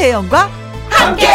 김혜영과 0.00 0.48
함께. 0.88 1.26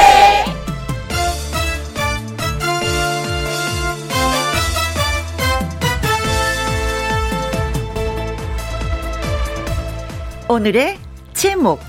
오늘의 10.50 10.98
제목 11.34 11.80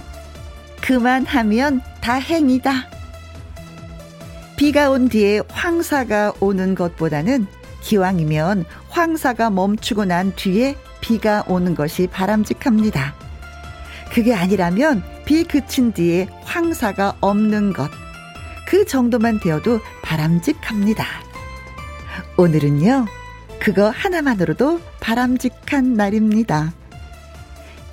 그만하면 0.82 1.80
다행이다. 2.02 2.70
비가 4.58 4.90
온 4.90 5.08
뒤에 5.08 5.40
황사가 5.48 6.34
오는 6.40 6.74
것보다는 6.74 7.46
기왕이면 7.80 8.66
황사가 8.90 9.48
멈추고 9.48 10.04
난 10.04 10.34
뒤에 10.36 10.76
비가 11.00 11.42
오는 11.48 11.74
것이 11.74 12.06
바람직합니다. 12.06 13.25
그게 14.12 14.34
아니라면 14.34 15.02
비 15.24 15.44
그친 15.44 15.92
뒤에 15.92 16.28
황사가 16.42 17.16
없는 17.20 17.72
것. 17.72 17.90
그 18.66 18.84
정도만 18.86 19.40
되어도 19.40 19.80
바람직합니다. 20.02 21.04
오늘은요, 22.36 23.06
그거 23.60 23.90
하나만으로도 23.90 24.80
바람직한 25.00 25.94
날입니다. 25.94 26.72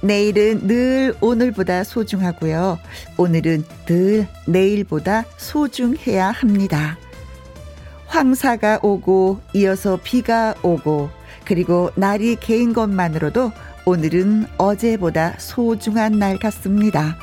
내일은 0.01 0.67
늘 0.67 1.15
오늘보다 1.21 1.83
소중하고요. 1.85 2.77
오늘은 3.17 3.63
늘 3.85 4.27
내일보다 4.45 5.23
소중해야 5.37 6.29
합니다. 6.29 6.97
황사가 8.07 8.79
오고 8.83 9.39
이어서 9.53 9.97
비가 10.03 10.53
오고 10.61 11.09
그리고 11.45 11.89
날이 11.95 12.35
개인 12.35 12.73
것만으로도 12.73 13.51
오늘은 13.85 14.45
어제보다 14.57 15.33
소중한 15.37 16.13
날 16.17 16.37
같습니다. 16.39 17.17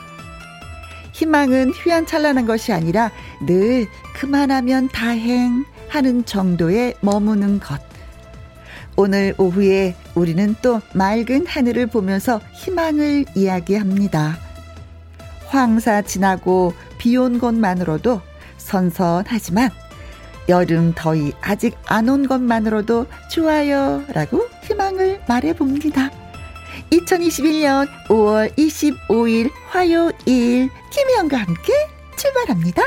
희망은 1.12 1.70
휘황찬란한 1.70 2.46
것이 2.46 2.72
아니라 2.72 3.10
늘 3.46 3.86
그만하면 4.14 4.88
다행 4.88 5.64
하는 5.88 6.24
정도에 6.24 6.94
머무는 7.00 7.58
것. 7.60 7.80
오늘 8.96 9.34
오후에 9.38 9.96
우리는 10.14 10.54
또 10.60 10.80
맑은 10.94 11.46
하늘을 11.46 11.86
보면서 11.86 12.40
희망을 12.52 13.24
이야기합니다. 13.34 14.36
황사 15.46 16.02
지나고 16.02 16.74
비 16.98 17.16
온 17.16 17.38
것만으로도 17.38 18.20
선선하지만 18.58 19.70
여름 20.48 20.92
더위 20.94 21.32
아직 21.40 21.76
안 21.86 22.08
온 22.08 22.28
것만으로도 22.28 23.06
좋아요 23.30 24.04
라고 24.12 24.46
희망을 24.64 25.20
말해봅니다. 25.26 26.10
2021년 26.90 27.88
5월 28.08 28.52
25일 28.56 29.50
화요일 29.68 30.68
김혜영과 30.90 31.36
함께 31.36 31.72
출발합니다. 32.16 32.82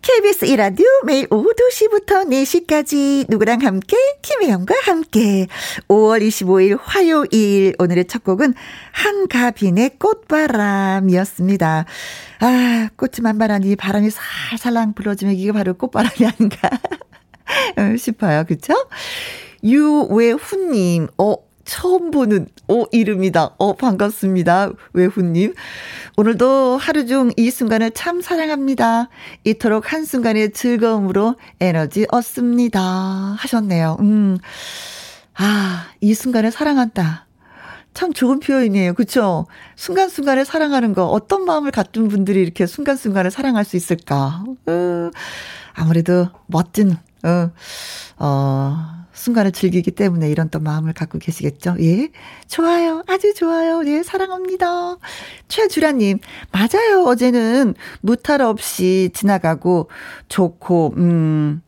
KBS 0.00 0.46
이라디오 0.46 0.86
매일 1.04 1.26
오후 1.30 1.52
2시부터 1.54 2.26
4시까지 2.28 3.26
누구랑 3.28 3.62
함께 3.62 3.96
김혜영과 4.22 4.74
함께 4.84 5.46
5월 5.88 6.26
25일 6.26 6.78
화요일 6.80 7.74
오늘의 7.78 8.06
첫 8.06 8.22
곡은 8.24 8.54
한가빈의 8.92 9.98
꽃바람이었습니다. 9.98 11.84
아 12.40 12.88
꽃이 12.96 13.12
만발하니 13.22 13.76
바람이 13.76 14.10
살살랑 14.50 14.94
불어주면 14.94 15.34
이게 15.34 15.52
바로 15.52 15.74
꽃바람이 15.74 16.26
아닌가 16.26 16.70
싶어요. 17.98 18.44
그쵸? 18.46 18.74
유외훈님, 19.64 21.08
어, 21.18 21.36
처음 21.64 22.10
보는, 22.10 22.48
오, 22.68 22.86
이름이다. 22.92 23.54
어, 23.58 23.74
반갑습니다. 23.74 24.70
외훈님. 24.92 25.54
오늘도 26.16 26.76
하루 26.76 27.06
중 27.06 27.30
이 27.36 27.50
순간을 27.50 27.92
참 27.92 28.20
사랑합니다. 28.20 29.08
이토록 29.44 29.92
한순간의 29.92 30.52
즐거움으로 30.52 31.36
에너지 31.60 32.06
얻습니다. 32.10 32.80
하셨네요. 33.38 33.96
음. 34.00 34.38
아, 35.34 35.86
이 36.00 36.14
순간을 36.14 36.50
사랑한다. 36.50 37.26
참 37.94 38.12
좋은 38.12 38.40
표현이에요. 38.40 38.94
그쵸? 38.94 39.46
순간순간을 39.76 40.44
사랑하는 40.44 40.94
거, 40.94 41.06
어떤 41.06 41.44
마음을 41.44 41.70
갖춘 41.70 42.08
분들이 42.08 42.40
이렇게 42.42 42.66
순간순간을 42.66 43.30
사랑할 43.30 43.64
수 43.64 43.76
있을까? 43.76 44.44
어, 44.66 45.10
아무래도 45.74 46.28
멋진, 46.46 46.96
어, 47.22 47.50
어, 48.18 49.01
순간을 49.12 49.52
즐기기 49.52 49.90
때문에 49.92 50.30
이런 50.30 50.48
또 50.48 50.60
마음을 50.60 50.92
갖고 50.92 51.18
계시겠죠? 51.18 51.76
예. 51.80 52.10
좋아요. 52.48 53.02
아주 53.06 53.34
좋아요. 53.34 53.82
예, 53.86 54.02
사랑합니다. 54.02 54.96
최주라님, 55.48 56.18
맞아요. 56.50 57.04
어제는 57.06 57.74
무탈 58.00 58.40
없이 58.40 59.10
지나가고 59.12 59.90
좋고, 60.28 60.94
음, 60.96 61.62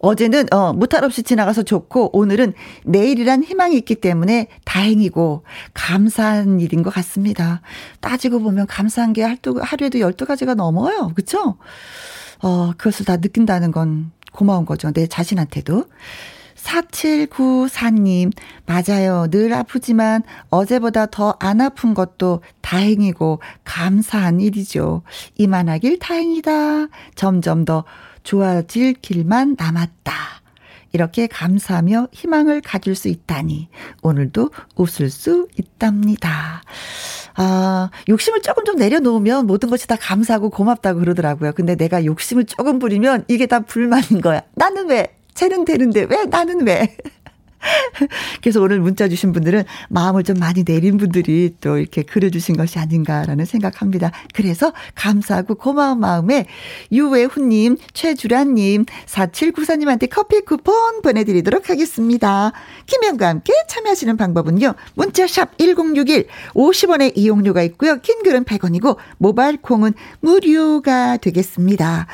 어제는 0.00 0.52
어 0.52 0.72
무탈 0.72 1.04
없이 1.04 1.22
지나가서 1.22 1.64
좋고 1.64 2.16
오늘은 2.16 2.54
내일이란 2.84 3.42
희망이 3.42 3.76
있기 3.78 3.96
때문에 3.96 4.46
다행이고 4.64 5.44
감사한 5.74 6.60
일인 6.60 6.82
것 6.82 6.94
같습니다. 6.94 7.62
따지고 8.00 8.38
보면 8.40 8.66
감사한 8.66 9.12
게 9.12 9.22
하루에도 9.22 9.98
12가지가 9.98 10.54
넘어요. 10.54 11.10
그렇죠? 11.14 11.56
어 12.40 12.72
그것을 12.76 13.06
다 13.06 13.16
느낀다는 13.16 13.72
건 13.72 14.12
고마운 14.32 14.64
거죠. 14.66 14.92
내 14.92 15.06
자신한테도. 15.06 15.86
4794님, 16.58 18.32
맞아요. 18.66 19.28
늘 19.30 19.52
아프지만 19.52 20.22
어제보다 20.50 21.06
더 21.06 21.36
안 21.40 21.60
아픈 21.60 21.94
것도 21.94 22.42
다행이고 22.60 23.40
감사한 23.64 24.40
일이죠. 24.40 25.02
이만하길 25.36 25.98
다행이다. 25.98 26.88
점점 27.14 27.64
더 27.64 27.84
좋아질 28.24 28.94
길만 28.94 29.56
남았다. 29.58 30.12
이렇게 30.92 31.26
감사하며 31.26 32.08
희망을 32.12 32.60
가질 32.62 32.94
수 32.94 33.08
있다니 33.08 33.68
오늘도 34.02 34.50
웃을 34.76 35.10
수 35.10 35.46
있답니다. 35.56 36.62
아, 37.36 37.90
욕심을 38.08 38.40
조금 38.42 38.64
좀 38.64 38.76
내려놓으면 38.76 39.46
모든 39.46 39.70
것이 39.70 39.86
다 39.86 39.96
감사하고 39.96 40.50
고맙다고 40.50 40.98
그러더라고요. 41.00 41.52
근데 41.52 41.76
내가 41.76 42.04
욕심을 42.04 42.46
조금 42.46 42.78
부리면 42.78 43.26
이게 43.28 43.46
다 43.46 43.60
불만인 43.60 44.20
거야. 44.22 44.42
나는 44.54 44.88
왜? 44.88 45.17
쟤는 45.38 45.64
되는데 45.64 46.04
왜 46.10 46.24
나는 46.24 46.66
왜? 46.66 46.96
그래서 48.42 48.60
오늘 48.60 48.80
문자 48.80 49.08
주신 49.08 49.32
분들은 49.32 49.64
마음을 49.88 50.22
좀 50.22 50.38
많이 50.38 50.64
내린 50.64 50.96
분들이 50.96 51.54
또 51.60 51.78
이렇게 51.78 52.02
그려주신 52.02 52.56
것이 52.56 52.78
아닌가라는 52.78 53.44
생각합니다. 53.44 54.12
그래서 54.34 54.72
감사하고 54.94 55.56
고마운 55.56 56.00
마음에 56.00 56.46
유외훈님, 56.92 57.76
최주란님, 57.92 58.84
4794님한테 59.06 60.08
커피 60.10 60.40
쿠폰 60.40 61.02
보내드리도록 61.02 61.70
하겠습니다. 61.70 62.52
김현과 62.86 63.28
함께 63.28 63.52
참여하시는 63.68 64.16
방법은요. 64.16 64.74
문자샵 64.94 65.58
1061, 65.58 66.26
50원의 66.54 67.12
이용료가 67.16 67.62
있고요. 67.62 68.00
긴 68.00 68.22
글은 68.22 68.44
100원이고 68.44 68.96
모바일 69.18 69.58
콩은 69.60 69.94
무료가 70.20 71.16
되겠습니다. 71.18 72.06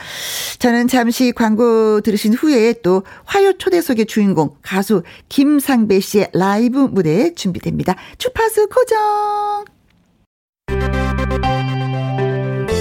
저는 0.58 0.88
잠시 0.88 1.32
광고 1.32 2.00
들으신 2.00 2.34
후에 2.34 2.74
또 2.82 3.02
화요 3.24 3.52
초대석의 3.58 4.06
주인공 4.06 4.56
가수 4.62 5.02
김상배 5.34 5.98
씨의 5.98 6.28
라이브 6.32 6.78
무대 6.78 7.34
준비됩니다. 7.34 7.96
주파수 8.18 8.68
고정. 8.68 9.64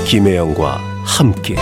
김혜영과 0.06 0.78
함께 1.04 1.56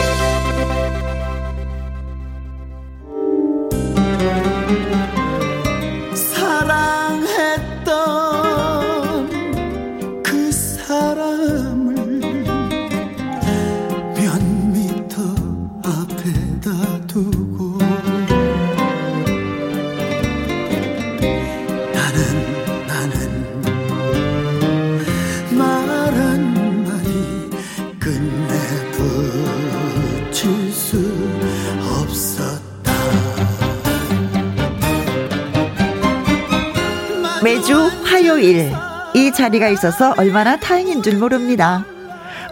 화요일 38.21 38.71
이 39.15 39.31
자리가 39.31 39.69
있어서 39.69 40.13
얼마나 40.15 40.55
다행인 40.55 41.01
줄 41.01 41.17
모릅니다. 41.17 41.83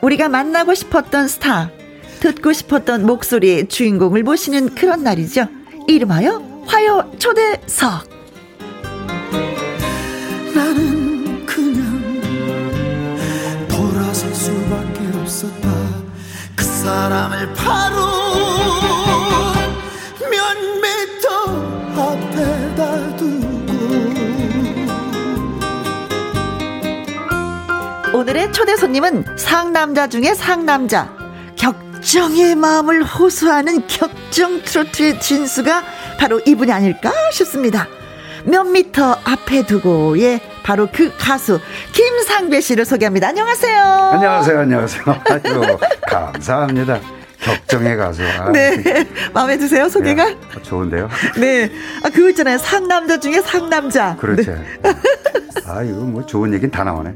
우리가 0.02 0.28
만나고 0.28 0.74
싶었던 0.74 1.28
스타, 1.28 1.70
듣고 2.22 2.54
싶었던 2.54 3.06
목소리의 3.06 3.68
주인공을 3.68 4.24
모시는 4.24 4.74
그런 4.74 5.04
날이죠. 5.04 5.48
이름하여 5.88 6.64
화요 6.66 7.12
초대석. 7.20 8.10
나는 10.56 11.46
그냥 11.46 12.02
돌아설 13.68 14.34
수밖에 14.34 15.08
없 15.14 15.22
없었다 15.22 15.70
그 16.56 16.64
사람을 16.64 17.54
바로 17.54 18.29
손님은 28.90 29.38
상남자 29.38 30.08
중에 30.08 30.34
상남자 30.34 31.16
격정의 31.56 32.56
마음을 32.56 33.04
호소하는 33.04 33.86
격정 33.86 34.64
트로트의 34.64 35.20
진수가 35.20 35.84
바로 36.18 36.40
이분이 36.40 36.72
아닐까 36.72 37.12
싶습니다. 37.32 37.88
몇 38.46 38.64
미터 38.64 39.16
앞에 39.24 39.68
두고의 39.68 40.42
바로 40.64 40.88
그 40.92 41.16
가수 41.20 41.60
김상배 41.94 42.62
씨를 42.62 42.84
소개합니다. 42.84 43.28
안녕하세요. 43.28 43.84
안녕하세요, 43.84 44.60
안녕하세요. 44.60 45.04
아유, 45.08 45.78
감사합니다. 46.08 47.19
격정의 47.42 47.98
가수. 47.98 48.22
아, 48.24 48.52
네. 48.52 48.84
마음에 49.34 49.58
드세요, 49.58 49.88
소개가? 49.88 50.26
네, 50.26 50.36
좋은데요? 50.62 51.10
네. 51.40 51.72
아, 52.04 52.10
그거 52.10 52.30
있잖아요. 52.30 52.58
상남자 52.58 53.20
중에 53.20 53.42
상남자. 53.42 54.16
그렇죠. 54.18 54.52
네. 54.52 54.64
아, 55.66 55.84
이거 55.84 56.00
뭐 56.00 56.26
좋은 56.26 56.54
얘기는 56.54 56.70
다 56.72 56.84
나오네. 56.84 57.14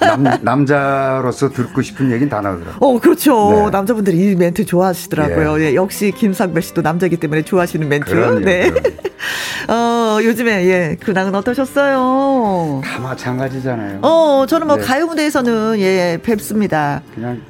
남, 0.00 0.38
남자로서 0.42 1.48
듣고 1.50 1.82
싶은 1.82 2.10
얘기는 2.12 2.28
다 2.28 2.40
나오더라고요. 2.40 2.76
어, 2.80 3.00
그렇죠. 3.00 3.64
네. 3.64 3.70
남자분들이 3.70 4.16
이 4.16 4.34
멘트 4.34 4.64
좋아하시더라고요. 4.66 5.60
예. 5.60 5.64
예, 5.64 5.74
역시 5.74 6.12
김상배 6.14 6.60
씨도 6.60 6.82
남자기 6.82 7.16
때문에 7.16 7.42
좋아하시는 7.42 7.88
멘트. 7.88 8.10
그럼요, 8.10 8.40
네. 8.40 8.70
어, 9.68 10.18
요즘에, 10.22 10.66
예, 10.66 10.96
근황은 11.00 11.34
어떠셨어요? 11.34 12.82
다 12.84 13.00
마찬가지잖아요. 13.00 14.00
어, 14.02 14.44
저는 14.46 14.66
뭐 14.66 14.76
네. 14.76 14.82
가요 14.82 15.06
무대에서는 15.06 15.80
예, 15.80 16.18
뵙습니다. 16.22 17.00
그냥 17.14 17.40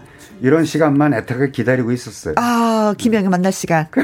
이런 0.45 0.67
시간만 0.67 1.15
애타게 1.15 1.53
기다리고 1.53 1.91
있었어요. 1.91 2.35
아, 2.37 2.95
김영희 2.99 3.29
만날 3.29 3.51
시간. 3.51 3.87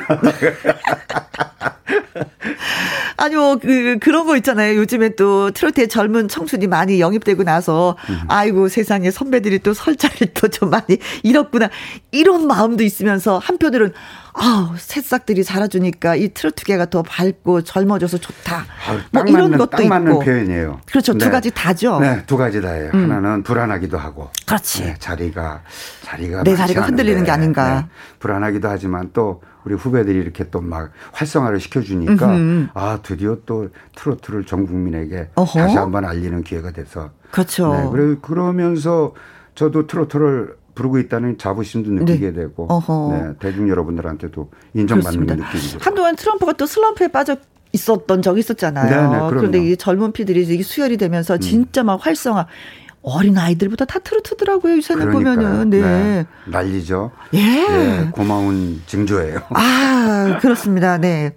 아니, 3.19 3.35
뭐, 3.37 3.57
그, 3.59 3.99
그런 4.01 4.27
거 4.27 4.35
있잖아요. 4.39 4.77
요즘에 4.77 5.11
또 5.11 5.51
트로트의 5.51 5.89
젊은 5.89 6.29
청춘이 6.29 6.67
많이 6.67 6.99
영입되고 6.99 7.43
나서, 7.43 7.99
음. 8.09 8.21
아이고, 8.29 8.69
세상에 8.69 9.11
선배들이 9.11 9.59
또 9.59 9.75
설자를 9.75 10.29
또 10.33 10.49
좀 10.49 10.71
많이 10.71 10.99
잃었구나. 11.23 11.69
이런 12.11 12.47
마음도 12.47 12.83
있으면서 12.85 13.37
한편으로는, 13.37 13.93
아 14.35 14.75
새싹들이 14.77 15.45
자라주니까 15.45 16.17
이 16.17 16.29
트로트계가 16.29 16.87
더 16.91 17.03
밝고 17.03 17.63
젊어져서 17.63 18.19
좋다. 18.19 18.65
아유, 18.89 18.99
뭐딱 19.11 19.29
이런 19.29 19.43
맞는, 19.51 19.59
것도 19.59 19.71
딱 19.71 19.87
맞는 19.87 20.13
있고. 20.13 20.25
표현이에요. 20.25 20.81
그렇죠. 20.87 21.15
두 21.15 21.31
가지 21.31 21.51
다죠. 21.51 21.97
음. 21.99 22.03
네, 22.03 22.23
두 22.27 22.37
가지 22.37 22.61
다예요. 22.61 22.91
하나는 22.93 23.43
불안하기도 23.43 23.99
하고. 23.99 24.31
그렇지. 24.47 24.85
네, 24.85 24.95
자리가 24.99 25.63
자리가 26.03 26.43
내 26.45 26.55
자리가 26.55 26.83
흔들리는 26.83 27.17
않은데, 27.19 27.27
게 27.27 27.31
아닌가. 27.33 27.81
네, 27.81 27.87
불안하기도 28.21 28.69
하지만 28.69 29.11
또 29.13 29.43
우리 29.65 29.75
후배들이 29.75 30.19
이렇게 30.19 30.49
또 30.51 30.61
막 30.61 30.91
활성화를 31.13 31.59
시켜주니까 31.61 32.27
음흠. 32.35 32.69
아 32.75 33.01
드디어 33.03 33.39
또 33.47 33.69
트로트를 33.97 34.45
전 34.47 34.67
국민에게 34.67 35.31
어허. 35.35 35.59
다시 35.59 35.77
한번 35.77 36.05
알리는 36.05 36.43
기회가 36.45 36.71
돼서 36.71 37.11
그렇죠. 37.31 37.75
네, 37.75 37.89
그래 37.91 38.17
그러면서 38.23 39.15
저도 39.55 39.87
트로트를 39.87 40.57
부르고 40.75 40.99
있다는 40.99 41.39
자부심도 41.39 41.91
느끼게 41.91 42.33
되고 42.33 42.67
어허. 42.69 43.13
네, 43.13 43.33
대중 43.41 43.69
여러분들한테도 43.69 44.51
인정받는 44.75 45.27
되고 45.27 45.43
한동안 45.81 46.17
트럼프가 46.17 46.53
또 46.55 46.67
슬럼프에 46.67 47.09
빠져 47.09 47.37
있었던 47.73 48.23
적이 48.23 48.41
있었잖아요. 48.41 49.11
네네. 49.11 49.23
음. 49.23 49.29
그런데 49.31 49.59
이 49.65 49.77
젊은 49.77 50.13
피들이 50.13 50.43
이게 50.43 50.63
수혈이 50.63 50.97
되면서 50.97 51.39
진짜 51.39 51.83
막 51.83 52.05
활성화. 52.05 52.47
어린 53.03 53.39
아이들보다 53.39 53.87
다 53.87 53.99
트로트더라고요. 53.99 54.81
그러니까요. 54.81 55.11
보면은 55.11 55.71
네. 55.71 56.27
난리죠. 56.47 57.11
예. 57.33 57.39
예, 57.39 58.11
고마운 58.13 58.83
징조예요. 58.87 59.41
아, 59.55 60.39
그렇습니다. 60.43 60.99
네. 60.99 61.35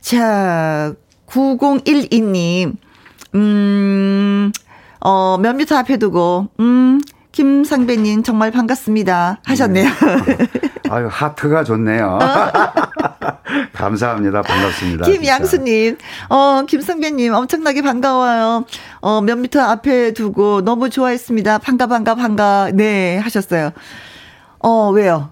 자, 0.00 0.94
9012님. 1.26 2.76
음, 3.34 4.52
어, 5.00 5.36
몇 5.38 5.54
미터 5.56 5.76
앞에 5.76 5.96
두고, 5.96 6.48
음, 6.60 7.00
김상배님 7.34 8.22
정말 8.22 8.52
반갑습니다. 8.52 9.38
하셨네요. 9.44 9.88
아유 10.88 11.08
하트가 11.10 11.64
좋네요. 11.64 12.20
감사합니다. 13.74 14.42
반갑습니다. 14.42 15.04
김양수님, 15.04 15.98
어, 16.28 16.62
김성배님, 16.64 17.34
엄청나게 17.34 17.82
반가워요. 17.82 18.64
어, 19.00 19.20
몇 19.20 19.36
미터 19.36 19.60
앞에 19.60 20.12
두고 20.12 20.62
너무 20.62 20.90
좋아했습니다. 20.90 21.58
반가, 21.58 21.88
반가, 21.88 22.14
반가. 22.14 22.70
네, 22.72 23.18
하셨어요. 23.18 23.70
어, 24.60 24.90
왜요? 24.90 25.30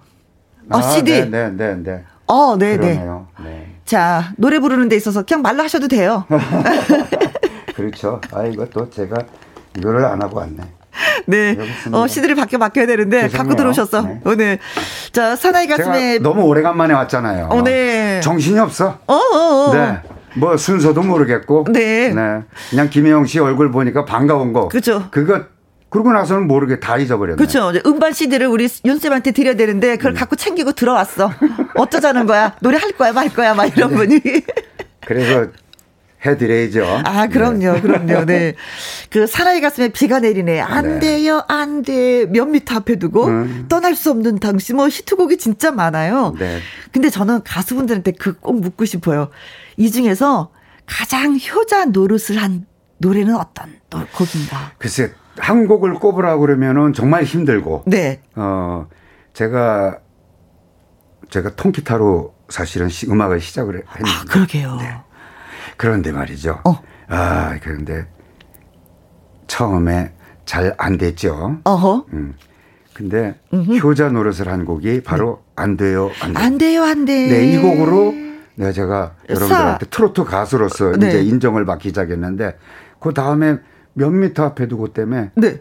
어, 0.69 0.81
진짜. 0.81 0.89
CD. 0.95 1.21
아, 1.21 1.25
네, 1.25 1.29
네, 1.29 1.49
네, 1.51 1.75
네. 1.83 2.03
어, 2.27 2.57
네, 2.57 2.75
네. 2.75 3.01
네. 3.45 3.75
자, 3.85 4.33
노래 4.35 4.59
부르는 4.59 4.89
데 4.89 4.97
있어서 4.97 5.23
그냥 5.23 5.41
말로 5.41 5.63
하셔도 5.63 5.87
돼요. 5.87 6.25
그렇죠. 7.75 8.19
아 8.33 8.43
이거 8.43 8.65
또 8.65 8.89
제가 8.89 9.15
이거를 9.77 10.03
안 10.03 10.21
하고 10.21 10.39
왔네. 10.39 10.63
네. 11.25 11.57
어, 11.91 12.07
CD를 12.07 12.35
밖에 12.35 12.57
맡겨야 12.57 12.85
되는데, 12.85 13.23
죄송해요. 13.23 13.37
갖고 13.37 13.55
들어오셨어. 13.55 14.01
네. 14.01 14.21
오늘. 14.25 14.59
자, 15.11 15.35
사나이 15.35 15.67
가슴에. 15.67 16.19
너무 16.19 16.43
오래간만에 16.43 16.93
왔잖아요. 16.93 17.47
어, 17.51 17.61
네. 17.63 18.21
정신이 18.21 18.59
없어. 18.59 18.99
어, 19.07 19.13
어, 19.13 19.37
어. 19.37 19.73
네. 19.73 19.99
뭐 20.35 20.57
순서도 20.57 21.01
모르겠고. 21.01 21.65
네. 21.71 22.13
그냥 22.69 22.89
김혜영 22.89 23.25
씨 23.25 23.39
얼굴 23.39 23.71
보니까 23.71 24.05
반가운 24.05 24.53
거. 24.53 24.67
그죠. 24.67 25.07
그거 25.11 25.41
그러고 25.89 26.11
나서는 26.11 26.47
모르게 26.47 26.79
다 26.79 26.97
잊어버렸네. 26.97 27.37
그렇죠. 27.37 27.71
음반 27.85 28.13
CD를 28.13 28.47
우리 28.47 28.67
윤쌤한테 28.83 29.31
드려야 29.31 29.55
되는데 29.55 29.91
음. 29.91 29.97
그걸 29.97 30.13
갖고 30.15 30.35
챙기고 30.35 30.71
들어왔어. 30.71 31.31
어쩌자는 31.75 32.25
거야? 32.25 32.55
노래 32.61 32.77
할 32.79 32.91
거야, 32.93 33.13
말 33.13 33.29
거야, 33.29 33.53
막 33.53 33.65
이런 33.65 33.91
네. 33.91 33.95
분이. 33.97 34.21
그래서 35.05 35.51
해드려야죠. 36.25 37.01
아, 37.05 37.27
그럼요, 37.27 37.81
그럼요. 37.81 38.25
네. 38.25 38.53
그 39.09 39.27
사나이 39.27 39.59
가슴에 39.61 39.89
비가 39.89 40.19
내리네. 40.19 40.61
안 40.61 40.99
네. 40.99 40.99
돼요, 40.99 41.43
안 41.47 41.81
돼. 41.81 42.25
몇 42.27 42.45
미터 42.45 42.75
앞에 42.77 42.97
두고 42.97 43.25
음. 43.25 43.65
떠날 43.69 43.95
수 43.95 44.09
없는 44.11 44.39
당신 44.39 44.75
뭐 44.77 44.87
히트곡이 44.87 45.37
진짜 45.37 45.71
많아요. 45.71 46.33
네. 46.39 46.59
근데 46.91 47.09
저는 47.09 47.43
가수분들한테 47.43 48.13
그 48.13 48.39
꼭 48.39 48.59
묻고 48.61 48.85
싶어요. 48.85 49.29
이 49.77 49.89
중에서 49.91 50.51
가장 50.85 51.37
효자 51.37 51.85
노릇을 51.85 52.37
한 52.41 52.65
노래는 52.97 53.35
어떤 53.35 53.73
노- 53.89 54.05
곡인가? 54.13 54.71
글쎄 54.77 55.11
한 55.37 55.67
곡을 55.67 55.95
꼽으라 55.95 56.37
그러면은 56.37 56.93
정말 56.93 57.23
힘들고. 57.23 57.83
네. 57.87 58.21
어 58.35 58.87
제가 59.33 59.97
제가 61.29 61.55
통기타로 61.55 62.33
사실은 62.49 62.89
시- 62.89 63.07
음악을 63.09 63.39
시작을 63.41 63.75
했는데. 63.87 64.03
아, 64.11 64.23
그러게요. 64.25 64.77
그런데 65.77 66.11
말이죠. 66.11 66.59
어. 66.65 66.79
아, 67.09 67.57
그런데 67.61 68.05
처음에 69.47 70.11
잘 70.45 70.73
안 70.77 70.97
됐죠. 70.97 71.57
어허. 71.63 72.05
음. 72.13 72.33
근데 72.93 73.35
효자 73.83 74.09
노릇을 74.09 74.47
한 74.47 74.65
곡이 74.65 75.01
바로 75.03 75.41
안 75.55 75.77
돼요, 75.77 76.11
안 76.21 76.33
돼요. 76.33 76.43
안 76.45 76.57
돼요, 76.57 76.83
안 76.83 77.05
돼. 77.05 77.27
네, 77.27 77.51
이 77.53 77.57
곡으로 77.61 78.13
네, 78.55 78.71
제가 78.71 79.13
사. 79.27 79.33
여러분들한테 79.33 79.85
트로트 79.87 80.23
가수로서 80.25 80.91
네. 80.91 81.07
이제 81.09 81.23
인정을 81.23 81.65
받기 81.65 81.89
시작했는데 81.89 82.57
그 82.99 83.13
다음에 83.13 83.57
몇 83.93 84.09
미터 84.11 84.43
앞에 84.45 84.67
두고 84.67 84.89
때문에 84.93 85.31
네. 85.35 85.59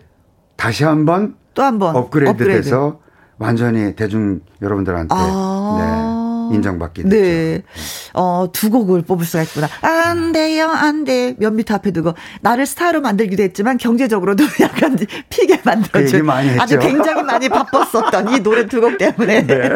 다시 0.56 0.84
한번 0.84 1.36
또 1.54 1.62
한 1.62 1.78
번. 1.78 1.96
업그레이드, 1.96 2.44
돼서 2.44 3.00
완전히 3.38 3.94
대중 3.96 4.40
여러분들한테 4.60 5.14
아. 5.14 5.78
네, 5.78 6.11
인정받게 6.54 7.02
됐죠. 7.04 7.16
네. 7.16 7.62
어, 8.14 8.46
두 8.52 8.70
곡을 8.70 9.02
뽑을 9.02 9.24
수가 9.24 9.42
있구나. 9.44 9.68
안 9.80 10.32
돼요, 10.32 10.68
안 10.68 11.04
돼. 11.04 11.34
몇 11.38 11.52
미터 11.52 11.74
앞에 11.74 11.90
두고. 11.90 12.14
나를 12.40 12.66
스타로 12.66 13.00
만들기도 13.00 13.42
했지만 13.42 13.78
경제적으로도 13.78 14.44
약간 14.60 14.96
피게 15.28 15.58
그 15.58 15.68
많이 15.68 16.48
했죠. 16.48 16.62
아주 16.62 16.78
굉장히 16.78 17.22
많이 17.22 17.48
바빴었던 17.48 18.34
이 18.34 18.40
노래 18.40 18.66
두 18.66 18.80
곡 18.82 18.98
때문에. 18.98 19.46
네. 19.46 19.70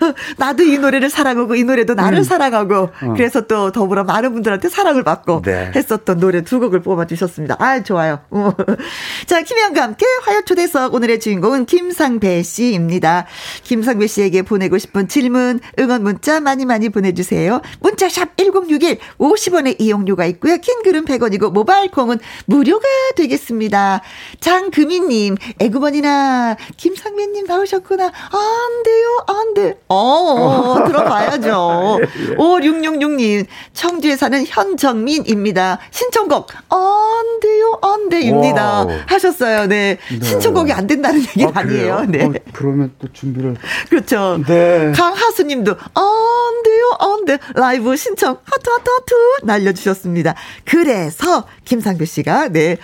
나도 0.38 0.62
이 0.62 0.78
노래를 0.78 1.10
사랑하고 1.10 1.54
이 1.54 1.64
노래도 1.64 1.94
나를 1.94 2.18
음. 2.18 2.22
사랑하고 2.22 2.90
그래서 3.16 3.42
또 3.42 3.72
더불어 3.72 4.04
많은 4.04 4.32
분들한테 4.32 4.68
사랑을 4.68 5.02
받고 5.02 5.32
어. 5.32 5.42
네. 5.42 5.70
했었던 5.74 6.18
노래 6.18 6.42
두 6.42 6.60
곡을 6.60 6.80
뽑아주셨습니다. 6.80 7.56
아 7.58 7.82
좋아요. 7.82 8.20
어. 8.30 8.52
자 9.26 9.42
김혜영과 9.42 9.82
함께 9.82 10.06
화요 10.22 10.42
초대석 10.44 10.94
오늘의 10.94 11.20
주인공은 11.20 11.66
김상배 11.66 12.42
씨입니다. 12.42 13.26
김상배 13.64 14.06
씨에게 14.06 14.42
보내고 14.42 14.78
싶은 14.78 15.08
질문 15.08 15.60
응원 15.78 16.02
문자 16.02 16.40
많이 16.40 16.64
많이 16.64 16.88
보내주세요. 16.88 17.60
문자샵 17.80 18.36
1061 18.36 18.98
50원의 19.18 19.76
이용료가 19.78 20.24
있고요. 20.26 20.56
긴 20.58 20.82
글은 20.82 21.04
100원이고 21.04 21.52
모바일 21.52 21.90
콩은 21.90 22.18
무료가 22.46 22.86
되겠습니다. 23.16 24.02
장금희님 24.40 25.36
애구머니나 25.58 26.56
김상배님 26.76 27.46
나오셨구나. 27.46 28.04
안 28.04 28.82
돼요 28.82 29.24
안 29.26 29.54
돼. 29.54 29.78
어 29.92 29.96
어, 29.96 30.84
들어봐야죠. 30.86 31.98
5666님, 32.38 33.44
청주에 33.72 34.14
사는 34.16 34.44
현정민입니다. 34.46 35.80
신청곡, 35.90 36.46
안 36.68 37.40
돼요, 37.40 37.78
안 37.82 38.08
돼입니다. 38.08 38.86
하셨어요. 39.06 39.66
네. 39.66 39.98
네. 40.08 40.24
신청곡이 40.24 40.72
안 40.72 40.86
된다는 40.86 41.20
얘기는 41.20 41.50
아, 41.52 41.62
니에요 41.64 42.04
네. 42.08 42.24
어, 42.24 42.32
그러면 42.52 42.92
또 43.00 43.12
준비를. 43.12 43.56
그렇죠. 43.88 44.40
네. 44.46 44.92
강하수 44.92 45.42
님도, 45.42 45.72
안 45.72 46.62
돼요, 46.62 46.96
안 47.00 47.24
돼. 47.24 47.38
라이브 47.54 47.96
신청, 47.96 48.38
하트, 48.44 48.70
하트, 48.70 48.90
하트 48.90 49.14
날려주셨습니다. 49.44 50.36
그래서, 50.64 51.46
김상규 51.64 52.04
씨가, 52.04 52.48
네. 52.50 52.76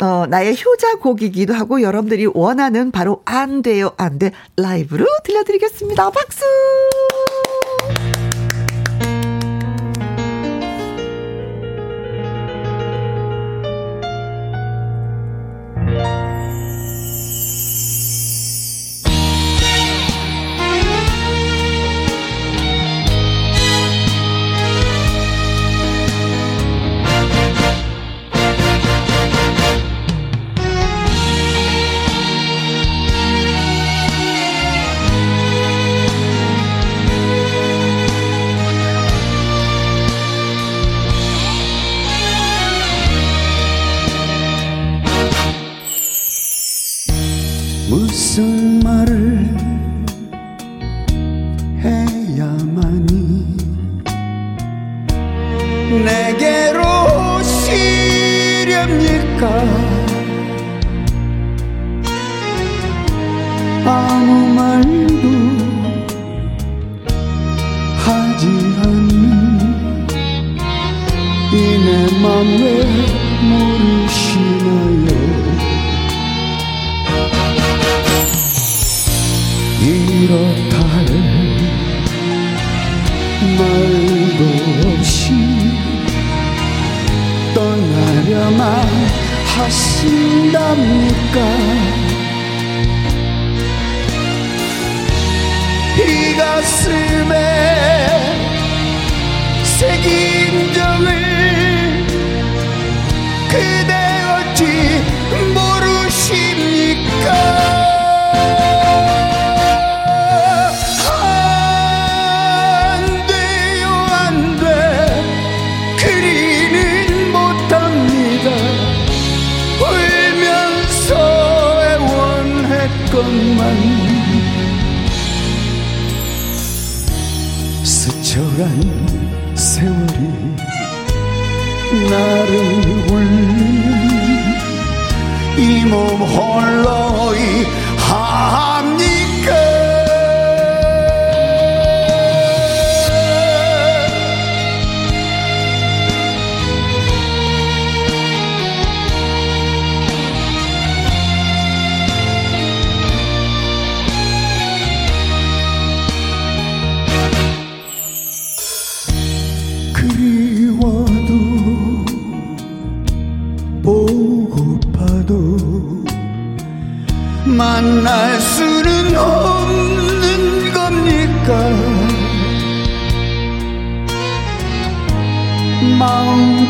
어, 0.00 0.26
나의 0.26 0.56
효자곡이기도 0.62 1.54
하고 1.54 1.82
여러분들이 1.82 2.26
원하는 2.26 2.90
바로 2.90 3.22
안 3.24 3.62
돼요, 3.62 3.92
안 3.96 4.18
돼. 4.18 4.32
라이브로 4.56 5.06
들려드리겠습니다. 5.24 6.10
박수! 6.10 6.44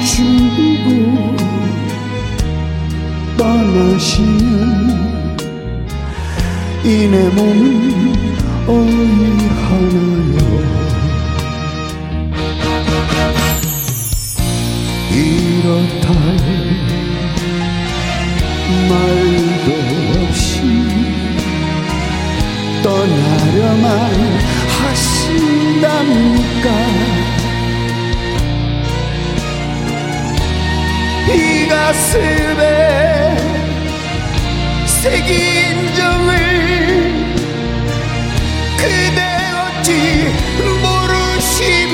주고 0.05 1.37
떠나시면 3.37 4.89
이 6.85 7.09
내 7.11 7.29
몸은 7.29 8.15
어이하나요? 8.67 10.39
이렇다 15.13 16.13
말도 18.89 19.69
없이 20.23 20.63
떠나려만 22.83 23.87
하신답니까 24.83 26.67
가슴에 31.69 33.37
새긴 34.87 35.95
점을 35.95 36.37
그대 38.77 39.21
어찌 39.55 39.91
모르십 40.83 41.88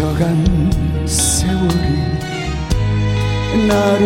스쳐간 0.00 1.04
세월이 1.06 1.88
나를 3.68 4.02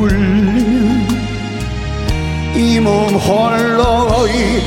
울리면 0.00 1.06
이 2.56 2.80
몸 2.80 3.14
홀로 3.14 4.26
이 4.26 4.60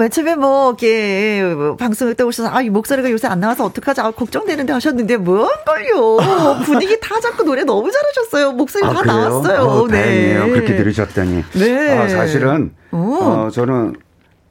어, 0.00 0.02
맨 0.02 0.10
처음에 0.10 0.34
뭐, 0.34 0.70
이렇게, 0.70 1.42
뭐 1.54 1.76
방송을 1.76 2.14
때 2.14 2.24
오셔서, 2.24 2.48
아, 2.50 2.62
이 2.62 2.70
목소리가 2.70 3.10
요새 3.10 3.28
안 3.28 3.40
나와서 3.40 3.66
어떡하지? 3.66 4.00
아, 4.00 4.10
걱정되는데 4.10 4.72
하셨는데, 4.72 5.18
뭔걸요? 5.18 6.16
분위기 6.64 6.98
다 6.98 7.20
잡고 7.20 7.44
노래 7.44 7.64
너무 7.64 7.90
잘하셨어요. 7.92 8.52
목소리 8.52 8.84
아, 8.84 8.94
다 8.94 9.02
그래요? 9.02 9.14
나왔어요. 9.16 9.60
어, 9.60 9.86
네. 9.88 10.02
다행이에요. 10.02 10.46
그렇게 10.54 10.76
들으셨더니. 10.76 11.44
네. 11.54 11.98
아, 11.98 12.08
사실은, 12.08 12.72
어, 12.92 13.50
저는, 13.52 13.96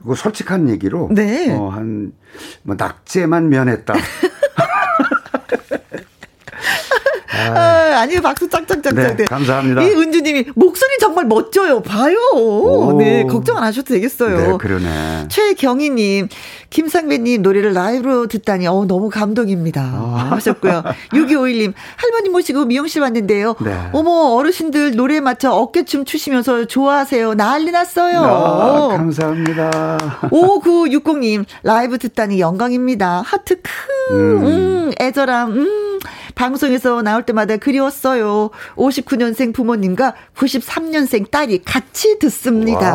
그 0.06 0.14
솔직한 0.16 0.70
얘기로, 0.70 1.10
네. 1.12 1.52
어, 1.52 1.70
한, 1.70 2.14
뭐, 2.62 2.76
낙제만 2.78 3.50
면했다. 3.50 3.94
아, 7.40 8.06
니 8.06 8.20
박수 8.22 8.50
짝짝짝짝. 8.50 8.94
네, 8.94 9.16
네. 9.16 9.26
감사합니다. 9.26 9.82
이 9.84 9.92
은주님이 9.92 10.46
목소리 10.56 10.98
정말 11.00 11.26
멋져요. 11.26 11.82
봐요. 11.82 12.18
오. 12.34 12.98
네, 12.98 13.24
걱정 13.26 13.58
안 13.58 13.64
하셔도 13.64 13.94
되겠어요. 13.94 14.38
네, 14.38 14.58
그러네. 14.58 15.28
최경희님, 15.30 16.30
김상배님 16.70 17.42
노래를 17.42 17.74
라이브로 17.74 18.28
듣다니, 18.28 18.68
어, 18.68 18.86
너무 18.88 19.10
감동입니다. 19.10 19.82
아. 19.82 20.28
하셨고요. 20.32 20.84
6251님, 21.14 21.74
할머니 21.98 22.30
모시고 22.30 22.66
미용실 22.66 23.02
왔는데요. 23.02 23.56
네. 23.62 23.90
어머, 23.94 24.36
어르신들 24.36 24.96
노래에 24.96 25.20
맞춰 25.20 25.52
어깨춤 25.52 26.06
추시면서 26.06 26.66
좋아하세요. 26.66 27.34
난리 27.34 27.72
났어요. 27.72 28.20
아, 28.20 28.88
감사합니다. 28.90 29.98
5960님, 30.32 31.46
라이브 31.64 31.98
듣다니 31.98 32.40
영광입니다. 32.40 33.24
하트 33.26 33.56
크, 33.62 33.70
음, 34.12 34.46
음 34.46 34.92
애절함, 35.00 35.52
음, 35.52 36.00
방송에서 36.40 37.02
나올 37.02 37.24
때마다 37.24 37.58
그리웠어요. 37.58 38.50
59년생 38.78 39.54
부모님과 39.54 40.14
93년생 40.38 41.30
딸이 41.30 41.64
같이 41.66 42.18
듣습니다. 42.18 42.94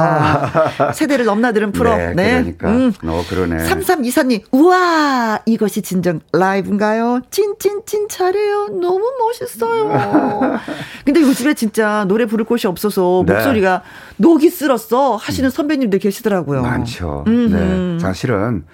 와. 0.78 0.92
세대를 0.92 1.26
넘나드는 1.26 1.72
프로. 1.72 1.94
네. 1.94 2.14
네. 2.14 2.54
그러니까. 2.56 2.70
음. 2.70 2.92
어, 3.04 3.22
그러네. 3.28 3.68
3324님, 3.68 4.44
우와! 4.50 5.40
이것이 5.44 5.82
진정 5.82 6.20
라이브인가요? 6.32 7.20
찐찐찐 7.30 8.08
잘해요. 8.08 8.68
너무 8.80 9.04
멋있어요. 9.18 10.58
근데 11.04 11.20
요즘에 11.20 11.52
진짜 11.52 12.06
노래 12.08 12.24
부를 12.24 12.46
곳이 12.46 12.66
없어서 12.66 13.24
네. 13.26 13.34
목소리가 13.34 13.82
녹이 14.16 14.48
쓸었어 14.48 15.16
하시는 15.16 15.50
선배님들 15.50 15.98
계시더라고요. 15.98 16.62
많죠. 16.62 17.24
음흠. 17.26 17.54
네. 17.54 17.98
사실은 17.98 18.64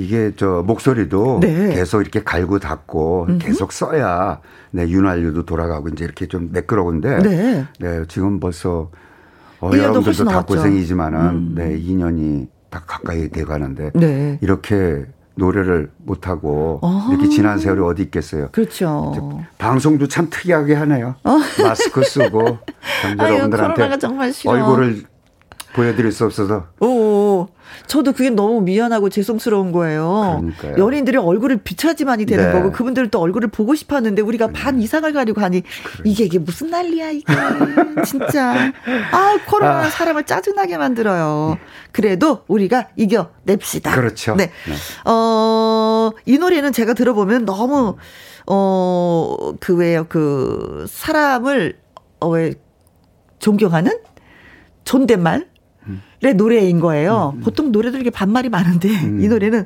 이게 0.00 0.32
저 0.34 0.62
목소리도 0.66 1.40
네. 1.42 1.74
계속 1.74 2.00
이렇게 2.00 2.22
갈고 2.22 2.58
닦고 2.58 3.26
음흠. 3.28 3.38
계속 3.38 3.70
써야 3.70 4.40
네, 4.70 4.88
윤활유도 4.88 5.44
돌아가고 5.44 5.88
이제 5.88 6.06
이렇게 6.06 6.26
좀 6.26 6.48
매끄러운데 6.52 7.18
네, 7.18 7.66
네 7.78 8.04
지금 8.08 8.40
벌써 8.40 8.90
어, 9.60 9.70
여러분들도 9.74 10.24
다 10.24 10.42
고생이지만은 10.42 11.20
음. 11.20 11.52
네 11.54 11.78
2년이 11.78 12.48
다 12.70 12.82
가까이 12.86 13.28
돼 13.28 13.44
가는데 13.44 13.90
네. 13.94 14.38
이렇게 14.40 15.04
노래를 15.34 15.90
못 15.98 16.28
하고 16.28 16.78
어. 16.82 17.08
이렇게 17.10 17.28
지난 17.28 17.58
세월이 17.58 17.82
어디 17.82 18.02
있겠어요. 18.04 18.48
그렇죠. 18.52 19.42
방송도 19.58 20.08
참 20.08 20.28
특이하게 20.30 20.74
하네요. 20.74 21.16
어. 21.24 21.38
마스크 21.62 22.02
쓰고 22.02 22.58
여러분들한테 23.18 23.98
얼굴을 24.46 25.04
보여드릴 25.72 26.10
수 26.12 26.24
없어서. 26.24 26.66
오, 26.80 27.48
저도 27.86 28.12
그게 28.12 28.30
너무 28.30 28.60
미안하고 28.60 29.08
죄송스러운 29.08 29.72
거예요. 29.72 30.40
그러니까요. 30.40 30.84
연예인들이 30.84 31.16
얼굴을 31.16 31.58
비춰야지만이 31.58 32.26
되는 32.26 32.46
네. 32.46 32.52
거고 32.52 32.72
그분들은 32.72 33.10
또 33.10 33.20
얼굴을 33.20 33.48
보고 33.48 33.74
싶었는데 33.74 34.22
우리가 34.22 34.48
네. 34.48 34.52
반 34.52 34.80
이상을 34.80 35.10
가지고 35.12 35.40
하니 35.40 35.62
그래. 35.62 36.02
이게 36.04 36.24
이게 36.24 36.38
무슨 36.38 36.70
난리야 36.70 37.10
이게 37.10 37.32
진짜. 38.04 38.72
아 39.12 39.38
코로나 39.46 39.80
아. 39.80 39.90
사람을 39.90 40.24
짜증나게 40.24 40.76
만들어요. 40.76 41.56
네. 41.58 41.66
그래도 41.92 42.42
우리가 42.48 42.88
이겨 42.96 43.30
냅시다. 43.44 43.94
그렇죠. 43.94 44.34
네. 44.34 44.50
네. 44.66 45.10
어, 45.10 46.10
이 46.26 46.38
노래는 46.38 46.72
제가 46.72 46.94
들어보면 46.94 47.44
너무 47.44 47.96
어, 48.46 49.52
그 49.60 49.76
왜요 49.76 50.06
그 50.08 50.86
사람을 50.88 51.78
어, 52.20 52.28
왜 52.28 52.54
존경하는 53.38 53.98
존댓말 54.84 55.40
의 55.40 55.49
노래인 56.36 56.80
거예요. 56.80 57.32
음, 57.34 57.38
음. 57.38 57.42
보통 57.42 57.72
노래들 57.72 58.00
이렇게 58.00 58.10
반말이 58.10 58.48
많은데 58.50 58.88
음. 58.88 59.20
이 59.22 59.28
노래는 59.28 59.64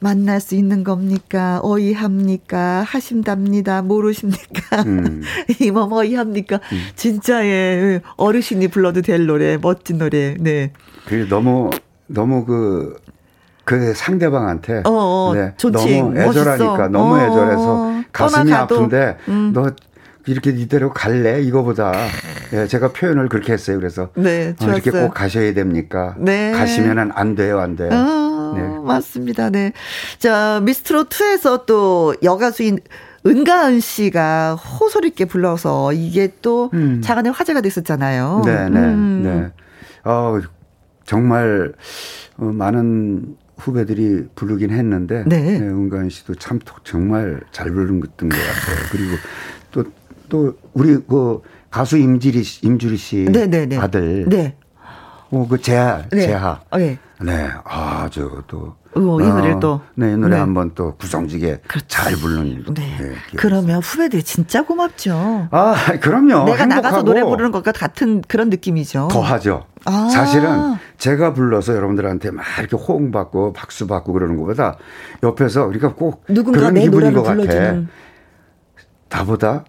만날 0.00 0.40
수 0.40 0.54
있는 0.54 0.84
겁니까? 0.84 1.60
어이합니까? 1.62 2.84
하심답니다. 2.86 3.82
모르십니까? 3.82 4.82
음. 4.82 5.22
이뭐 5.60 5.88
어이합니까? 5.90 6.56
음. 6.56 6.82
진짜 6.94 7.44
예 7.46 8.00
어르신이 8.16 8.68
불러도 8.68 9.00
될 9.02 9.26
노래 9.26 9.56
멋진 9.56 9.98
노래. 9.98 10.36
네. 10.38 10.72
그 11.06 11.26
너무 11.28 11.70
너무 12.06 12.44
그. 12.44 12.96
그 13.66 13.94
상대방한테 13.94 14.82
어, 14.84 14.90
어, 14.90 15.32
네, 15.34 15.54
좋지, 15.56 16.02
너무 16.02 16.18
애절하니까 16.18 16.76
멋있어. 16.76 16.88
너무 16.88 17.18
애절해서 17.18 17.62
어, 17.62 18.02
가슴이 18.12 18.52
아픈데 18.52 19.16
음. 19.28 19.52
너 19.54 19.70
이렇게 20.26 20.50
이대로 20.50 20.92
갈래? 20.92 21.42
이거보다 21.42 21.92
예, 22.52 22.66
제가 22.66 22.92
표현을 22.92 23.28
그렇게 23.28 23.52
했어요. 23.52 23.78
그래서 23.78 24.10
네, 24.14 24.54
어, 24.60 24.64
이렇게 24.64 24.90
꼭 24.90 25.12
가셔야 25.12 25.52
됩니까? 25.54 26.14
네. 26.18 26.52
가시면은 26.52 27.10
안 27.14 27.34
돼요, 27.34 27.60
안 27.60 27.76
돼요. 27.76 27.90
어, 27.92 28.54
네. 28.56 28.62
맞습니다. 28.84 29.50
네. 29.50 29.72
자, 30.18 30.60
미스트로 30.62 31.04
2에서 31.04 31.66
또 31.66 32.14
여가수인 32.22 32.78
은가은 33.26 33.80
씨가 33.80 34.54
호소리 34.54 35.08
있게 35.08 35.24
불러서 35.24 35.92
이게 35.92 36.32
또 36.42 36.70
음. 36.74 37.00
자간의 37.02 37.32
화제가 37.32 37.60
됐었잖아요. 37.62 38.42
네, 38.44 38.68
네, 38.68 38.78
음. 38.80 39.22
네. 39.24 40.10
어, 40.10 40.40
정말 41.04 41.72
어, 42.36 42.44
많은 42.44 43.36
후배들이 43.56 44.26
부르긴 44.34 44.70
했는데 44.70 45.24
네. 45.26 45.58
네, 45.58 45.66
은가은 45.66 46.10
씨도 46.10 46.34
참 46.34 46.58
정말 46.82 47.40
잘 47.50 47.70
부르는 47.70 48.00
것던 48.00 48.28
것 48.28 48.36
같아요. 48.36 48.88
그리고 48.90 49.16
또 49.70 49.84
또 50.34 50.56
우리 50.72 50.96
그 51.06 51.40
가수 51.70 51.96
임지리 51.96 52.42
임주리 52.62 52.96
씨 52.96 53.16
네네네. 53.24 53.46
네, 53.46 53.66
네. 53.66 53.78
아들 53.78 54.28
네. 54.28 54.56
어 55.30 55.46
그 55.48 55.60
재하 55.60 56.02
네. 56.10 56.26
재하 56.26 56.60
어, 56.70 56.76
네. 56.78 56.98
네. 57.20 57.48
아, 57.64 58.08
저 58.10 58.42
또. 58.48 58.74
어, 58.96 59.00
이 59.00 59.24
노래를 59.24 59.60
또. 59.60 59.80
네, 59.94 60.12
이 60.12 60.16
노래 60.16 60.34
네. 60.34 60.40
한번 60.40 60.72
또 60.74 60.96
구성지게 60.96 61.60
그렇지. 61.66 61.86
잘 61.88 62.14
부르는. 62.16 62.64
네. 62.74 62.96
네 63.00 63.14
그러면 63.36 63.80
후배들이 63.80 64.22
진짜 64.24 64.62
고맙죠. 64.62 65.48
아, 65.50 65.74
그럼요. 66.02 66.44
내가 66.44 66.58
행복하고. 66.58 66.66
나가서 66.66 67.02
노래 67.02 67.22
부르는 67.22 67.50
것과 67.52 67.72
같은 67.72 68.22
그런 68.22 68.50
느낌이죠. 68.50 69.08
더 69.10 69.20
하죠. 69.20 69.66
아. 69.84 70.08
사실은 70.12 70.74
제가 70.98 71.32
불러서 71.32 71.74
여러분들한테 71.76 72.30
막 72.32 72.44
이렇게 72.58 72.76
호응받고 72.76 73.52
박수받고 73.52 74.12
그러는 74.12 74.36
것보다 74.36 74.76
옆에서 75.22 75.64
우리가 75.66 75.94
꼭 75.94 76.24
누군가 76.28 76.58
그런 76.58 76.74
기분인 76.74 77.12
것 77.14 77.22
같아. 77.22 77.82
나보다 79.08 79.64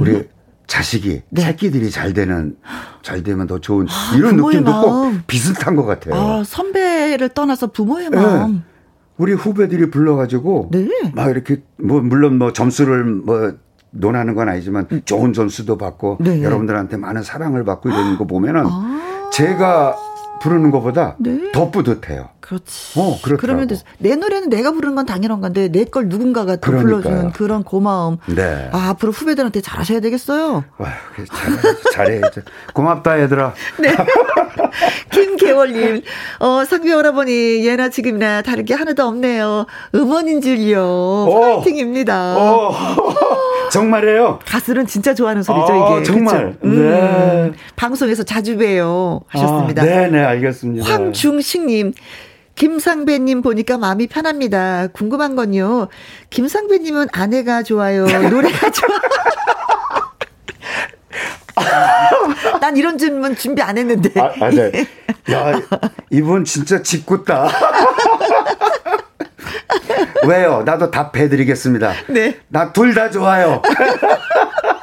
우리 0.00 0.12
음? 0.12 0.28
자식이 0.66 1.22
네. 1.30 1.42
새끼들이 1.42 1.90
잘 1.90 2.12
되는 2.12 2.56
잘 3.02 3.22
되면 3.22 3.46
더 3.46 3.60
좋은 3.60 3.86
아, 3.88 4.16
이런 4.16 4.36
느낌도 4.36 4.70
마음. 4.70 4.82
꼭 4.82 5.26
비슷한 5.26 5.76
것 5.76 5.84
같아요. 5.84 6.14
아, 6.14 6.44
선배를 6.44 7.28
떠나서 7.30 7.68
부모의 7.68 8.10
네. 8.10 8.16
마음. 8.16 8.64
우리 9.16 9.32
후배들이 9.32 9.90
불러가지고 9.90 10.70
네. 10.72 10.88
막 11.14 11.30
이렇게 11.30 11.62
뭐 11.78 12.00
물론 12.00 12.38
뭐 12.38 12.52
점수를 12.52 13.04
뭐 13.04 13.54
논하는 13.90 14.34
건 14.34 14.48
아니지만 14.48 14.86
음. 14.92 15.02
좋은 15.04 15.32
점수도 15.32 15.78
받고 15.78 16.18
네. 16.20 16.42
여러분들한테 16.42 16.96
많은 16.96 17.22
사랑을 17.22 17.64
받고 17.64 17.88
이러는 17.88 18.18
거 18.18 18.26
보면은 18.26 18.64
아. 18.66 19.30
제가 19.32 19.96
부르는 20.42 20.70
것보다 20.70 21.16
네. 21.18 21.50
더 21.52 21.70
뿌듯해요. 21.70 22.28
그렇지. 22.46 22.98
어, 23.00 23.18
그러면 23.38 23.68
내 23.98 24.14
노래는 24.14 24.48
내가 24.50 24.70
부르는 24.70 24.94
건 24.94 25.04
당연한 25.04 25.40
건데 25.40 25.66
내 25.68 25.84
걸 25.84 26.08
누군가가 26.08 26.56
더 26.56 26.70
불러주는 26.72 27.32
그런 27.32 27.62
고마움. 27.64 28.18
네. 28.26 28.68
아, 28.72 28.90
앞으로 28.90 29.10
후배들한테 29.12 29.60
잘하셔야 29.60 29.98
되겠어요. 30.00 30.64
와, 30.78 30.88
잘해, 31.92 32.20
잘해. 32.20 32.20
고맙다 32.72 33.20
얘들아. 33.22 33.54
네. 33.80 33.96
김계월님, 35.10 36.02
어, 36.40 36.64
상비 36.64 36.92
오라버니 36.92 37.66
예나 37.66 37.88
지금이나 37.88 38.42
다른 38.42 38.64
게 38.64 38.74
하나도 38.74 39.04
없네요. 39.04 39.66
음원인 39.94 40.40
줄요. 40.40 40.84
오. 41.28 41.40
파이팅입니다. 41.62 42.36
오. 42.36 42.72
정말이에요? 43.72 44.38
가수는 44.44 44.86
진짜 44.86 45.14
좋아하는 45.14 45.42
소리죠, 45.42 45.72
아, 45.72 45.94
이게. 45.96 46.04
정말. 46.04 46.56
음, 46.64 46.78
네. 46.78 47.52
방송에서 47.76 48.22
자주 48.22 48.56
봬요. 48.56 49.22
하셨습니다. 49.28 49.82
아, 49.82 49.84
네 49.84 50.08
네, 50.08 50.20
알겠습니다. 50.24 50.88
황중식님. 50.88 51.92
김상배님 52.56 53.42
보니까 53.42 53.78
마음이 53.78 54.06
편합니다. 54.08 54.88
궁금한 54.92 55.36
건요. 55.36 55.88
김상배님은 56.30 57.08
아내가 57.12 57.62
좋아요. 57.62 58.06
노래가 58.06 58.70
좋아. 58.70 58.88
난 62.60 62.76
이런 62.76 62.98
질문 62.98 63.36
준비 63.36 63.62
안 63.62 63.78
했는데. 63.78 64.10
아, 64.20 64.32
아 64.40 64.50
네. 64.50 64.72
야, 65.30 65.52
이분 66.10 66.44
진짜 66.44 66.82
짓궂다. 66.82 67.48
왜요? 70.26 70.62
나도 70.64 70.90
답해드리겠습니다. 70.90 71.92
네. 72.08 72.38
나 72.48 72.72
둘 72.72 72.94
다 72.94 73.10
좋아요. 73.10 73.62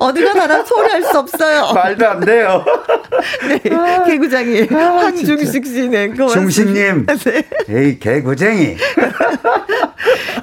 어디가 0.00 0.32
나랑 0.34 0.64
소리할 0.64 1.02
수 1.02 1.18
없어요. 1.18 1.72
말도 1.74 2.08
안 2.08 2.20
돼요. 2.20 2.64
네, 3.46 3.74
아, 3.74 4.04
개구장이 4.04 4.68
아, 4.72 4.76
황중식 4.76 5.66
씨네. 5.66 6.08
고맙습니다. 6.08 6.40
중식님. 6.40 7.06
네. 7.24 7.42
에이, 7.68 7.98
개구쟁이. 7.98 8.76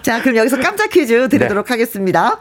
자, 0.04 0.22
그럼 0.22 0.38
여기서 0.38 0.60
깜짝 0.60 0.90
퀴즈 0.90 1.28
드리도록 1.28 1.66
네. 1.66 1.74
하겠습니다. 1.74 2.40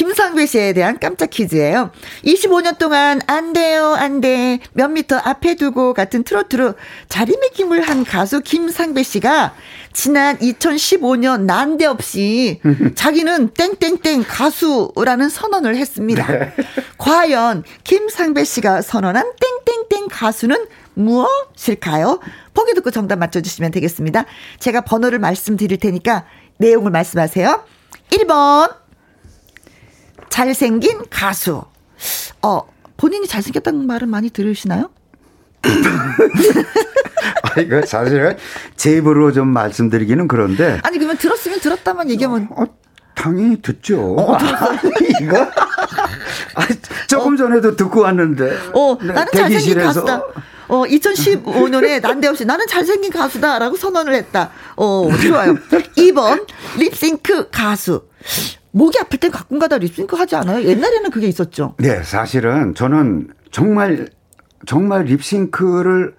김상배 0.00 0.46
씨에 0.46 0.72
대한 0.72 0.98
깜짝 0.98 1.28
퀴즈예요. 1.28 1.90
25년 2.24 2.78
동안 2.78 3.20
안 3.26 3.52
돼요, 3.52 3.92
안 3.92 4.22
돼. 4.22 4.58
몇 4.72 4.88
미터 4.88 5.16
앞에 5.18 5.56
두고 5.56 5.92
같은 5.92 6.24
트로트로 6.24 6.72
자리매김을 7.10 7.82
한 7.82 8.02
가수 8.06 8.40
김상배 8.40 9.02
씨가 9.02 9.54
지난 9.92 10.38
2015년 10.38 11.42
난데없이 11.42 12.62
자기는 12.96 13.50
땡땡땡 13.50 14.24
가수라는 14.26 15.28
선언을 15.28 15.76
했습니다. 15.76 16.26
네. 16.26 16.54
과연 16.96 17.64
김상배 17.84 18.44
씨가 18.44 18.80
선언한 18.80 19.32
땡땡땡 19.66 20.08
가수는 20.10 20.64
무엇일까요? 20.94 22.20
보기 22.54 22.72
듣고 22.72 22.90
정답 22.90 23.16
맞춰주시면 23.16 23.70
되겠습니다. 23.70 24.24
제가 24.60 24.80
번호를 24.80 25.18
말씀드릴 25.18 25.76
테니까 25.76 26.24
내용을 26.56 26.90
말씀하세요. 26.90 27.64
1번 28.12 28.79
잘생긴 30.30 31.02
가수. 31.10 31.62
어, 32.40 32.62
본인이 32.96 33.26
잘생겼다는 33.26 33.86
말은 33.86 34.08
많이 34.08 34.30
들으시나요? 34.30 34.88
아, 37.42 37.60
이거 37.60 37.84
사실은 37.84 38.36
제 38.76 38.92
입으로 38.92 39.32
좀 39.32 39.48
말씀드리기는 39.48 40.26
그런데. 40.28 40.80
아니, 40.82 40.96
그러면 40.98 41.18
들었으면 41.18 41.60
들었다만 41.60 42.08
얘기하면. 42.10 42.48
어, 42.56 42.64
당연히 43.14 43.60
듣죠. 43.60 44.16
어, 44.18 44.38
이거? 45.20 45.42
아, 45.42 46.66
조금 47.06 47.34
어? 47.34 47.36
전에도 47.36 47.76
듣고 47.76 48.00
왔는데. 48.00 48.56
어, 48.72 48.96
네, 49.02 49.12
나는 49.12 49.32
잘생긴 49.32 49.78
가수다. 49.78 50.22
어, 50.68 50.84
2015년에 50.84 52.00
난데없이 52.06 52.44
나는 52.46 52.66
잘생긴 52.66 53.10
가수다라고 53.10 53.76
선언을 53.76 54.14
했다. 54.14 54.50
어, 54.76 55.10
좋아요. 55.22 55.54
2번, 55.54 56.46
립싱크 56.78 57.50
가수. 57.50 58.08
목이 58.72 58.98
아플 59.00 59.18
땐 59.18 59.30
가끔가다 59.30 59.78
립싱크 59.78 60.16
하지 60.16 60.36
않아요? 60.36 60.62
옛날에는 60.64 61.10
그게 61.10 61.26
있었죠. 61.26 61.74
네, 61.78 62.02
사실은 62.02 62.74
저는 62.74 63.28
정말 63.50 64.08
정말 64.66 65.04
립싱크를 65.04 66.14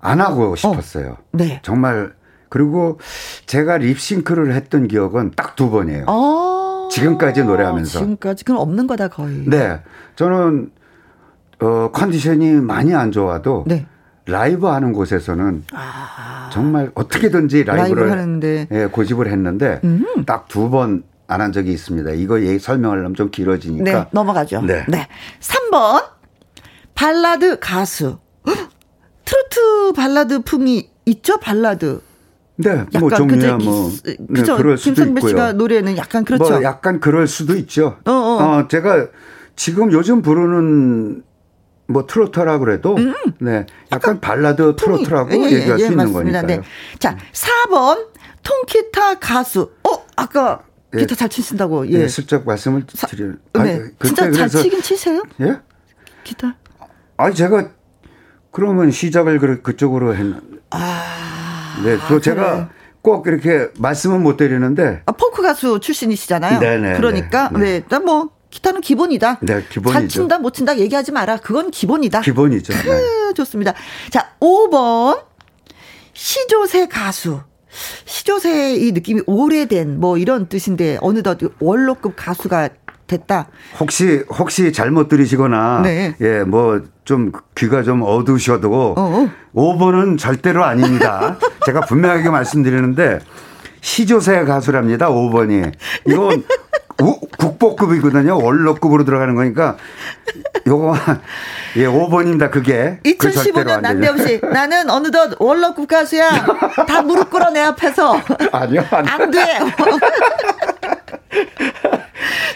안 0.00 0.20
하고 0.20 0.54
싶었어요. 0.56 1.10
어, 1.12 1.16
네. 1.32 1.60
정말 1.62 2.12
그리고 2.48 2.98
제가 3.46 3.78
립싱크를 3.78 4.54
했던 4.54 4.86
기억은 4.88 5.32
딱 5.36 5.56
두 5.56 5.70
번이에요. 5.70 6.04
아~ 6.08 6.88
지금까지 6.90 7.44
노래하면서. 7.44 7.98
지금까지 8.00 8.44
그럼 8.44 8.60
없는 8.60 8.86
거다 8.86 9.08
거의. 9.08 9.44
네, 9.48 9.80
저는 10.16 10.70
어 11.60 11.90
컨디션이 11.92 12.52
많이 12.54 12.94
안 12.94 13.10
좋아도 13.12 13.64
네. 13.66 13.86
라이브 14.26 14.66
하는 14.66 14.92
곳에서는 14.92 15.64
아~ 15.72 16.50
정말 16.52 16.90
어떻게든지 16.94 17.64
라이브를 17.64 18.02
라이브 18.06 18.10
하는데. 18.20 18.68
예, 18.70 18.86
고집을 18.86 19.28
했는데 19.30 19.80
음. 19.84 20.04
딱두 20.26 20.70
번 20.70 21.04
안 21.26 21.40
한 21.40 21.52
적이 21.52 21.72
있습니다. 21.72 22.10
이거 22.12 22.40
얘기 22.42 22.58
설명하려면 22.58 23.14
좀 23.14 23.30
길어지니까. 23.30 23.84
네, 23.84 24.06
넘어가죠. 24.12 24.62
네. 24.62 24.84
네. 24.88 25.08
3번 25.40 26.04
발라드 26.94 27.58
가수. 27.60 28.18
트로트 29.24 29.92
발라드 29.94 30.40
풍이 30.42 30.90
있죠? 31.06 31.38
발라드. 31.38 32.00
네, 32.56 32.84
뭐 33.00 33.10
종류야 33.10 33.56
뭐 33.56 33.90
네, 34.04 34.42
그럴 34.42 34.76
수도 34.76 34.94
김상배 34.94 35.20
있고요. 35.20 35.30
씨가 35.30 35.52
노래는 35.54 35.96
약간 35.96 36.24
그렇죠. 36.24 36.44
뭐 36.50 36.62
약간 36.62 37.00
그럴 37.00 37.26
수도 37.26 37.56
있죠. 37.56 37.96
어, 38.04 38.10
어. 38.10 38.58
어 38.58 38.68
제가 38.68 39.08
지금 39.56 39.90
요즘 39.90 40.22
부르는 40.22 41.22
뭐 41.88 42.06
트로트라 42.06 42.58
그래도 42.58 42.94
음. 42.96 43.14
네, 43.40 43.66
약간 43.90 44.20
발라드 44.20 44.76
트로트라고 44.76 45.32
예, 45.32 45.50
예, 45.50 45.52
얘기할 45.56 45.80
예, 45.80 45.84
수 45.86 45.90
있는 45.92 46.12
거니까요. 46.12 46.46
네. 46.46 46.60
자, 46.98 47.16
4번 47.32 48.06
통기타 48.42 49.18
가수. 49.18 49.72
어, 49.84 50.04
아까 50.16 50.60
예. 50.62 50.71
기타 50.98 51.14
잘 51.14 51.28
치신다고. 51.28 51.88
예. 51.88 51.98
네, 51.98 52.08
슬쩍 52.08 52.46
말씀을 52.46 52.84
드려요. 52.86 53.34
네. 53.54 53.82
진짜 54.04 54.30
잘 54.30 54.48
치긴 54.48 54.82
치세요? 54.82 55.22
예? 55.40 55.58
기타? 56.24 56.54
아니 57.16 57.34
제가 57.34 57.70
그러면 58.50 58.90
시작을 58.90 59.38
그, 59.38 59.62
그쪽으로 59.62 60.14
했. 60.14 60.26
아. 60.70 61.80
네, 61.84 61.96
또 62.08 62.16
아, 62.16 62.20
제가 62.20 62.54
그래. 62.54 62.68
꼭 63.00 63.26
이렇게 63.26 63.68
말씀은 63.78 64.22
못 64.22 64.36
드리는데. 64.36 65.02
아, 65.06 65.12
포크 65.12 65.42
가수 65.42 65.80
출신이시잖아요. 65.80 66.60
네네. 66.60 66.96
그러니까 66.96 67.50
네, 67.50 67.82
네. 67.88 67.98
뭐 67.98 68.30
기타는 68.50 68.82
기본이다. 68.82 69.38
네, 69.40 69.64
기본이죠. 69.68 69.92
잘 69.98 70.08
친다 70.08 70.38
못 70.38 70.52
친다 70.52 70.76
얘기하지 70.78 71.12
마라. 71.12 71.38
그건 71.38 71.70
기본이다. 71.70 72.20
기본이죠. 72.20 72.74
네. 72.74 73.32
좋습니다. 73.34 73.72
자, 74.10 74.34
5번 74.40 75.24
시조새 76.12 76.86
가수. 76.86 77.40
시조새 78.04 78.74
이 78.76 78.92
느낌이 78.92 79.22
오래된 79.26 80.00
뭐 80.00 80.18
이런 80.18 80.48
뜻인데 80.48 80.98
어느덧 81.00 81.38
원로급 81.60 82.14
가수가 82.16 82.68
됐다. 83.06 83.48
혹시 83.80 84.22
혹시 84.30 84.72
잘못 84.72 85.08
들으시거나 85.08 85.80
네. 85.82 86.14
예, 86.20 86.44
뭐 86.44 86.80
좀 87.04 87.32
귀가 87.56 87.82
좀 87.82 88.02
어두우셔도 88.02 88.94
어 88.96 89.28
5번은 89.54 90.18
절대로 90.18 90.64
아닙니다. 90.64 91.36
제가 91.66 91.80
분명하게 91.82 92.30
말씀드리는데 92.30 93.18
시조새 93.80 94.44
가수랍니다. 94.44 95.08
5번이. 95.10 95.72
이건 96.06 96.44
국보급이거든요. 97.38 98.38
원로급으로 98.38 99.04
들어가는 99.04 99.34
거니까 99.34 99.76
요거 100.66 100.94
예 101.76 101.86
5번입니다. 101.86 102.50
그게 102.50 102.98
2015년 103.04 103.76
그 103.76 103.80
난데없이 103.80 104.40
나는 104.42 104.90
어느덧 104.90 105.40
원로급 105.40 105.88
가수야. 105.88 106.30
다 106.86 107.02
무릎 107.02 107.30
꿇어 107.30 107.50
내 107.50 107.60
앞에서. 107.60 108.20
아니요. 108.52 108.84
안, 108.90 109.08
안 109.08 109.30
돼. 109.30 109.42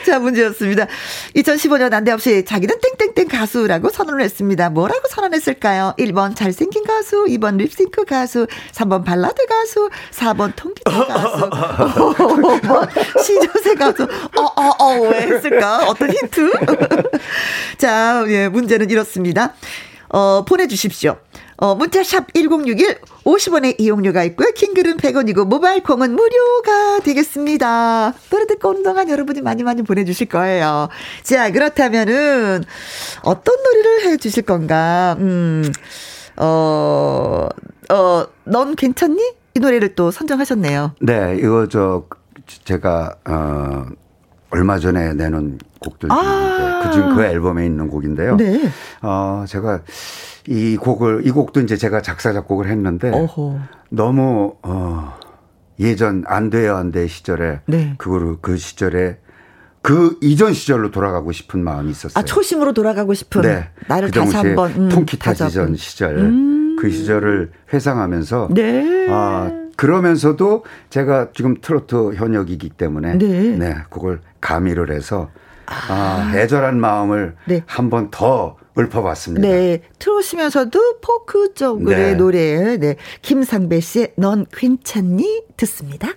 자, 0.06 0.20
문제였습니다. 0.20 0.86
2015년 1.34 1.90
난데없이 1.90 2.44
자기는 2.44 2.76
땡땡땡 2.96 3.26
가수라고 3.26 3.90
선언을 3.90 4.22
했습니다. 4.22 4.70
뭐라고 4.70 5.08
선언했을까요? 5.08 5.94
1번 5.98 6.36
잘생긴 6.36 6.84
가수, 6.84 7.24
2번 7.24 7.56
립싱크 7.56 8.04
가수, 8.04 8.46
3번 8.70 9.04
발라드 9.04 9.46
가수, 9.46 9.90
4번 10.12 10.52
통기타 10.54 11.06
가수, 11.06 11.50
5번 11.50 13.20
시조새 13.20 13.74
가수. 13.74 14.04
어, 14.04 14.42
어, 14.42 14.70
어, 14.78 15.00
왜 15.08 15.22
했을까? 15.22 15.88
어떤 15.88 16.12
힌트? 16.12 16.52
자, 17.76 18.24
예, 18.28 18.48
문제는 18.48 18.88
이렇습니다. 18.88 19.54
어, 20.08 20.44
보내주십시오. 20.44 21.16
어, 21.58 21.74
문자샵 21.74 22.34
1061 22.34 22.98
50원의 23.24 23.80
이용료가 23.80 24.24
있고요. 24.24 24.50
킹글은 24.52 24.98
100원이고 24.98 25.46
모바일 25.46 25.82
콩은 25.82 26.14
무료가 26.14 27.00
되겠습니다. 27.00 28.12
노래 28.30 28.46
듣고 28.46 28.70
오는 28.70 28.82
동안 28.82 29.08
여러분이 29.08 29.40
많이 29.40 29.62
많이 29.62 29.82
보내주실 29.82 30.28
거예요. 30.28 30.88
자, 31.22 31.50
그렇다면은 31.50 32.62
어떤 33.22 33.56
노래를 33.62 34.06
해 34.06 34.16
주실 34.16 34.44
건가? 34.44 35.16
음, 35.18 35.70
어, 36.36 37.48
어, 37.90 38.26
넌 38.44 38.76
괜찮니? 38.76 39.20
이 39.54 39.58
노래를 39.58 39.94
또 39.94 40.10
선정하셨네요. 40.10 40.92
네, 41.00 41.38
이거 41.38 41.66
저 41.66 42.04
제가 42.64 43.16
어 43.26 43.86
얼마 44.50 44.78
전에 44.78 45.14
내놓은 45.14 45.58
곡들 45.80 46.10
중에 46.10 46.18
아~ 46.18 46.82
그중 46.84 47.14
그 47.14 47.22
앨범에 47.22 47.64
있는 47.64 47.88
곡인데요. 47.88 48.36
네. 48.36 48.70
어 49.00 49.44
제가 49.48 49.80
이 50.48 50.76
곡을 50.76 51.26
이 51.26 51.30
곡도 51.30 51.60
이제 51.60 51.76
제가 51.76 52.02
작사 52.02 52.32
작곡을 52.32 52.68
했는데 52.68 53.10
어허. 53.10 53.58
너무 53.90 54.56
어 54.62 55.18
예전 55.80 56.24
안 56.26 56.50
돼요 56.50 56.76
안 56.76 56.90
돼 56.90 57.06
시절에 57.06 57.60
네. 57.66 57.94
그거를 57.98 58.36
그 58.40 58.56
시절에 58.56 59.18
그 59.82 60.18
이전 60.20 60.52
시절로 60.52 60.90
돌아가고 60.90 61.30
싶은 61.30 61.62
마음이 61.62 61.90
있었어요. 61.90 62.20
아 62.20 62.24
초심으로 62.24 62.72
돌아가고 62.72 63.14
싶은 63.14 63.42
네. 63.42 63.68
나를 63.86 64.10
그 64.10 64.18
다시 64.18 64.36
한번 64.36 64.72
음, 64.72 64.88
통기타 64.88 65.34
지전 65.34 65.76
시절 65.76 66.16
음. 66.18 66.76
그 66.80 66.90
시절을 66.90 67.52
회상하면서 67.72 68.48
네. 68.50 69.06
아 69.08 69.50
그러면서도 69.76 70.64
제가 70.90 71.28
지금 71.34 71.56
트로트 71.60 72.14
현역이기 72.14 72.70
때문에 72.70 73.18
네, 73.18 73.56
네 73.56 73.76
그걸 73.90 74.20
가미를 74.40 74.90
해서 74.90 75.30
아, 75.66 75.74
아 75.88 76.32
애절한 76.36 76.80
마음을 76.80 77.36
네. 77.46 77.62
한번 77.66 78.08
더 78.10 78.56
읊어봤습니다. 78.78 79.46
네. 79.46 79.80
트롯이면서도 79.98 81.00
포크 81.00 81.54
쪽의 81.54 81.96
네. 81.96 82.14
노래, 82.14 82.76
네. 82.78 82.96
김상배 83.22 83.80
씨의 83.80 84.12
넌 84.16 84.46
괜찮니? 84.52 85.42
듣습니다. 85.56 86.08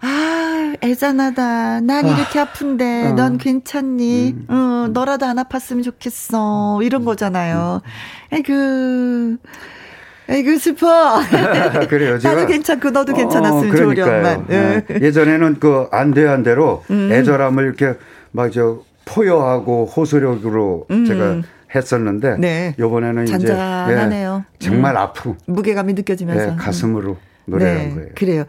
아, 0.00 0.74
애잔하다. 0.82 1.80
난 1.80 2.04
아, 2.06 2.08
이렇게 2.08 2.38
아픈데, 2.38 3.08
어. 3.08 3.12
넌 3.12 3.38
괜찮니? 3.38 4.34
음. 4.36 4.46
어, 4.50 4.88
너라도 4.92 5.24
안 5.26 5.36
아팠으면 5.36 5.82
좋겠어. 5.82 6.80
이런 6.82 7.02
음. 7.02 7.04
거잖아요. 7.06 7.80
음. 7.84 8.36
에그. 8.36 9.36
에이그 10.28 10.58
슬퍼. 10.58 11.20
그래요. 11.88 12.18
제가 12.18 12.34
나도 12.34 12.46
괜찮고 12.46 12.90
너도 12.90 13.12
어, 13.12 13.16
괜찮았으면 13.16 13.70
어, 13.72 13.76
좋으련만. 13.76 14.46
네. 14.48 14.84
예전에는 15.02 15.60
그 15.60 15.88
안 15.92 16.14
돼안 16.14 16.42
돼로 16.42 16.82
음. 16.90 17.10
애절함을 17.12 17.64
이렇게 17.64 17.94
막 18.30 18.50
저 18.50 18.80
포효하고 19.04 19.84
호소력으로 19.84 20.86
음. 20.90 21.04
제가 21.04 21.42
했었는데 21.74 22.36
네. 22.38 22.74
이번에는 22.78 23.26
잔잔하네요. 23.26 24.44
이제 24.58 24.66
예, 24.66 24.70
정말 24.70 24.94
음. 24.94 24.98
아프고 24.98 25.36
무게감이 25.46 25.92
느껴지면서 25.94 26.52
예, 26.52 26.56
가슴으로 26.56 27.16
노래한 27.46 27.76
네, 27.76 27.94
거예요. 27.94 28.08
그래요. 28.14 28.44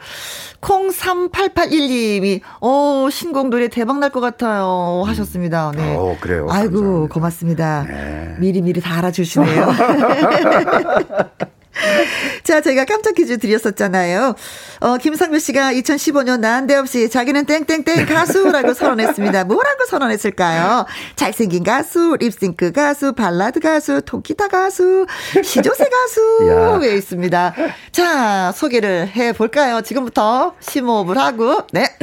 콩 0.62 0.90
3881님이 0.90 2.40
어 2.62 3.10
신곡 3.12 3.50
노래 3.50 3.68
대박 3.68 4.00
날 4.00 4.10
것 4.10 4.22
같아요 4.22 5.04
하셨습니다. 5.06 5.72
네. 5.76 5.96
어, 5.98 6.16
그래요. 6.22 6.48
아이고 6.50 7.08
감사합니다. 7.10 7.14
고맙습니다. 7.14 7.84
네. 7.90 8.36
미리 8.40 8.62
미리 8.62 8.80
다 8.80 8.98
알아주시네요. 9.00 9.68
자, 12.44 12.62
저희가 12.62 12.86
깜짝 12.86 13.16
퀴즈 13.16 13.38
드렸었잖아요. 13.38 14.36
어, 14.80 14.98
김상규 14.98 15.40
씨가 15.40 15.74
2015년 15.74 16.40
난데없이 16.40 17.10
자기는 17.10 17.46
땡땡땡 17.46 18.06
가수라고 18.06 18.74
선언했습니다. 18.74 19.44
뭐라고 19.46 19.86
선언했을까요? 19.86 20.86
잘생긴 21.16 21.64
가수, 21.64 22.16
립싱크 22.20 22.72
가수, 22.72 23.14
발라드 23.14 23.60
가수, 23.60 24.02
통기타 24.06 24.48
가수, 24.48 25.06
시조새 25.44 25.86
가수, 25.86 26.46
왜 26.82 26.96
있습니다. 26.96 27.54
자, 27.92 28.52
소개를 28.54 29.08
해 29.16 29.34
볼까요? 29.34 29.82
지금부터 29.82 30.56
심호흡을 30.60 31.18
하고, 31.18 31.62
네. 31.72 31.96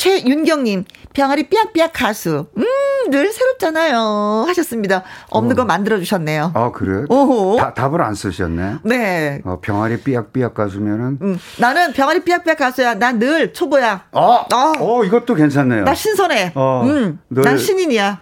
최윤경님, 0.00 0.86
병아리 1.12 1.50
삐약삐약 1.50 1.92
가수. 1.92 2.46
음, 2.56 2.64
늘 3.10 3.30
새롭잖아요. 3.30 4.46
하셨습니다. 4.48 5.04
없는 5.28 5.52
어. 5.52 5.56
거 5.56 5.64
만들어주셨네요. 5.66 6.52
아, 6.54 6.72
그래? 6.72 7.04
오호. 7.10 7.58
다, 7.58 7.74
답을 7.74 8.00
안 8.00 8.14
쓰셨네. 8.14 8.76
네. 8.84 9.42
어, 9.44 9.58
병아리 9.60 10.00
삐약삐약 10.00 10.54
가수면은. 10.54 11.18
음, 11.20 11.38
나는 11.58 11.92
병아리 11.92 12.24
삐약삐약 12.24 12.56
가수야. 12.56 12.94
난 12.94 13.18
늘 13.18 13.52
초보야. 13.52 14.06
어, 14.12 14.36
어, 14.36 14.72
어 14.78 15.04
이것도 15.04 15.34
괜찮네요. 15.34 15.84
나 15.84 15.92
신선해. 15.92 16.52
어, 16.54 16.82
음, 16.86 17.18
늘, 17.28 17.42
난 17.42 17.58
신인이야. 17.58 18.20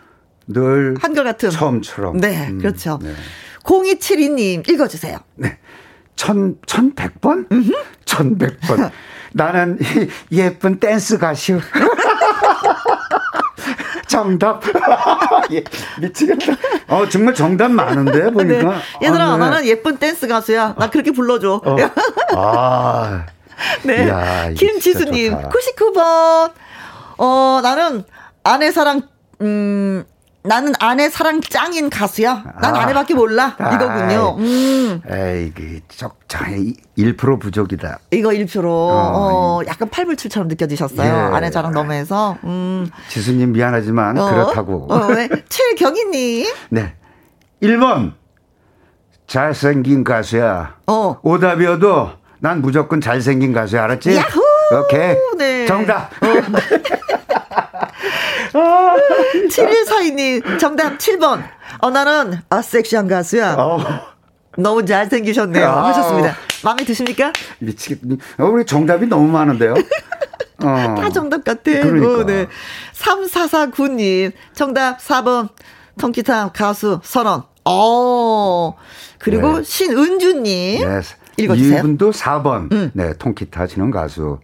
늘. 0.48 0.96
한결같은. 1.00 1.50
처음처럼. 1.50 2.16
네, 2.16 2.48
음, 2.48 2.58
그렇죠. 2.58 2.98
네. 3.00 3.12
0272님, 3.62 4.68
읽어주세요. 4.68 5.18
네. 5.36 5.58
천, 6.16 6.56
천백 6.66 7.20
번? 7.20 7.46
천백 8.04 8.58
번. 8.62 8.90
나는 9.38 9.78
예쁜 10.32 10.80
댄스 10.80 11.16
가수. 11.16 11.60
정답. 14.08 14.62
예, 15.52 15.62
미치겠다. 16.00 16.54
어, 16.88 17.08
정말 17.08 17.34
정답 17.34 17.70
많은데, 17.70 18.30
보니까. 18.30 18.78
네. 19.00 19.06
얘들아, 19.06 19.32
아, 19.32 19.36
네. 19.36 19.38
나는 19.38 19.64
예쁜 19.66 19.96
댄스 19.96 20.26
가수야. 20.26 20.74
나 20.76 20.90
그렇게 20.90 21.12
불러줘. 21.12 21.60
어. 21.64 21.76
아. 22.34 23.26
네. 23.84 24.08
야, 24.08 24.50
김지수님, 24.56 25.34
99번. 25.34 26.52
어, 27.18 27.60
나는 27.62 28.02
아내 28.42 28.72
사랑, 28.72 29.02
음, 29.42 30.04
나는 30.44 30.72
아내 30.78 31.08
사랑 31.10 31.40
짱인 31.40 31.90
가수야. 31.90 32.44
난 32.60 32.74
아, 32.74 32.80
아내밖에 32.80 33.14
몰라. 33.14 33.56
이거군요. 33.58 34.36
음. 34.38 35.02
에이, 35.10 35.52
그, 35.54 35.80
적당히 35.88 36.74
1% 36.96 37.40
부족이다. 37.40 37.98
이거 38.12 38.30
1%. 38.30 38.64
어, 38.64 38.68
어 38.68 39.60
약간 39.66 39.88
팔불출처럼 39.90 40.48
느껴지셨어요. 40.48 41.06
예. 41.06 41.36
아내 41.36 41.50
자랑 41.50 41.72
너무 41.72 41.92
해서. 41.92 42.36
음. 42.44 42.88
지수님 43.08 43.52
미안하지만 43.52 44.16
어? 44.16 44.30
그렇다고. 44.30 44.86
어, 44.92 45.06
왜? 45.08 45.28
최경희님. 45.48 46.46
네. 46.70 46.94
1번. 47.62 48.12
잘생긴 49.26 50.04
가수야. 50.04 50.76
어. 50.86 51.18
오답이어도 51.22 52.10
난 52.40 52.62
무조건 52.62 53.00
잘생긴 53.00 53.52
가수야. 53.52 53.84
알았지? 53.84 54.16
야호! 54.16 54.37
오케이. 54.72 55.16
네. 55.36 55.66
정답. 55.66 56.10
어. 58.54 58.96
7142님, 59.48 60.58
정답 60.58 60.98
7번. 60.98 61.42
어, 61.80 61.90
나는, 61.90 62.40
아, 62.50 62.62
섹시한 62.62 63.08
가수야. 63.08 63.54
어. 63.58 63.78
너무 64.56 64.84
잘생기셨네요. 64.84 65.66
아. 65.68 65.88
하셨습니다. 65.88 66.36
마음에 66.64 66.84
드십니까? 66.84 67.32
미치겠니. 67.60 68.18
어, 68.38 68.44
우리 68.44 68.64
정답이 68.66 69.06
너무 69.06 69.28
많은데요? 69.28 69.74
어. 70.64 70.94
다 70.98 71.08
정답 71.10 71.44
같아. 71.44 71.62
그러니까. 71.64 72.20
어, 72.20 72.24
네. 72.26 72.46
3449님, 72.94 74.32
정답 74.54 74.98
4번. 74.98 75.48
통기타 75.98 76.52
가수 76.52 77.00
선언. 77.02 77.42
어. 77.64 78.74
그리고 79.18 79.58
네. 79.58 79.62
신은주님. 79.64 80.88
네. 80.88 81.00
읽어주세요. 81.38 81.78
이분도 81.78 82.10
4번. 82.10 82.72
음. 82.72 82.90
네, 82.94 83.14
통기타 83.18 83.66
치는 83.66 83.90
가수. 83.90 84.38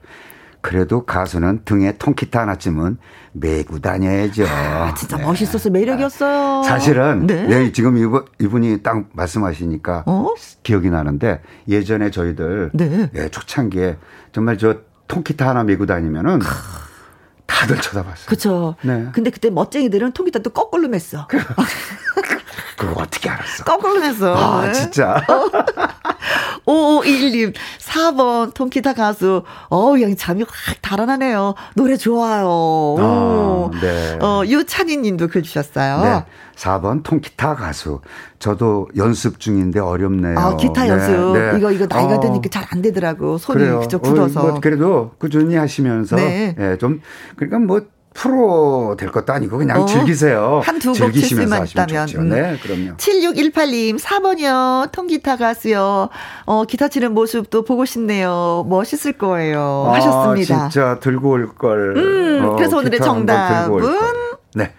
그래도 0.65 1.05
가수는 1.05 1.61
등에 1.67 1.99
통기타 1.99 2.41
하나쯤은 2.41 2.97
메고 3.33 3.81
다녀야죠. 3.81 4.47
아, 4.49 4.95
진짜 4.95 5.19
네. 5.19 5.23
멋있어서 5.23 5.69
매력이었어요. 5.69 6.63
사실은 6.63 7.27
네. 7.27 7.47
네 7.47 7.73
지금 7.73 7.99
이분, 7.99 8.25
이분이 8.41 8.83
딱 8.83 9.05
말씀하시니까 9.13 10.05
어? 10.07 10.29
기억이 10.63 10.89
나는데 10.89 11.43
예전에 11.69 12.11
저희들 12.11 12.71
네. 12.73 13.11
예, 13.15 13.29
초창기에 13.29 13.99
정말 14.33 14.57
저 14.57 14.79
통기타 15.07 15.47
하나 15.47 15.65
메고 15.65 15.85
다니면은 15.85 16.39
다들 17.45 17.77
쳐다봤어요. 17.83 18.27
그렇죠. 18.27 18.77
네. 18.83 19.09
근데 19.13 19.29
그때 19.29 19.51
멋쟁이들은 19.51 20.13
통기타 20.13 20.39
또 20.39 20.49
거꾸로 20.49 20.89
맸어. 20.89 21.27
그거 22.77 23.03
어떻게 23.03 23.29
알았어? 23.31 23.65
거꾸로 23.65 24.01
냈어. 24.01 24.35
아, 24.35 24.67
네. 24.67 24.73
진짜. 24.73 25.23
5521님, 26.67 27.55
4번 27.79 28.55
통기타 28.55 28.95
가수. 28.95 29.43
어우, 29.69 30.01
양 30.01 30.17
잠이 30.17 30.45
확 30.49 30.77
달아나네요. 30.83 31.55
노래 31.77 31.97
좋아요. 31.97 32.97
아, 32.99 33.71
네. 33.81 34.19
어, 34.21 34.43
유찬희 34.47 34.97
님도 34.99 35.29
글 35.29 35.43
주셨어요. 35.43 36.03
네. 36.03 36.25
4번 36.57 37.03
통기타 37.03 37.57
가수. 37.57 38.01
저도 38.39 38.89
연습 38.97 39.41
중인데 39.41 39.81
어렵네요. 39.81 40.39
아, 40.39 40.57
기타 40.57 40.85
네, 40.85 40.91
연습. 40.91 41.37
네. 41.39 41.59
이거, 41.59 41.71
이거 41.73 41.87
나이가 41.89 42.17
어. 42.17 42.21
드니까 42.21 42.49
잘 42.51 42.65
안 42.71 42.81
되더라고. 42.83 43.39
손이 43.39 43.59
그래요. 43.59 43.81
그저 43.81 43.99
굳어서. 43.99 44.41
어, 44.41 44.47
뭐 44.51 44.61
그래도 44.61 45.13
꾸준히 45.19 45.55
하시면서. 45.55 46.17
네. 46.17 46.55
네. 46.57 46.79
좀, 46.79 47.01
그러니까 47.37 47.59
뭐 47.59 47.83
프로 48.15 48.97
될 48.99 49.11
것도 49.11 49.33
아니고 49.33 49.59
그냥 49.59 49.83
어, 49.83 49.87
즐기세요. 49.87 50.63
한두 50.65 50.93
곡칠 50.93 51.23
수만 51.25 51.67
있다면. 51.67 52.09
음. 52.17 52.29
네, 52.31 52.57
그럼요. 52.63 52.97
7618님, 52.97 53.99
4번이요. 53.99 54.93
통기타 54.93 55.37
가수요. 55.37 56.09
어, 56.47 56.65
기타 56.65 56.89
치는 56.89 57.13
모습도 57.13 57.65
보고 57.65 57.85
싶네요. 57.85 58.65
멋있을 58.69 59.15
거예요. 59.19 59.87
아, 59.89 59.95
하셨습니다. 59.95 60.69
진짜 60.69 60.99
들고 61.01 61.31
올 61.31 61.55
걸. 61.55 61.97
음, 61.97 62.45
어, 62.45 62.57
그래서 62.57 62.79
오늘의 62.79 63.01
정답은? 63.01 63.83
네. 64.55 64.73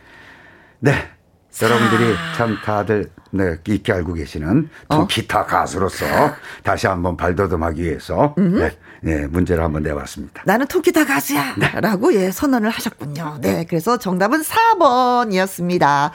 네. 0.79 0.93
여러분들이 1.61 2.15
참 2.35 2.57
다들 2.63 3.09
네, 3.31 3.57
있게 3.67 3.91
알고 3.93 4.13
계시는 4.13 4.69
어? 4.89 5.07
기타 5.07 5.45
가수로서 5.45 6.05
다시 6.63 6.87
한번 6.87 7.17
발돋움하기 7.17 7.81
위해서 7.83 8.33
네, 8.37 8.71
네, 9.05 9.27
문제를 9.27 9.63
한번 9.63 9.83
내봤습니다. 9.83 10.41
나는 10.47 10.65
통기타 10.65 11.05
가수야! 11.05 11.53
네. 11.59 11.79
라고 11.79 12.11
예, 12.15 12.31
선언을 12.31 12.71
하셨군요. 12.71 13.37
네, 13.39 13.63
그래서 13.69 13.99
정답은 13.99 14.41
4번이었습니다. 14.41 16.09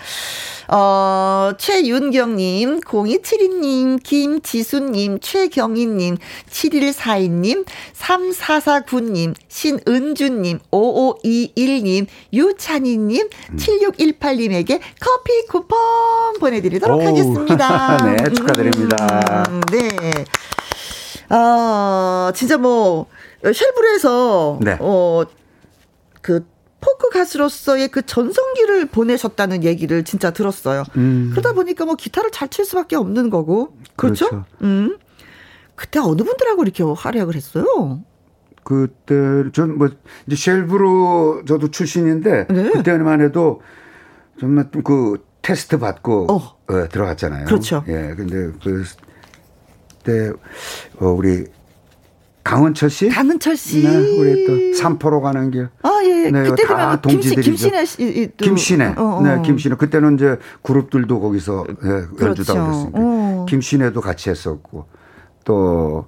어, 0.73 1.53
최윤경님, 1.57 2.81
0272님, 2.81 4.03
김지수님, 4.03 5.21
최경희님, 5.21 6.17
7142님, 6.51 7.65
3449님, 7.97 9.35
신은주님, 9.47 10.59
5521님, 10.73 12.07
유찬희님, 12.33 13.29
음. 13.53 13.57
7618님에게 13.57 14.81
커피 14.99 15.47
쿠폰 15.49 15.79
보내드리도록 16.41 17.01
오. 17.01 17.07
하겠습니다. 17.07 17.99
네, 18.05 18.35
축하드립니다. 18.35 19.45
음, 19.49 19.61
네. 19.71 19.91
아, 21.31 22.33
진짜 22.35 22.59
뭐, 22.59 23.07
쉘브에서, 23.43 24.59
네. 24.63 24.77
어, 24.81 25.25
그, 26.21 26.45
포크 26.81 27.11
가수로서의 27.11 27.89
그 27.89 28.05
전성기를 28.07 28.87
보내셨다는 28.87 29.65
얘기를 29.65 30.03
진짜 30.03 30.31
들었어요. 30.31 30.85
음. 30.97 31.29
그러다 31.31 31.53
보니까 31.53 31.85
뭐 31.85 31.95
기타를 31.95 32.31
잘 32.31 32.49
칠 32.49 32.65
수밖에 32.65 32.97
없는 32.97 33.29
거고. 33.29 33.77
그렇죠? 33.97 34.29
그렇죠. 34.29 34.45
음. 34.63 34.97
그때 35.75 35.99
어느 35.99 36.23
분들하고 36.23 36.63
이렇게 36.63 36.83
활약을 36.83 37.35
했어요? 37.35 38.01
그때 38.65 39.15
전뭐 39.53 39.91
이제 40.27 40.37
쉘브로 40.37 41.45
저도 41.47 41.71
출신인데 41.71 42.47
네. 42.49 42.71
그때만 42.71 43.21
해도 43.21 43.61
정말 44.39 44.71
그 44.85 45.23
테스트 45.43 45.79
받고 45.79 46.33
어. 46.33 46.37
어, 46.37 46.89
들어갔잖아요. 46.89 47.45
그렇죠. 47.45 47.85
예. 47.89 48.15
근데 48.17 48.53
그그 48.59 48.85
때 50.05 50.31
어 50.99 51.07
우리 51.09 51.45
강은철 52.43 52.89
씨? 52.91 53.09
강은철 53.09 53.57
씨. 53.57 53.83
네, 53.83 53.97
우리 54.19 54.47
또 54.47 54.75
삼포로 54.79 55.21
가는 55.21 55.51
길. 55.51 55.69
아, 55.83 56.01
예. 56.05 56.31
네, 56.31 56.43
그때 56.49 56.67
다 56.67 57.01
동지들이죠. 57.01 57.43
김신혜 57.43 57.85
씨. 57.85 58.31
또. 58.37 58.45
김신혜. 58.45 58.95
어, 58.97 59.03
어. 59.03 59.23
네, 59.23 59.43
김신혜. 59.43 59.77
그때는 59.77 60.15
이제 60.15 60.37
그룹들도 60.63 61.21
거기서 61.21 61.65
네, 61.69 61.75
그렇죠. 62.17 62.27
연주도 62.27 62.53
하고 62.59 62.67
그랬으니까. 62.71 62.99
어. 62.99 63.47
김신혜도 63.49 64.01
같이 64.01 64.31
했었고 64.31 64.87
또 65.45 66.07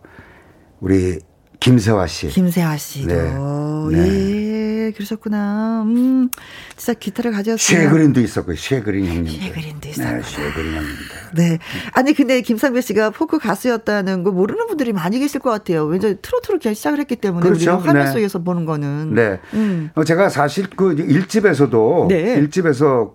우리 0.80 1.18
김세화 1.60 2.06
씨. 2.06 2.28
김세화 2.28 2.76
씨도. 2.78 3.08
네. 3.14 3.96
네. 3.96 3.98
예. 3.98 4.61
그러셨구나. 4.90 5.84
음, 5.86 6.28
진짜 6.76 6.94
기타를 6.94 7.30
가져왔어요. 7.30 7.78
쉐그린도 7.78 8.20
있었고, 8.20 8.54
쉐그린 8.54 9.06
형님. 9.06 9.26
쉐그린도 9.26 9.88
있었고. 9.88 10.10
네, 10.10 10.22
쉐그린 10.22 10.74
형님들. 10.74 10.96
네. 11.34 11.58
아니, 11.92 12.12
근데 12.12 12.40
김상배 12.40 12.80
씨가 12.80 13.10
포크 13.10 13.38
가수였다는 13.38 14.24
거 14.24 14.32
모르는 14.32 14.66
분들이 14.66 14.92
많이 14.92 15.18
계실 15.20 15.40
것 15.40 15.50
같아요. 15.50 15.84
왠지 15.84 16.16
트로트로 16.20 16.58
시작을 16.74 16.98
했기 16.98 17.16
때문에. 17.16 17.46
그렇죠. 17.46 17.76
화면 17.76 18.06
네. 18.06 18.12
속에서 18.12 18.40
보는 18.40 18.64
거는. 18.64 19.14
네. 19.14 19.38
음. 19.54 19.90
어, 19.94 20.02
제가 20.02 20.28
사실 20.28 20.68
그 20.68 20.92
일집에서도. 20.94 22.06
네. 22.08 22.34
일집에서 22.34 23.14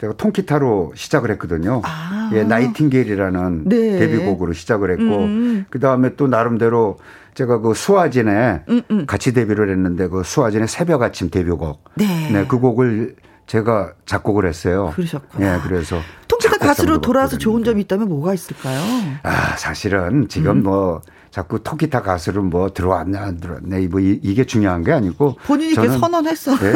제가 0.00 0.14
통기타로 0.14 0.92
시작을 0.96 1.30
했거든요. 1.32 1.80
아. 1.84 2.30
예, 2.34 2.42
나이팅게일이라는 2.42 3.68
네. 3.68 3.98
데뷔곡으로 3.98 4.52
시작을 4.52 4.90
했고, 4.90 5.02
음. 5.04 5.66
그 5.70 5.78
다음에 5.78 6.16
또 6.16 6.26
나름대로 6.26 6.98
제가 7.34 7.58
그 7.58 7.74
수아진에 7.74 8.62
음, 8.68 8.82
음. 8.90 9.06
같이 9.06 9.32
데뷔를 9.32 9.70
했는데 9.70 10.08
그 10.08 10.22
수아진의 10.24 10.68
새벽 10.68 11.02
아침 11.02 11.30
데뷔곡. 11.30 11.82
네. 11.96 12.30
네. 12.30 12.46
그 12.46 12.58
곡을 12.58 13.16
제가 13.46 13.92
작곡을 14.06 14.46
했어요. 14.46 14.92
그러셨구나. 14.94 15.56
예, 15.56 15.60
그래서 15.62 16.00
통기타 16.28 16.58
가수로 16.58 17.00
돌아와서 17.00 17.36
좋은 17.36 17.62
점이 17.62 17.82
있다면 17.82 18.08
뭐가 18.08 18.32
있을까요? 18.32 18.80
아, 19.22 19.56
사실은 19.56 20.28
지금 20.28 20.58
음. 20.58 20.62
뭐 20.62 21.02
자꾸 21.30 21.62
통기타 21.62 22.02
가수를 22.02 22.42
뭐 22.42 22.72
들어왔냐 22.72 23.20
안 23.20 23.40
들어왔냐 23.40 23.88
뭐 23.90 24.00
이, 24.00 24.34
게 24.34 24.44
중요한 24.44 24.82
게 24.82 24.92
아니고 24.92 25.36
본인이 25.44 25.74
저는 25.74 25.98
선언했어. 25.98 26.56
네. 26.56 26.72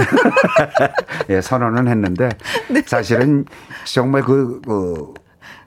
예, 1.30 1.40
선언은 1.40 1.88
했는데 1.88 2.28
네. 2.68 2.82
사실은 2.84 3.46
정말 3.84 4.22
그, 4.22 4.60
그 4.66 5.14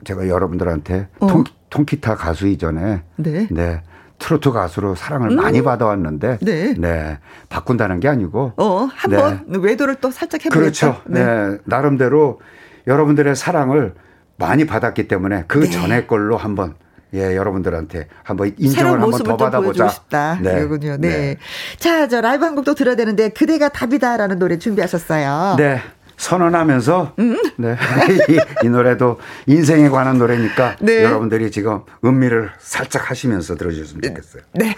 제가 0.04 0.28
여러분들한테 0.28 1.08
어. 1.20 1.26
통, 1.26 1.44
통기타 1.70 2.16
가수 2.16 2.46
이전에 2.46 3.02
네. 3.16 3.48
네. 3.50 3.82
트로트 4.22 4.52
가수로 4.52 4.94
사랑을 4.94 5.30
음. 5.30 5.36
많이 5.36 5.62
받아왔는데 5.62 6.38
네. 6.42 6.74
네. 6.78 7.18
바꾼다는 7.48 7.98
게 7.98 8.08
아니고 8.08 8.52
어, 8.56 8.88
한번 8.94 9.44
네. 9.48 9.58
외도를 9.60 9.96
또 9.96 10.12
살짝 10.12 10.44
해보겠다. 10.44 10.60
그렇죠. 10.60 11.02
네. 11.06 11.24
네. 11.24 11.58
나름대로 11.64 12.40
여러분들의 12.86 13.34
사랑을 13.34 13.94
많이 14.36 14.64
받았기 14.64 15.08
때문에 15.08 15.44
그 15.48 15.58
네. 15.58 15.70
전에 15.70 16.06
걸로 16.06 16.36
한번 16.36 16.74
예, 17.14 17.36
여러분들한테 17.36 18.06
한번 18.22 18.54
인정을 18.56 19.02
한번 19.02 19.22
더 19.22 19.36
받아보자. 19.36 19.88
싶다. 19.88 20.38
네. 20.40 20.54
그렇군요. 20.54 20.96
네. 20.98 21.08
네. 21.08 21.36
자, 21.78 22.08
저 22.08 22.20
라이브 22.20 22.44
한 22.44 22.54
곡도 22.54 22.74
들어야 22.74 22.94
되는데 22.94 23.28
그대가 23.28 23.68
답이다라는 23.68 24.38
노래 24.38 24.58
준비하셨어요. 24.58 25.56
네. 25.58 25.80
선언하면서 26.22 27.14
음? 27.18 27.36
네. 27.56 27.76
이, 28.30 28.66
이, 28.66 28.68
노래도 28.68 29.18
인생에 29.46 29.88
관한 29.88 30.18
노래니까 30.18 30.76
네. 30.80 31.02
여러분들이 31.02 31.50
지금 31.50 31.80
음미를 32.04 32.50
살짝 32.60 33.10
하시면서 33.10 33.56
들어주셨으면 33.56 34.02
좋겠어요. 34.02 34.42
네. 34.54 34.76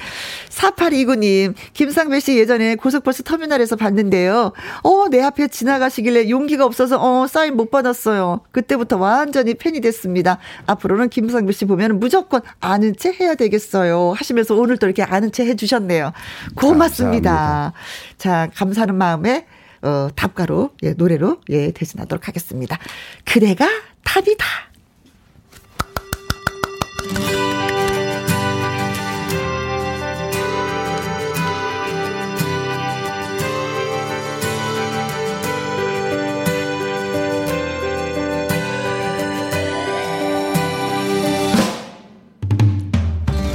4829님, 0.49 1.53
김상배 1.75 2.21
씨 2.21 2.39
예전에 2.39 2.77
고속버스 2.77 3.25
터미널에서 3.25 3.77
봤는데요. 3.77 4.53
어, 4.83 5.09
내 5.11 5.23
앞에 5.23 5.49
지나가시길래 5.49 6.31
용기가 6.31 6.65
없어서 6.65 6.99
어, 6.99 7.27
사인 7.27 7.57
못 7.57 7.71
받았어요. 7.71 8.41
그때부터 8.51 8.97
완전히 8.97 9.53
팬이 9.53 9.83
됐습니다. 9.83 10.39
앞으로는 10.65 11.11
김상배 11.11 11.53
씨 11.53 11.67
보면 11.67 12.01
무조건 12.01 12.41
아는 12.61 12.97
체 12.97 13.13
해야 13.13 13.35
되겠어요. 13.35 14.15
하시면서 14.17 14.55
오늘 14.55 14.79
또 14.79 14.87
이렇게 14.87 15.03
아는 15.03 15.31
체 15.31 15.45
해주셨네요. 15.45 16.13
고맙습니다. 16.55 17.31
감사합니다. 17.31 17.73
자, 18.17 18.49
감사하는 18.55 18.95
마음에 18.95 19.47
어, 19.85 20.09
답가로, 20.17 20.71
예, 20.83 20.95
노래로, 20.95 21.41
예, 21.51 21.71
대신하도록 21.71 22.27
하겠습니다. 22.27 22.79
그대가 23.25 23.69
답이다. 24.03 24.45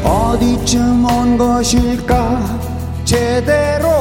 어디쯤 0.03 1.05
온 1.05 1.37
것일까 1.37 2.59
제대로 3.03 3.98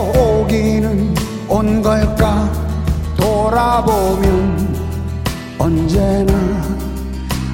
온 1.68 1.82
걸까? 1.82 2.50
돌아보면 3.18 4.74
언제나 5.58 6.32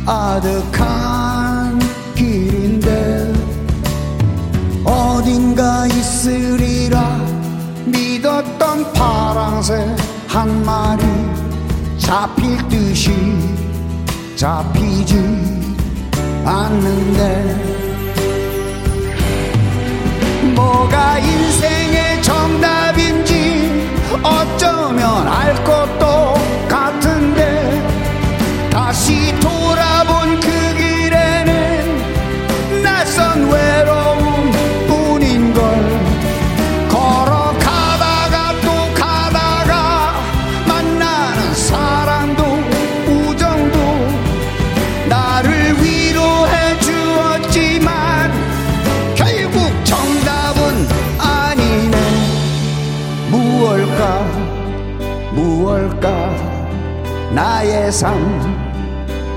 아득한 0.07 1.81
길인데 2.14 3.33
어딘가 4.85 5.88
있으리라 5.88 7.20
믿었던 7.87 8.92
파랑새 8.92 9.85
한 10.29 10.64
마리 10.64 11.03
잡힐 11.98 12.57
듯이 12.68 13.12
잡히지 14.37 15.16
않는데 16.44 17.74
뭐가 20.55 21.14
정답인지 21.24 21.84
어쩌면 24.24 25.28
알 25.28 25.54
것도 25.64 26.34
나의 57.35 57.90
삶 57.92 58.14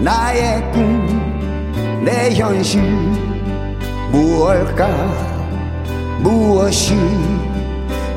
나의 0.03 0.71
꿈 0.71 1.27
내 2.07 2.33
현실 2.35 2.81
무엇일까? 4.11 4.87
무엇이 6.19 6.95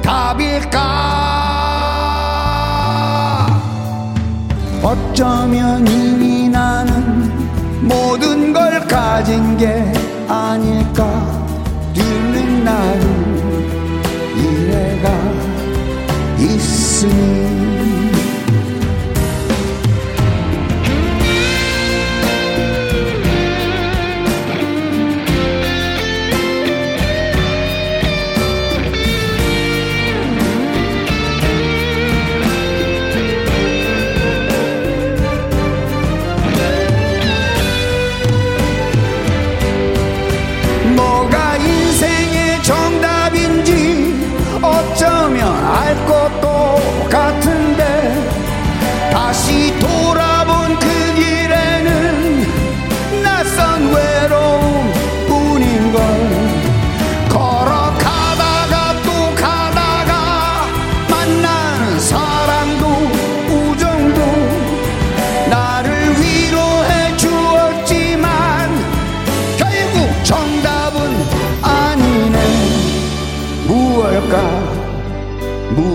답일까? 0.01 0.79
어쩌면 4.81 5.85
이미 5.89 6.49
나는 6.49 7.33
모든 7.81 8.53
걸 8.53 8.79
가진 8.87 9.57
게 9.57 9.93
아닐까? 10.29 11.05
듣는 11.93 12.65
나는 12.65 13.83
이래가 14.37 15.11
있으니 16.39 17.60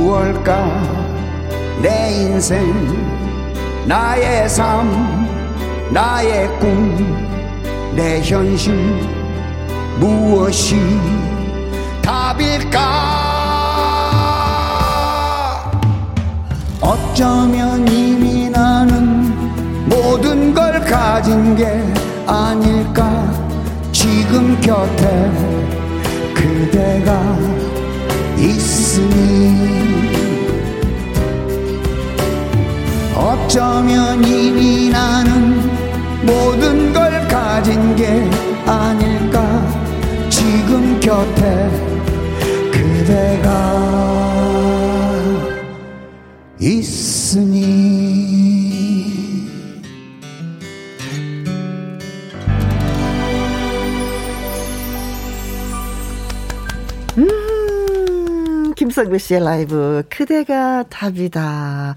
무얼까? 0.06 0.70
내 1.82 2.12
인생 2.14 2.64
나의 3.88 4.47
삶 4.47 4.88
나의 5.91 6.47
꿈 6.60 7.26
내 7.95 8.22
현실 8.22 8.76
무엇이 9.99 10.76
답일까? 12.03 12.80
어쩌면 16.82 17.88
이미 17.88 18.49
나는 18.49 19.34
모든 19.88 20.53
걸 20.53 20.80
가진 20.82 21.56
게 21.56 21.82
아닐까? 22.28 23.34
지금 23.91 24.60
곁에 24.62 25.32
그대가 26.36 27.64
있으니 28.46 29.76
어쩌면 33.16 34.24
이미 34.24 34.89
나는 34.89 35.56
모든 36.24 36.93
걸 36.93 37.28
가진 37.28 37.96
게 37.96 38.30
아닐까? 38.66 39.66
지금 40.30 41.00
곁에 41.00 41.70
그대가 42.72 43.86
있으니 46.60 47.84
음, 58.96 59.04
김상배 59.03 59.18
씨의 59.18 59.43
라이브 59.43 60.04
그대가 60.10 60.84
답이다. 60.84 61.96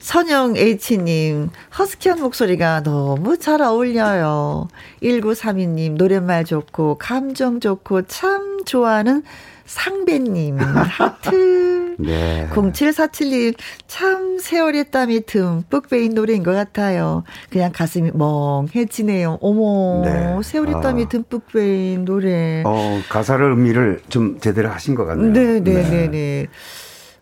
선영 0.00 0.54
H님, 0.56 1.48
허스키한 1.78 2.20
목소리가 2.20 2.82
너무 2.82 3.38
잘 3.38 3.62
어울려요. 3.62 4.68
1932님, 5.02 5.92
노랫말 5.96 6.44
좋고, 6.44 6.98
감정 6.98 7.60
좋고, 7.60 8.02
참 8.02 8.64
좋아하는 8.64 9.22
상배님, 9.68 10.58
하트. 10.58 11.96
네. 12.00 12.48
0747님, 12.50 13.54
참 13.86 14.38
세월의 14.38 14.90
땀이 14.90 15.26
듬뿍 15.26 15.88
베인 15.88 16.14
노래인 16.14 16.42
것 16.42 16.52
같아요. 16.52 17.22
그냥 17.50 17.70
가슴이 17.72 18.12
멍해지네요. 18.14 19.38
어머, 19.42 20.02
네. 20.04 20.38
세월의 20.42 20.76
아. 20.76 20.80
땀이 20.80 21.08
듬뿍 21.10 21.46
베인 21.48 22.06
노래. 22.06 22.62
어, 22.64 23.00
가사를 23.10 23.44
의미를 23.50 24.00
좀 24.08 24.40
제대로 24.40 24.70
하신 24.70 24.94
것 24.94 25.04
같네요. 25.04 25.32
네네네네. 25.32 25.82
네, 25.82 25.90
네, 25.90 26.10
네. 26.10 26.46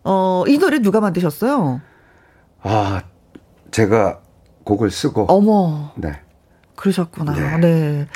어, 0.05 0.45
이 0.47 0.57
노래 0.57 0.79
누가 0.79 1.01
만드셨어요? 1.01 1.81
아, 2.61 3.01
제가 3.71 4.21
곡을 4.63 4.89
쓰고. 4.89 5.25
어머. 5.27 5.91
네. 5.97 6.13
그러셨구나. 6.77 7.33
네. 7.33 7.57
네. 7.57 8.07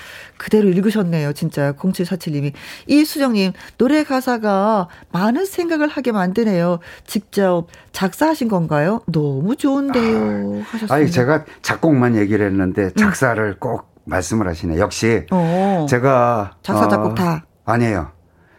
그대로 0.41 0.69
읽으셨네요. 0.69 1.33
진짜 1.33 1.73
0747님이. 1.73 2.51
이수정님 2.87 3.51
노래 3.77 4.03
가사가 4.03 4.87
많은 5.11 5.45
생각을 5.45 5.87
하게 5.87 6.11
만드네요. 6.11 6.79
직접 7.05 7.67
작사하신 7.91 8.47
건가요? 8.47 9.01
너무 9.05 9.55
좋은데요. 9.55 10.17
아, 10.17 10.63
하셨습니다. 10.65 10.95
아니 10.95 11.11
제가 11.11 11.45
작곡만 11.61 12.15
얘기를 12.15 12.43
했는데 12.47 12.85
음. 12.85 12.91
작사를 12.95 13.43
음. 13.43 13.55
꼭 13.59 13.93
말씀을 14.05 14.47
하시네. 14.47 14.79
역시 14.79 15.27
어. 15.29 15.85
제가 15.87 16.55
작사 16.63 16.87
작곡 16.87 17.11
어, 17.11 17.13
다 17.13 17.45
아니에요. 17.63 18.09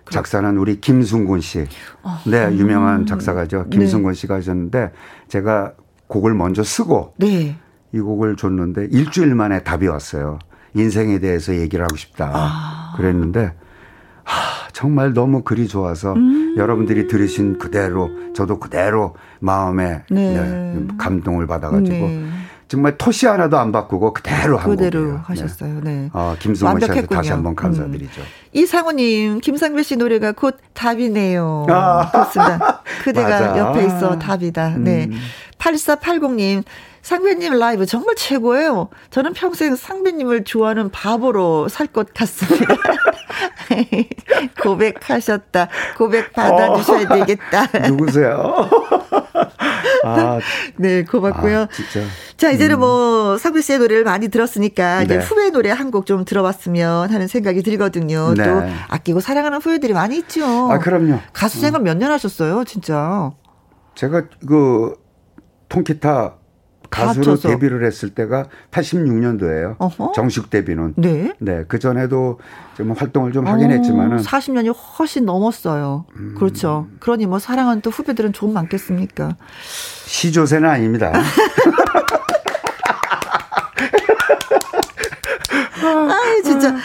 작사는 0.08 0.56
우리 0.58 0.80
김순곤 0.80 1.40
씨. 1.40 1.66
어. 2.04 2.18
네, 2.26 2.44
유명한 2.52 3.06
작사가죠. 3.06 3.70
김순곤 3.70 4.12
네. 4.12 4.20
씨가 4.20 4.36
하셨는데 4.36 4.92
제가 5.26 5.72
곡을 6.06 6.32
먼저 6.34 6.62
쓰고 6.62 7.14
네. 7.16 7.56
이 7.92 7.98
곡을 7.98 8.36
줬는데 8.36 8.86
일주일 8.92 9.34
만에 9.34 9.64
답이 9.64 9.88
왔어요. 9.88 10.38
인생에 10.74 11.18
대해서 11.18 11.54
얘기를 11.54 11.84
하고 11.84 11.96
싶다. 11.96 12.30
아. 12.32 12.94
그랬는데 12.96 13.52
하, 14.24 14.68
정말 14.72 15.12
너무 15.12 15.42
글이 15.42 15.68
좋아서 15.68 16.14
음. 16.14 16.54
여러분들이 16.56 17.06
들으신 17.06 17.58
그대로 17.58 18.10
저도 18.34 18.58
그대로 18.58 19.14
마음에 19.40 20.02
네. 20.10 20.34
네, 20.34 20.86
감동을 20.98 21.46
받아가지고 21.46 21.94
네. 21.94 22.28
정말 22.72 22.96
토시 22.96 23.26
하나도 23.26 23.58
안 23.58 23.70
바꾸고 23.70 24.14
그대로 24.14 24.56
한 24.56 24.70
그대로 24.70 25.00
곡이에요. 25.00 25.16
네. 25.18 25.22
하셨어요. 25.26 25.80
네. 25.82 26.08
어, 26.14 26.34
김승원 26.38 26.80
씨한테 26.80 27.06
다시 27.06 27.30
한번 27.30 27.54
감사드리죠. 27.54 28.22
음. 28.22 28.26
이상우님, 28.54 29.40
김상배 29.40 29.82
씨 29.82 29.96
노래가 29.96 30.32
곧 30.32 30.56
답이네요. 30.72 31.66
아. 31.68 32.10
그렇습니다. 32.10 32.80
그대가. 33.04 33.58
옆에 33.58 33.84
있어 33.84 34.18
답이다. 34.18 34.76
네. 34.78 35.04
음. 35.10 35.18
8480님, 35.58 36.64
상배님 37.02 37.58
라이브 37.58 37.84
정말 37.84 38.14
최고예요. 38.14 38.88
저는 39.10 39.34
평생 39.34 39.76
상배님을 39.76 40.44
좋아하는 40.44 40.88
바보로 40.90 41.68
살 41.68 41.88
것 41.88 42.14
같습니다. 42.14 42.74
고백하셨다. 44.62 45.68
고백 45.98 46.32
받아주셔야 46.32 47.06
어. 47.10 47.14
되겠다. 47.16 47.66
누구세요? 47.88 48.70
아, 50.04 50.38
네, 50.76 51.04
고맙고요. 51.04 51.60
아, 51.62 51.68
진짜. 51.72 52.00
자, 52.36 52.50
이제는 52.50 52.78
뭐 52.78 52.88
음. 52.88 53.26
뭐, 53.32 53.38
상배 53.38 53.60
씨의 53.62 53.78
노래를 53.78 54.04
많이 54.04 54.28
들었으니까, 54.28 54.98
네. 54.98 55.04
이제 55.04 55.18
후배 55.18 55.50
노래 55.50 55.70
한 55.70 55.90
곡 55.90 56.06
좀 56.06 56.24
들어봤으면 56.24 57.10
하는 57.12 57.28
생각이 57.28 57.62
들거든요. 57.62 58.34
네. 58.34 58.44
또, 58.44 58.62
아끼고 58.88 59.20
사랑하는 59.20 59.58
후배들이 59.58 59.92
많이 59.92 60.16
있죠. 60.18 60.44
아, 60.70 60.78
그럼요. 60.78 61.18
가수 61.32 61.60
생활 61.60 61.80
음. 61.82 61.84
몇년 61.84 62.10
하셨어요, 62.10 62.64
진짜? 62.64 63.30
제가 63.94 64.24
그, 64.46 64.94
통기타 65.68 66.34
가수로 66.92 67.36
데뷔를 67.36 67.84
했을 67.84 68.10
때가 68.10 68.46
86년도예요. 68.70 69.76
어허? 69.78 70.12
정식 70.14 70.50
데뷔는. 70.50 70.94
네. 70.96 71.32
네. 71.38 71.64
그 71.66 71.78
전에도 71.78 72.38
좀 72.76 72.92
활동을 72.92 73.32
좀 73.32 73.46
하긴 73.46 73.70
어, 73.70 73.74
했지만은 73.74 74.18
40년이 74.18 74.74
훨씬 74.98 75.24
넘었어요. 75.24 76.04
음. 76.16 76.34
그렇죠. 76.36 76.86
그러니 77.00 77.26
뭐 77.26 77.38
사랑하는 77.38 77.80
또 77.80 77.90
후배들은 77.90 78.32
좀 78.32 78.52
많겠습니까? 78.52 79.36
시조세는 80.04 80.68
아닙니다. 80.68 81.12
아, 85.88 86.18
진짜 86.44 86.76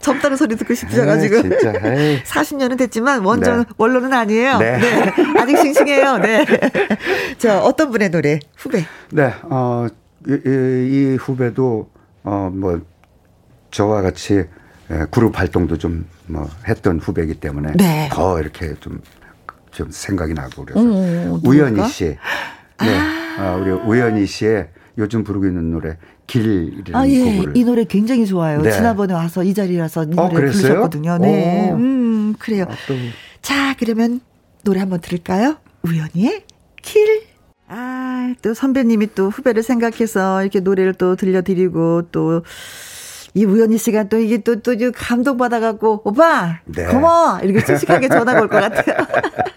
젊다는 0.00 0.36
소리 0.36 0.56
듣고 0.56 0.74
싶으셔가지고. 0.74 1.42
진짜. 1.42 1.72
40년은 1.72 2.76
됐지만 2.78 3.22
원전 3.24 3.58
네. 3.60 3.64
원로는 3.76 4.12
아니에요. 4.12 4.58
네. 4.58 4.78
네. 4.78 5.12
아직 5.38 5.56
싱싱해요. 5.58 6.18
네. 6.18 6.44
자 7.38 7.60
어떤 7.60 7.90
분의 7.90 8.10
노래 8.10 8.38
후배? 8.56 8.84
네. 9.10 9.32
어, 9.42 9.86
이, 10.26 10.32
이 10.44 11.16
후배도 11.20 11.90
어 12.24 12.50
뭐 12.52 12.80
저와 13.70 14.00
같이 14.02 14.44
그룹 15.10 15.38
활동도 15.38 15.78
좀 15.78 16.06
뭐 16.26 16.48
했던 16.66 16.98
후배이기 16.98 17.34
때문에 17.34 17.72
네. 17.76 18.08
더 18.10 18.40
이렇게 18.40 18.74
좀좀 18.80 19.90
생각이 19.90 20.32
나고 20.32 20.64
그래서 20.64 20.80
음, 20.80 21.38
우연희 21.44 21.86
씨. 21.88 22.16
네. 22.80 22.98
아. 22.98 23.56
어, 23.56 23.58
우리 23.60 23.70
우연희 23.70 24.24
씨의 24.24 24.68
요즘 24.96 25.22
부르고 25.22 25.44
있는 25.44 25.70
노래 25.70 25.98
길이라는 26.26 26.94
아, 26.94 27.08
예. 27.08 27.36
곡을. 27.38 27.56
이 27.56 27.64
노래 27.64 27.84
굉장히 27.84 28.26
좋아요. 28.26 28.62
네. 28.62 28.70
지난번에 28.70 29.12
와서 29.14 29.44
이 29.44 29.54
자리라서 29.54 30.04
이 30.04 30.12
어, 30.16 30.28
노래 30.28 30.34
부르셨거든요. 30.34 31.18
네. 31.18 31.70
오. 31.70 31.76
음, 31.76 32.34
그래요. 32.38 32.66
아, 32.68 32.74
자, 33.42 33.74
그러면 33.78 34.20
노래 34.62 34.80
한번 34.80 35.00
들을까요? 35.00 35.56
우연히의 35.82 36.44
길. 36.82 37.22
아, 37.68 38.34
또 38.42 38.54
선배님이 38.54 39.14
또 39.14 39.30
후배를 39.30 39.62
생각해서 39.62 40.42
이렇게 40.42 40.60
노래를 40.60 40.94
또 40.94 41.16
들려드리고 41.16 42.08
또 42.12 42.42
이 43.36 43.44
우연희 43.44 43.78
씨가 43.78 44.04
또 44.04 44.16
이게 44.18 44.38
또, 44.38 44.60
또 44.60 44.72
감동받아갖고, 44.94 46.02
오빠! 46.04 46.60
네. 46.66 46.84
고마워! 46.86 47.40
이렇게 47.40 47.60
씩씩하게 47.66 48.08
전화가 48.08 48.40
올 48.40 48.48
것 48.48 48.60
같아요. 48.60 48.96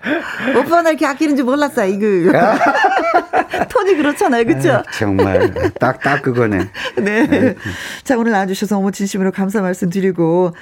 오빠 0.58 0.82
나 0.82 0.90
이렇게 0.90 1.06
아끼는 1.06 1.36
줄 1.36 1.46
몰랐어, 1.46 1.86
이거. 1.86 2.08
톤이 3.70 3.96
그렇잖아요, 3.98 4.46
그쵸? 4.46 4.74
아, 4.74 4.84
정말. 4.92 5.54
딱, 5.80 6.00
딱 6.00 6.24
그거네. 6.24 6.58
네. 6.98 7.28
네. 7.30 7.56
자, 8.04 8.18
오늘 8.18 8.32
나와주셔서 8.32 8.76
너무 8.76 8.92
진심으로 8.92 9.32
감사 9.32 9.62
말씀 9.62 9.92
드리고, 9.92 10.54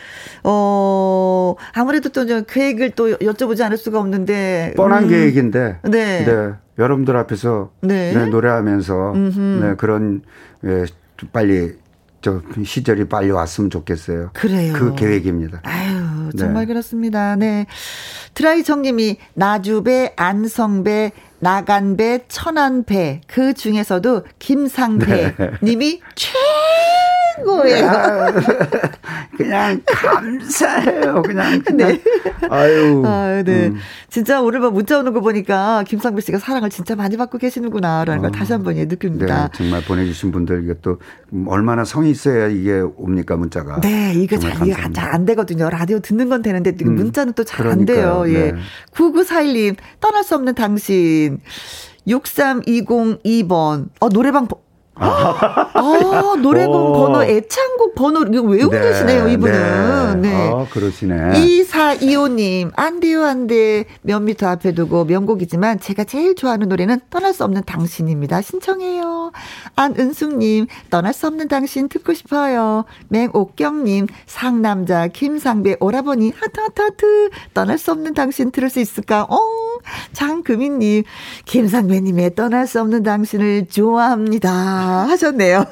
어, 0.44 1.56
아무래도 1.74 2.10
또 2.10 2.26
계획을 2.46 2.92
또 2.92 3.18
여쭤보지 3.18 3.62
않을 3.62 3.78
수가 3.78 3.98
없는데. 3.98 4.74
뻔한 4.76 5.04
음. 5.04 5.10
계획인데. 5.10 5.80
네. 5.84 6.26
네. 6.26 6.52
여러분들 6.78 7.16
앞에서 7.16 7.72
네. 7.80 8.14
네 8.14 8.26
노래하면서 8.26 9.14
네, 9.62 9.76
그런 9.78 10.22
예, 10.66 10.84
빨리 11.32 11.74
저 12.26 12.42
시절이 12.66 13.08
빨리 13.08 13.30
왔으면 13.30 13.70
좋겠어요. 13.70 14.32
그래요. 14.34 14.74
그 14.74 14.96
계획입니다. 14.96 15.60
아유, 15.62 16.32
정말 16.36 16.66
네. 16.66 16.74
그렇습니다. 16.74 17.36
네. 17.36 17.68
드라이 18.34 18.64
정님이 18.64 19.18
나주배, 19.36 20.14
안성배, 20.16 21.12
나간배, 21.38 22.26
천안배 22.28 23.22
그 23.28 23.54
중에서도 23.54 24.24
김상배 24.40 25.06
네. 25.06 25.52
님이 25.62 26.02
최 26.16 26.32
거예요. 27.44 27.92
그냥 29.38 29.82
감사해요. 29.86 31.22
그냥. 31.24 31.62
네. 31.74 32.00
아유. 32.50 33.04
아, 33.06 33.42
네. 33.46 33.68
음. 33.68 33.78
진짜 34.10 34.42
오늘 34.42 34.60
막 34.60 34.74
문자 34.74 34.98
오는 35.00 35.12
거 35.14 35.20
보니까 35.20 35.84
김상배 35.88 36.22
씨가 36.22 36.38
사랑을 36.40 36.70
진짜 36.70 36.96
많이 36.96 37.18
받고 37.18 37.38
계시는구나라는 37.38 38.22
걸 38.22 38.30
어. 38.30 38.32
다시 38.32 38.54
한번 38.54 38.78
예, 38.78 38.86
느낍니다. 38.86 39.48
네, 39.48 39.58
정말 39.58 39.84
보내주신 39.84 40.32
분들 40.32 40.64
이게 40.64 40.76
또 40.82 41.00
얼마나 41.48 41.84
성이 41.84 42.12
있어야 42.12 42.48
이게 42.48 42.80
옵니까 42.80 43.36
문자가. 43.36 43.82
네, 43.82 44.14
이거 44.16 44.38
잘안 44.38 45.26
되거든요. 45.26 45.70
라디오 45.70 46.00
듣는 46.00 46.30
건 46.30 46.42
되는데 46.42 46.72
음. 46.86 46.96
문자는 46.96 47.34
또 47.34 47.44
잘 47.44 47.68
안 47.68 47.86
돼요. 47.86 48.24
예. 48.28 48.52
네. 48.52 48.54
9941님 48.94 49.76
떠날 50.00 50.24
수 50.24 50.36
없는 50.36 50.54
당신. 50.56 51.40
63202번. 52.08 53.90
어, 54.00 54.10
노래방 54.10 54.48
아, 54.98 55.72
아 55.74 56.36
노래방 56.42 56.74
오. 56.74 56.94
번호, 56.94 57.24
애창곡 57.24 57.96
번호, 57.96 58.24
이거 58.24 58.42
외우고 58.44 58.74
네, 58.76 58.82
계시네요, 58.82 59.28
이분은. 59.28 60.22
네. 60.22 60.30
네. 60.30 60.52
아, 60.52 60.66
그러시네. 60.70 61.32
2425님, 61.34 62.72
안 62.76 63.00
돼요, 63.02 63.24
안 63.24 63.48
돼. 63.48 63.86
몇 64.02 64.22
미터 64.22 64.48
앞에 64.48 64.74
두고 64.74 65.04
명곡이지만 65.06 65.80
제가 65.80 66.06
제일 66.06 66.36
좋아하는 66.36 66.70
노래는 66.70 67.02
떠날 67.10 67.34
수 67.34 67.44
없는 67.44 67.64
당신입니다. 67.66 68.42
신청해요. 68.42 69.32
안은숙님, 69.76 70.68
떠날 70.90 71.14
수 71.14 71.28
없는 71.28 71.50
당신 71.50 71.90
듣고 71.90 72.14
싶어요. 72.14 72.86
맹옥경님, 73.10 74.08
상남자, 74.26 75.08
김상배, 75.08 75.78
오라버니, 75.80 76.32
하트, 76.36 76.60
하트, 76.60 76.82
하트. 76.82 77.30
떠날 77.54 77.78
수 77.78 77.92
없는 77.92 78.14
당신 78.14 78.52
들을 78.52 78.70
수 78.70 78.80
있을까? 78.80 79.24
어, 79.24 79.38
장금희님, 80.14 81.04
김상배님의 81.46 82.36
떠날 82.36 82.66
수 82.66 82.80
없는 82.80 83.04
당신을 83.04 83.68
좋아합니다. 83.68 84.85
하셨네요. 84.86 85.66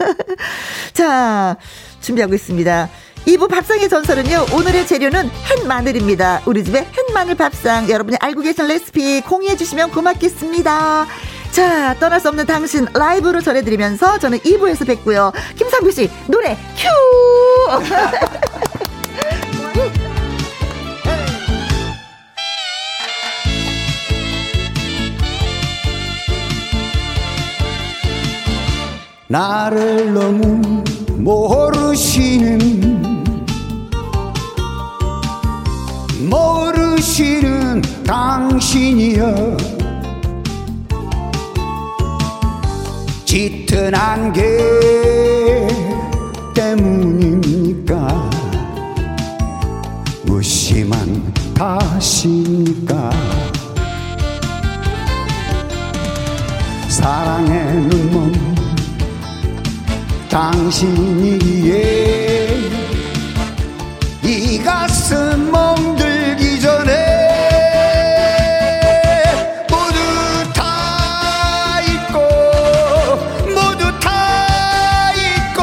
자, 0.94 1.56
준비하고 2.02 2.34
있습니다. 2.34 2.90
2부 3.26 3.50
밥상의 3.50 3.88
전설은요, 3.88 4.48
오늘의 4.54 4.86
재료는 4.86 5.30
햇마늘입니다. 5.30 6.42
우리 6.46 6.64
집의 6.64 6.86
햇마늘 7.10 7.36
밥상. 7.36 7.90
여러분이 7.90 8.18
알고 8.20 8.42
계신 8.42 8.68
레시피 8.68 9.22
공유해주시면 9.22 9.92
고맙겠습니다. 9.92 11.06
자, 11.52 11.96
떠날 12.00 12.20
수 12.20 12.30
없는 12.30 12.46
당신 12.46 12.88
라이브로 12.94 13.40
전해드리면서 13.40 14.20
저는 14.20 14.40
2부에서 14.40 14.88
뵙고요. 14.88 15.32
김상규 15.56 15.92
씨, 15.92 16.10
노래 16.28 16.58
큐! 16.76 16.90
나를 29.34 30.14
너무 30.14 30.84
모르시는 31.18 32.60
모르시는 36.30 37.82
당신이여. 38.06 39.58
짙은 43.26 43.96
안개 43.96 44.44
때문입니까? 46.54 48.30
무심한 50.26 51.34
탓입니까? 51.56 53.10
사랑의 56.88 57.76
눈먼 57.88 58.03
당신이기에 60.34 61.78
이 64.24 64.58
가슴 64.64 65.52
멍들기 65.52 66.60
전에 66.60 66.92
모두 69.70 70.00
다 70.56 71.80
잊고 71.82 72.18
모두 73.54 74.00
다 74.00 75.12
잊고 75.14 75.62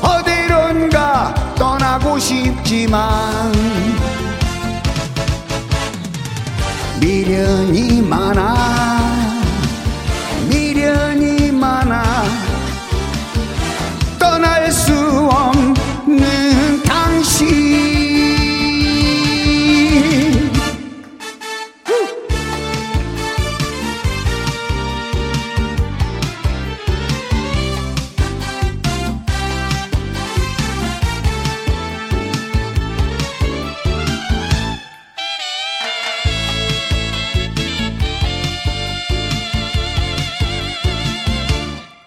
어디론가 0.00 1.54
떠나고 1.56 2.18
싶지만 2.18 3.52
미련이 7.02 7.89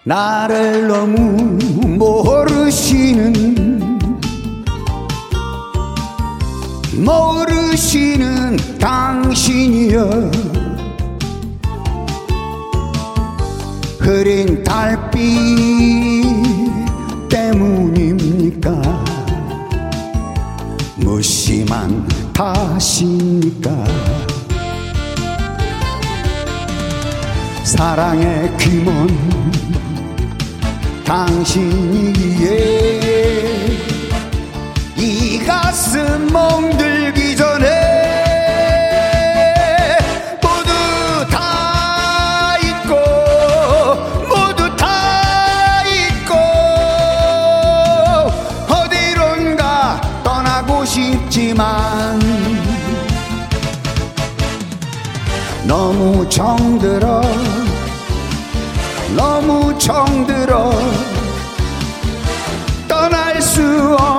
나를 0.06 0.86
너무 0.86 1.16
모르시는 1.98 3.54
모르시는 7.02 8.58
당신이여. 8.78 10.30
흐린 13.98 14.62
달빛 14.62 15.22
때문입니까? 17.30 18.70
무심한 20.96 22.06
탓입니까? 22.34 23.70
사랑의 27.64 28.54
귀먼 28.58 29.08
당신이기에 31.04 32.48
이 34.96 35.38
가슴 35.44 36.26
멍들기 36.32 37.36
전에 37.36 37.66
모두 40.42 40.70
다 41.30 42.56
잊고 42.58 42.94
모두 44.28 44.74
다 44.76 45.82
잊고 45.84 46.34
어디론가 48.72 50.00
떠나고 50.24 50.86
싶지만 50.86 52.18
너무 55.66 56.26
정들어 56.30 57.20
너무 59.16 59.76
정들어. 59.78 60.72
떠날 62.88 63.40
수 63.40 63.96
없는 63.98 64.13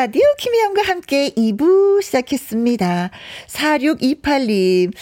라디오 0.00 0.22
김혜영과 0.38 0.82
함께 0.82 1.30
2부 1.30 2.00
시작했습니다. 2.02 3.10
4628님, 3.48 4.92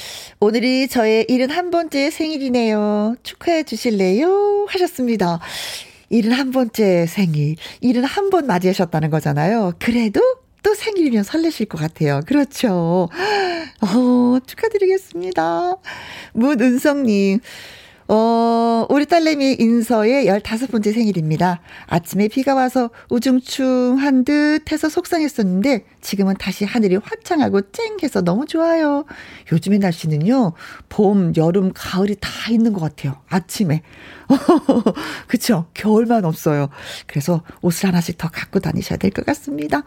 오늘이 0.40 0.88
저의 0.88 1.26
71번째 1.26 2.10
생일이네요. 2.10 3.16
축하해 3.22 3.64
주실래요? 3.64 4.64
하셨습니다. 4.70 5.38
71번째 6.10 7.06
생일, 7.08 7.56
71번 7.82 8.46
맞이하셨다는 8.46 9.10
거잖아요. 9.10 9.74
그래도 9.78 10.22
또 10.62 10.74
생일이면 10.74 11.24
설레실 11.24 11.66
것 11.66 11.78
같아요. 11.78 12.22
그렇죠. 12.26 13.10
어, 13.82 14.38
축하드리겠습니다. 14.46 15.76
문은성님, 16.32 17.40
어, 18.08 18.86
우리 18.88 19.04
딸내미 19.04 19.56
인서의 19.58 20.26
15번째 20.26 20.94
생일입니다. 20.94 21.60
아침에 21.86 22.28
비가 22.28 22.54
와서 22.54 22.90
우중충한 23.10 24.24
듯 24.24 24.70
해서 24.70 24.88
속상했었는데 24.88 25.84
지금은 26.02 26.34
다시 26.38 26.64
하늘이 26.64 26.96
화창하고 26.96 27.72
쨍해서 27.72 28.20
너무 28.22 28.46
좋아요. 28.46 29.04
요즘의 29.50 29.80
날씨는요, 29.80 30.52
봄, 30.88 31.32
여름, 31.36 31.72
가을이 31.74 32.14
다 32.20 32.30
있는 32.52 32.72
것 32.72 32.80
같아요. 32.80 33.16
아침에. 33.28 33.82
그쵸? 35.26 35.66
겨울만 35.74 36.24
없어요. 36.24 36.68
그래서 37.08 37.42
옷을 37.62 37.88
하나씩 37.88 38.18
더 38.18 38.28
갖고 38.30 38.60
다니셔야 38.60 38.98
될 38.98 39.10
것 39.10 39.26
같습니다. 39.26 39.82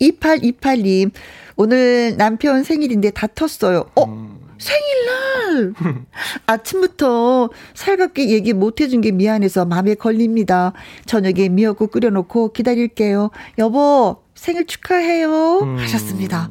2828님, 0.00 1.10
오늘 1.56 2.16
남편 2.16 2.62
생일인데 2.62 3.10
다퉜어요. 3.10 3.90
어? 3.96 4.43
음. 4.64 5.74
생일날! 5.74 5.74
아침부터 6.46 7.50
살갑게 7.74 8.30
얘기 8.30 8.52
못 8.52 8.80
해준 8.80 9.00
게 9.00 9.10
미안해서 9.12 9.64
마음에 9.64 9.94
걸립니다. 9.94 10.72
저녁에 11.06 11.48
미역국 11.48 11.90
끓여놓고 11.90 12.52
기다릴게요. 12.52 13.30
여보, 13.58 14.22
생일 14.34 14.66
축하해요. 14.66 15.60
음. 15.60 15.78
하셨습니다. 15.78 16.50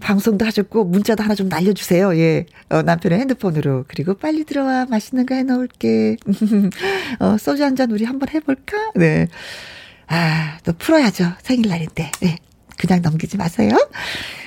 방송도 0.00 0.44
하셨고, 0.44 0.84
문자도 0.84 1.22
하나 1.22 1.34
좀 1.34 1.48
날려주세요. 1.48 2.16
예. 2.18 2.46
어, 2.68 2.82
남편의 2.82 3.18
핸드폰으로. 3.20 3.84
그리고 3.88 4.14
빨리 4.14 4.44
들어와. 4.44 4.86
맛있는 4.86 5.24
거 5.26 5.34
해놓을게. 5.34 6.16
어, 7.20 7.36
소주 7.38 7.64
한 7.64 7.74
잔 7.76 7.90
우리 7.90 8.04
한번 8.04 8.28
해볼까? 8.28 8.76
네. 8.96 9.28
아, 10.08 10.58
또 10.64 10.72
풀어야죠. 10.74 11.24
생일날인데. 11.42 12.10
네. 12.20 12.36
그냥 12.78 13.02
넘기지 13.02 13.36
마세요. 13.36 13.76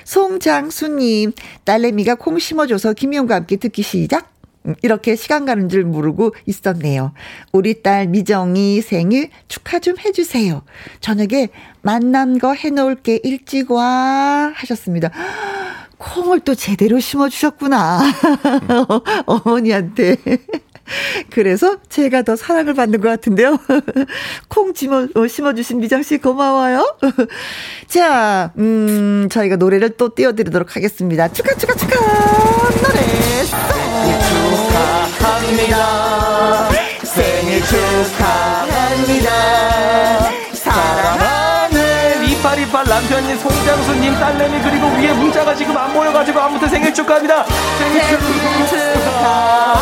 송장수님, 0.03 1.33
딸내미가 1.63 2.15
콩 2.15 2.39
심어줘서 2.39 2.93
김용과 2.93 3.35
함께 3.35 3.55
듣기 3.57 3.81
시작. 3.81 4.33
음, 4.65 4.75
이렇게 4.81 5.15
시간 5.15 5.45
가는 5.45 5.69
줄 5.69 5.83
모르고 5.83 6.35
있었네요. 6.45 7.13
우리 7.51 7.81
딸 7.81 8.07
미정이 8.07 8.81
생일 8.81 9.29
축하 9.47 9.79
좀 9.79 9.95
해주세요. 9.97 10.63
저녁에 11.01 11.49
만난 11.81 12.39
거 12.39 12.53
해놓을게 12.53 13.21
일찍 13.23 13.71
와 13.71 14.51
하셨습니다. 14.55 15.11
콩을 15.97 16.41
또 16.41 16.55
제대로 16.55 16.99
심어주셨구나. 16.99 18.01
어머니한테. 19.25 20.17
그래서 21.31 21.77
제가 21.89 22.21
더 22.23 22.35
사랑을 22.35 22.73
받는 22.73 23.01
것 23.01 23.09
같은데요. 23.09 23.57
콩 24.49 24.73
심어, 24.73 25.07
어, 25.15 25.27
심어주신 25.27 25.79
미정씨 25.79 26.19
고마워요. 26.19 26.97
자, 27.87 28.51
음, 28.57 29.27
저희가 29.31 29.55
노래를 29.57 29.91
또 29.97 30.13
띄워드리도록 30.13 30.75
하겠습니다. 30.75 31.31
축하, 31.31 31.55
축하, 31.55 31.73
축하! 31.75 31.95
노래! 31.99 32.99
축하합니다. 35.45 36.69
생일 37.03 37.61
축하합니다. 37.63 39.25
사랑하는 42.45 42.63
이빨이빨 42.65 42.85
남편님 42.85 43.39
송장수님 43.39 44.13
딸내미 44.13 44.61
그리고 44.61 44.87
위에 44.87 45.11
문자가 45.13 45.55
지금 45.55 45.75
안 45.75 45.91
모여가지고 45.93 46.39
아무튼 46.39 46.69
생일 46.69 46.93
축하합니다. 46.93 47.43
생일 47.77 48.01
축하합니다. 48.67 49.75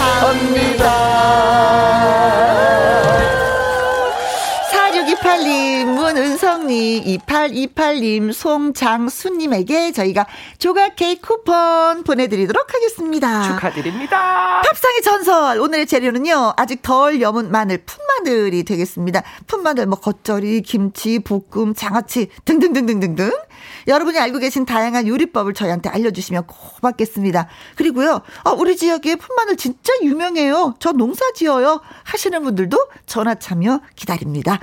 문은성님, 6.64 7.20
2828님, 7.26 8.34
송장수님에게 8.34 9.92
저희가 9.92 10.26
조각 10.58 10.96
케이크 10.96 11.28
쿠폰 11.28 12.04
보내드리도록 12.04 12.74
하겠습니다. 12.74 13.44
축하드립니다. 13.44 14.62
팝상의 14.62 15.02
전설. 15.04 15.60
오늘의 15.60 15.86
재료는요, 15.86 16.54
아직 16.58 16.82
덜 16.82 17.22
여문 17.22 17.52
마늘, 17.52 17.84
풋마늘이 17.86 18.64
되겠습니다. 18.64 19.24
풋마늘, 19.48 19.86
뭐, 19.88 20.00
겉절이, 20.00 20.62
김치, 20.62 21.20
볶음, 21.20 21.74
장아찌 21.76 22.30
등등등등등등. 22.46 23.32
여러분이 23.88 24.18
알고 24.18 24.40
계신 24.40 24.66
다양한 24.66 25.08
요리법을 25.08 25.54
저희한테 25.54 25.90
알려주시면 25.90 26.48
고맙겠습니다. 26.48 27.48
그리고요, 27.76 28.22
어, 28.44 28.52
우리 28.52 28.76
지역에 28.78 29.16
풋마늘 29.16 29.58
진짜 29.58 29.94
유명해요. 30.02 30.76
저 30.80 30.92
농사 30.92 31.32
지어요. 31.34 31.82
하시는 32.04 32.44
분들도 32.44 32.78
전화 33.06 33.36
참여 33.36 33.82
기다립니다. 33.96 34.60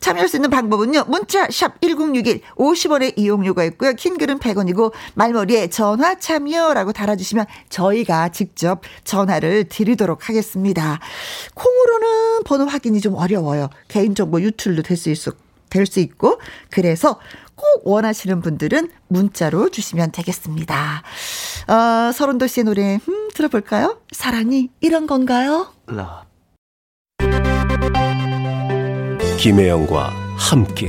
참여할 0.00 0.28
수 0.28 0.36
있는 0.36 0.50
방법은요. 0.50 1.04
문자 1.08 1.48
샵 1.50 1.80
1061, 1.80 2.40
50원의 2.56 3.14
이용료가 3.16 3.64
있고요. 3.64 3.92
킹글은 3.94 4.38
100원이고 4.38 4.92
말머리에 5.14 5.68
전화 5.68 6.14
참여라고 6.16 6.92
달아주시면 6.92 7.46
저희가 7.70 8.28
직접 8.30 8.82
전화를 9.04 9.64
드리도록 9.68 10.28
하겠습니다. 10.28 11.00
콩으로는 11.54 12.44
번호 12.44 12.64
확인이 12.66 13.00
좀 13.00 13.14
어려워요. 13.14 13.70
개인정보 13.88 14.40
유출도 14.40 14.82
될 14.82 14.94
수 14.96 15.10
있어. 15.10 15.32
될수 15.70 15.98
있고 15.98 16.38
그래서 16.70 17.18
꼭 17.54 17.86
원하시는 17.86 18.40
분들은 18.40 18.90
문자로 19.08 19.70
주시면 19.70 20.12
되겠습니다. 20.12 21.02
어, 21.68 22.12
서른도 22.12 22.46
씨의 22.46 22.64
노래 22.64 22.98
음, 23.08 23.28
들어볼까요? 23.34 24.00
사랑이 24.12 24.70
이런 24.80 25.06
건가요? 25.06 25.72
라. 25.86 26.24
김혜영과 29.38 30.10
함께 30.38 30.88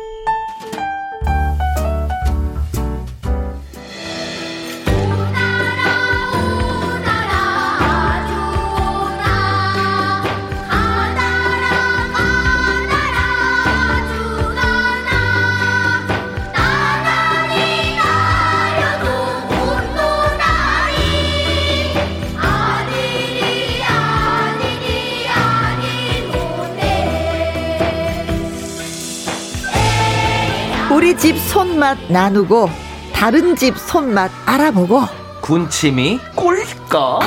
우리 31.01 31.17
집 31.17 31.35
손맛 31.35 31.97
나누고 32.11 32.69
다른 33.11 33.55
집 33.55 33.75
손맛 33.75 34.29
알아보고. 34.45 35.01
군침이 35.41 36.19
꿀꺽 36.35 37.23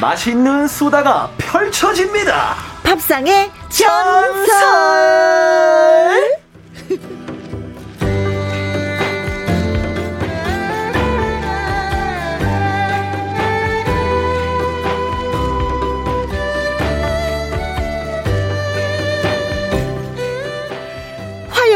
맛있는 0.00 0.68
수다가 0.68 1.28
펼쳐집니다. 1.36 2.54
밥상의 2.84 3.50
전설 3.70 3.98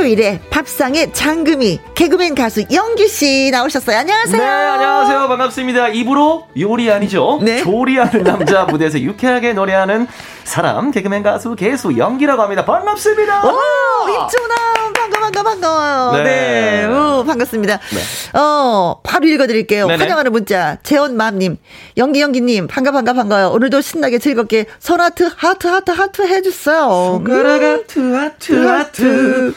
화요일에 0.02 0.40
밥상의 0.50 1.12
장금이 1.12 1.78
개그맨 1.94 2.34
가수 2.34 2.64
영기 2.72 3.06
씨 3.06 3.50
나오셨어요. 3.52 3.98
안녕하세요. 3.98 4.36
네, 4.42 4.44
안녕하세요. 4.44 5.28
반갑습니다. 5.28 5.88
입으로 5.88 6.48
요리 6.58 6.90
아니죠? 6.90 7.38
네. 7.40 7.62
조리하는 7.62 8.24
남자 8.24 8.64
무대에서 8.70 8.98
유쾌하게 9.00 9.52
노래하는 9.52 10.08
사람 10.42 10.90
개그맨 10.90 11.22
가수 11.22 11.54
개수 11.54 11.96
영기라고 11.96 12.42
합니다. 12.42 12.64
반갑습니다. 12.64 13.46
오, 13.46 13.50
입준아 14.08 14.54
반가 14.96 15.20
반가 15.20 15.42
반가워요. 15.44 16.22
네, 16.24 16.24
네. 16.24 16.84
오, 16.86 17.24
반갑습니다. 17.24 17.78
네. 17.78 18.38
어, 18.40 19.00
바로 19.04 19.26
읽어드릴게요. 19.28 19.86
네네. 19.86 20.02
환영하는 20.02 20.32
문자 20.32 20.78
재원맘님, 20.82 21.58
영기 21.96 22.20
영기님 22.20 22.66
반가 22.66 22.90
반가 22.90 23.12
반가워요. 23.12 23.50
오늘도 23.50 23.80
신나게 23.80 24.18
즐겁게 24.18 24.66
손하트 24.80 25.30
하트 25.36 25.68
하트 25.68 25.92
하트 25.92 26.22
해주세요. 26.22 26.88
손가락 26.88 27.62
하트 27.62 28.14
하트 28.14 28.66
하트. 28.66 29.54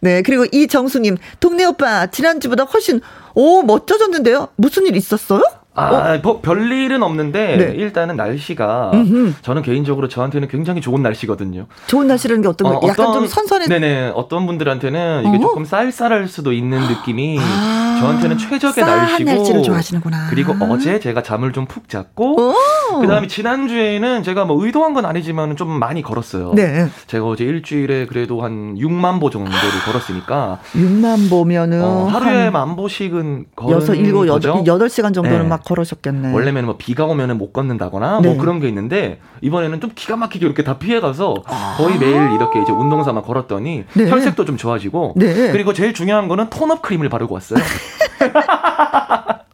네, 0.00 0.22
그리고 0.22 0.44
이정수님, 0.50 1.16
동네 1.40 1.64
오빠, 1.64 2.06
지난주보다 2.06 2.64
훨씬, 2.64 3.00
오, 3.34 3.62
멋져졌는데요? 3.62 4.48
무슨 4.56 4.86
일 4.86 4.96
있었어요? 4.96 5.42
아, 5.76 6.14
어? 6.14 6.18
뭐 6.22 6.40
별일은 6.40 7.02
없는데 7.02 7.56
네. 7.56 7.64
일단은 7.76 8.16
날씨가 8.16 8.92
음흠. 8.94 9.34
저는 9.42 9.62
개인적으로 9.62 10.08
저한테는 10.08 10.48
굉장히 10.48 10.80
좋은 10.80 11.02
날씨거든요. 11.02 11.66
좋은 11.86 12.06
날씨라는 12.06 12.42
게 12.42 12.48
어떤 12.48 12.72
거? 12.72 12.78
어, 12.78 12.88
약간 12.88 13.12
좀 13.12 13.26
선선해. 13.26 13.66
네네. 13.66 14.12
어떤 14.14 14.46
분들한테는 14.46 15.24
이게 15.28 15.36
어? 15.36 15.40
조금 15.40 15.64
쌀쌀할 15.64 16.28
수도 16.28 16.52
있는 16.52 16.80
느낌이 16.88 17.38
아, 17.40 17.98
저한테는 18.00 18.38
최적의 18.38 18.82
날씨고. 18.84 19.30
날씨를 19.30 19.62
좋아하시는구나. 19.62 20.26
그리고 20.30 20.54
어제 20.60 20.98
제가 21.00 21.22
잠을 21.22 21.52
좀 21.52 21.66
푹 21.66 21.88
잤고 21.88 22.54
그다음에 23.00 23.26
지난주에는 23.26 24.22
제가 24.22 24.44
뭐 24.44 24.64
의도한 24.64 24.94
건 24.94 25.04
아니지만 25.04 25.56
좀 25.56 25.68
많이 25.68 26.00
걸었어요. 26.00 26.52
네. 26.54 26.88
제가 27.08 27.26
어제 27.26 27.44
일주일에 27.44 28.06
그래도 28.06 28.40
한 28.42 28.76
6만 28.76 29.20
보 29.20 29.28
정도를 29.30 29.58
걸었으니까 29.84 30.60
6만 30.74 31.28
보면은 31.28 31.82
어, 31.82 32.06
하루에 32.06 32.50
만 32.50 32.76
보씩은 32.76 33.46
걸은 33.56 33.80
6, 33.80 33.86
7, 33.86 33.96
8, 34.40 34.62
8시간 34.64 35.12
정도는 35.12 35.42
네. 35.42 35.48
막 35.48 35.64
걸으셨겠네. 35.66 36.32
원래는 36.32 36.64
뭐 36.64 36.76
비가 36.76 37.04
오면은 37.04 37.36
못 37.38 37.52
걷는다거나 37.52 38.12
뭐 38.12 38.20
네. 38.20 38.28
뭐 38.28 38.38
그런 38.38 38.60
게 38.60 38.68
있는데 38.68 39.20
이번에는 39.40 39.80
좀 39.80 39.90
기가 39.94 40.16
막히게 40.16 40.46
이렇게 40.46 40.62
다 40.62 40.78
피해가서 40.78 41.34
아~ 41.44 41.74
거의 41.76 41.98
매일 41.98 42.14
이렇게 42.32 42.62
이제 42.62 42.72
운동 42.72 43.02
삼아 43.02 43.22
걸었더니 43.22 43.84
네. 43.92 44.10
혈색도 44.10 44.44
좀 44.44 44.56
좋아지고 44.56 45.14
네. 45.16 45.50
그리고 45.50 45.72
제일 45.72 45.92
중요한 45.92 46.28
거는 46.28 46.50
톤업 46.50 46.82
크림을 46.82 47.08
바르고 47.08 47.34
왔어요. 47.34 47.58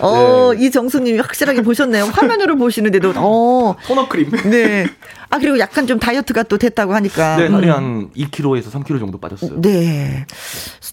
어, 0.00 0.52
네. 0.54 0.64
이정수님이 0.66 1.18
확실하게 1.18 1.62
보셨네요. 1.62 2.04
화면으로 2.06 2.56
보시는데도, 2.56 3.12
어. 3.16 3.76
톤업 3.86 4.08
크림. 4.08 4.30
네. 4.50 4.86
아, 5.30 5.38
그리고 5.38 5.58
약간 5.58 5.86
좀 5.86 5.98
다이어트가 5.98 6.44
또 6.44 6.56
됐다고 6.56 6.94
하니까. 6.94 7.36
네, 7.36 7.46
음. 7.48 7.54
한 7.70 8.10
2kg에서 8.16 8.70
3kg 8.72 8.98
정도 8.98 9.18
빠졌어요. 9.18 9.60
네. 9.60 10.26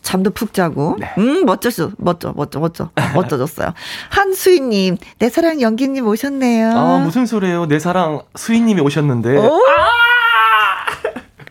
잠도 0.02 0.32
푹 0.32 0.54
자고. 0.54 0.98
네. 1.00 1.10
음, 1.18 1.46
멋졌어. 1.46 1.92
멋져, 1.98 2.34
멋져, 2.36 2.60
멋져. 2.60 2.90
멋져졌어요. 3.14 3.74
한수희님, 4.10 4.98
내 5.20 5.30
사랑 5.30 5.62
연기님 5.62 6.06
오셨네요. 6.08 6.72
아, 6.72 6.98
무슨 7.00 7.26
소리예요? 7.26 7.68
내 7.68 7.80
사랑 7.80 8.22
수희님이 8.36 8.82
오셨는데. 8.82 9.38
오! 9.38 9.54
아! 9.56 10.15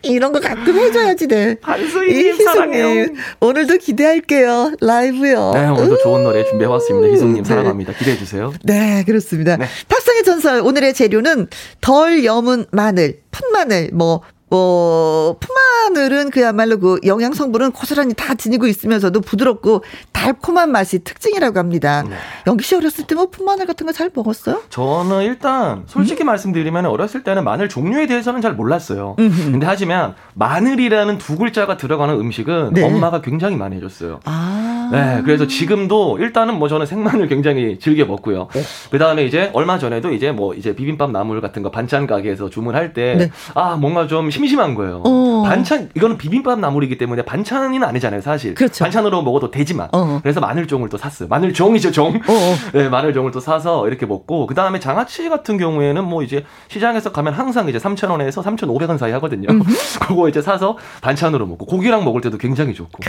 이런 0.05 0.31
거 0.31 0.39
가끔 0.39 0.77
해줘야지, 0.77 1.27
네. 1.27 1.57
한수희님 1.61 2.43
사랑해요. 2.43 3.07
오늘도 3.39 3.77
기대할게요. 3.77 4.73
라이브요. 4.81 5.51
네, 5.53 5.67
오늘도 5.67 5.97
좋은 5.99 6.23
노래 6.23 6.45
준비해왔습니다. 6.45 7.13
희숙님 7.13 7.43
네. 7.43 7.47
사랑합니다. 7.47 7.93
기대해주세요. 7.93 8.53
네, 8.63 9.03
그렇습니다. 9.05 9.57
네. 9.57 9.65
탁상의 9.87 10.23
전설, 10.23 10.61
오늘의 10.61 10.93
재료는 10.93 11.47
덜 11.81 12.23
여문 12.25 12.65
마늘, 12.71 13.19
푼마늘, 13.31 13.89
뭐, 13.93 14.21
뭐, 14.47 15.37
푸마늘은 15.39 16.29
그야말로 16.29 16.77
그 16.79 16.99
영양 17.05 17.33
성분은 17.33 17.71
고스란히 17.71 18.13
다 18.13 18.35
지니고 18.35 18.67
있으면서도 18.67 19.21
부드럽고 19.21 19.83
달콤한 20.11 20.71
맛이 20.71 21.03
특징이라고 21.03 21.57
합니다. 21.59 22.03
네. 22.07 22.15
영기 22.47 22.63
씨 22.63 22.75
어렸을 22.75 23.05
때 23.07 23.15
뭐 23.15 23.27
푸마늘 23.29 23.65
같은 23.65 23.85
거 23.85 23.91
잘 23.91 24.11
먹었어요? 24.13 24.61
저는 24.69 25.21
일단 25.23 25.83
솔직히 25.87 26.23
음? 26.23 26.27
말씀드리면 26.27 26.85
어렸을 26.85 27.23
때는 27.23 27.43
마늘 27.45 27.69
종류에 27.69 28.07
대해서는 28.07 28.41
잘 28.41 28.53
몰랐어요. 28.53 29.15
음흠. 29.19 29.51
근데 29.51 29.65
하지만 29.65 30.15
마늘이라는 30.33 31.17
두 31.17 31.37
글자가 31.37 31.77
들어가는 31.77 32.13
음식은 32.19 32.73
네. 32.73 32.83
엄마가 32.83 33.21
굉장히 33.21 33.55
많이 33.55 33.77
해줬어요. 33.77 34.19
아. 34.25 34.74
네, 34.91 35.21
그래서 35.23 35.47
지금도 35.47 36.17
일단은 36.19 36.57
뭐 36.57 36.67
저는 36.67 36.85
생마늘 36.85 37.27
굉장히 37.27 37.77
즐겨 37.79 38.05
먹고요. 38.05 38.47
네. 38.53 38.61
그 38.91 38.97
다음에 38.97 39.25
이제 39.25 39.49
얼마 39.53 39.77
전에도 39.79 40.11
이제 40.11 40.31
뭐 40.31 40.53
이제 40.53 40.75
비빔밥 40.75 41.11
나물 41.11 41.41
같은 41.41 41.63
거 41.63 41.71
반찬 41.71 42.07
가게에서 42.07 42.49
주문할 42.49 42.93
때 42.93 43.15
네. 43.15 43.31
아, 43.53 43.75
뭔가 43.75 44.07
좀 44.07 44.29
심심한 44.29 44.75
거예요. 44.75 45.01
어. 45.05 45.43
반찬 45.45 45.89
이거는 45.95 46.17
비빔밥 46.17 46.59
나물이기 46.59 46.97
때문에 46.97 47.23
반찬은 47.23 47.83
아니잖아요, 47.83 48.21
사실. 48.21 48.53
그렇죠. 48.55 48.83
반찬으로 48.83 49.21
먹어도 49.21 49.51
되지만. 49.51 49.89
어. 49.91 50.19
그래서 50.21 50.39
마늘종을 50.39 50.89
또 50.89 50.97
샀어요. 50.97 51.27
마늘종이죠, 51.29 51.91
종. 51.91 52.07
어, 52.07 52.33
어. 52.33 52.55
네, 52.73 52.89
마늘종을 52.89 53.31
또 53.31 53.39
사서 53.39 53.87
이렇게 53.87 54.05
먹고 54.05 54.47
그 54.47 54.55
다음에 54.55 54.79
장아찌 54.79 55.29
같은 55.29 55.57
경우에는 55.57 56.03
뭐 56.03 56.23
이제 56.23 56.43
시장에서 56.69 57.11
가면 57.11 57.33
항상 57.33 57.67
이제 57.69 57.77
3,000원에서 57.77 58.43
3,500원 58.43 58.97
사이 58.97 59.11
하거든요. 59.13 59.47
그거 60.01 60.29
이제 60.29 60.41
사서 60.41 60.77
반찬으로 61.01 61.45
먹고 61.45 61.65
고기랑 61.65 62.03
먹을 62.03 62.21
때도 62.21 62.37
굉장히 62.37 62.73
좋고. 62.73 63.03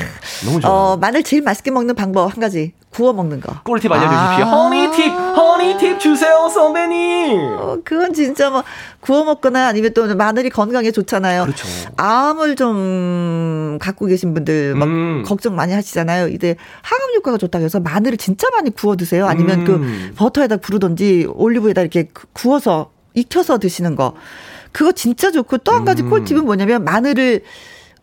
너무 0.44 0.60
좋아요. 0.60 0.74
어, 0.74 0.96
마늘 0.96 1.22
제일 1.22 1.42
맛있게 1.42 1.65
먹는 1.70 1.94
방법 1.94 2.32
한 2.32 2.40
가지. 2.40 2.72
구워 2.90 3.12
먹는 3.12 3.40
거. 3.40 3.52
꿀팁 3.64 3.92
알려주십시오. 3.92 4.44
아~ 4.46 4.50
허니팁, 4.50 5.12
허니팁 5.12 6.00
주세요, 6.00 6.48
선배님. 6.48 7.38
어, 7.58 7.76
그건 7.84 8.14
진짜 8.14 8.48
뭐 8.48 8.64
구워 9.00 9.24
먹거나 9.24 9.66
아니면 9.68 9.92
또 9.92 10.14
마늘이 10.14 10.48
건강에 10.48 10.90
좋잖아요. 10.90 11.42
그렇죠. 11.44 11.66
암을 11.96 12.56
좀 12.56 13.78
갖고 13.80 14.06
계신 14.06 14.32
분들 14.32 14.74
막 14.76 14.86
음. 14.88 15.22
걱정 15.26 15.54
많이 15.54 15.74
하시잖아요. 15.74 16.28
이제 16.28 16.56
항암 16.82 17.14
효과가 17.16 17.36
좋다고 17.38 17.64
해서 17.64 17.80
마늘을 17.80 18.16
진짜 18.16 18.48
많이 18.50 18.70
구워 18.70 18.96
드세요. 18.96 19.26
아니면 19.26 19.64
그 19.64 19.72
음. 19.74 20.06
그 20.10 20.14
버터에다 20.16 20.56
부르던지 20.58 21.26
올리브에다 21.34 21.82
이렇게 21.82 22.08
구워서 22.32 22.90
익혀서 23.14 23.58
드시는 23.58 23.94
거. 23.96 24.14
그거 24.72 24.92
진짜 24.92 25.30
좋고 25.30 25.58
또 25.58 25.72
한 25.72 25.84
가지 25.84 26.02
음. 26.02 26.10
꿀팁은 26.10 26.44
뭐냐면 26.44 26.84
마늘을 26.84 27.42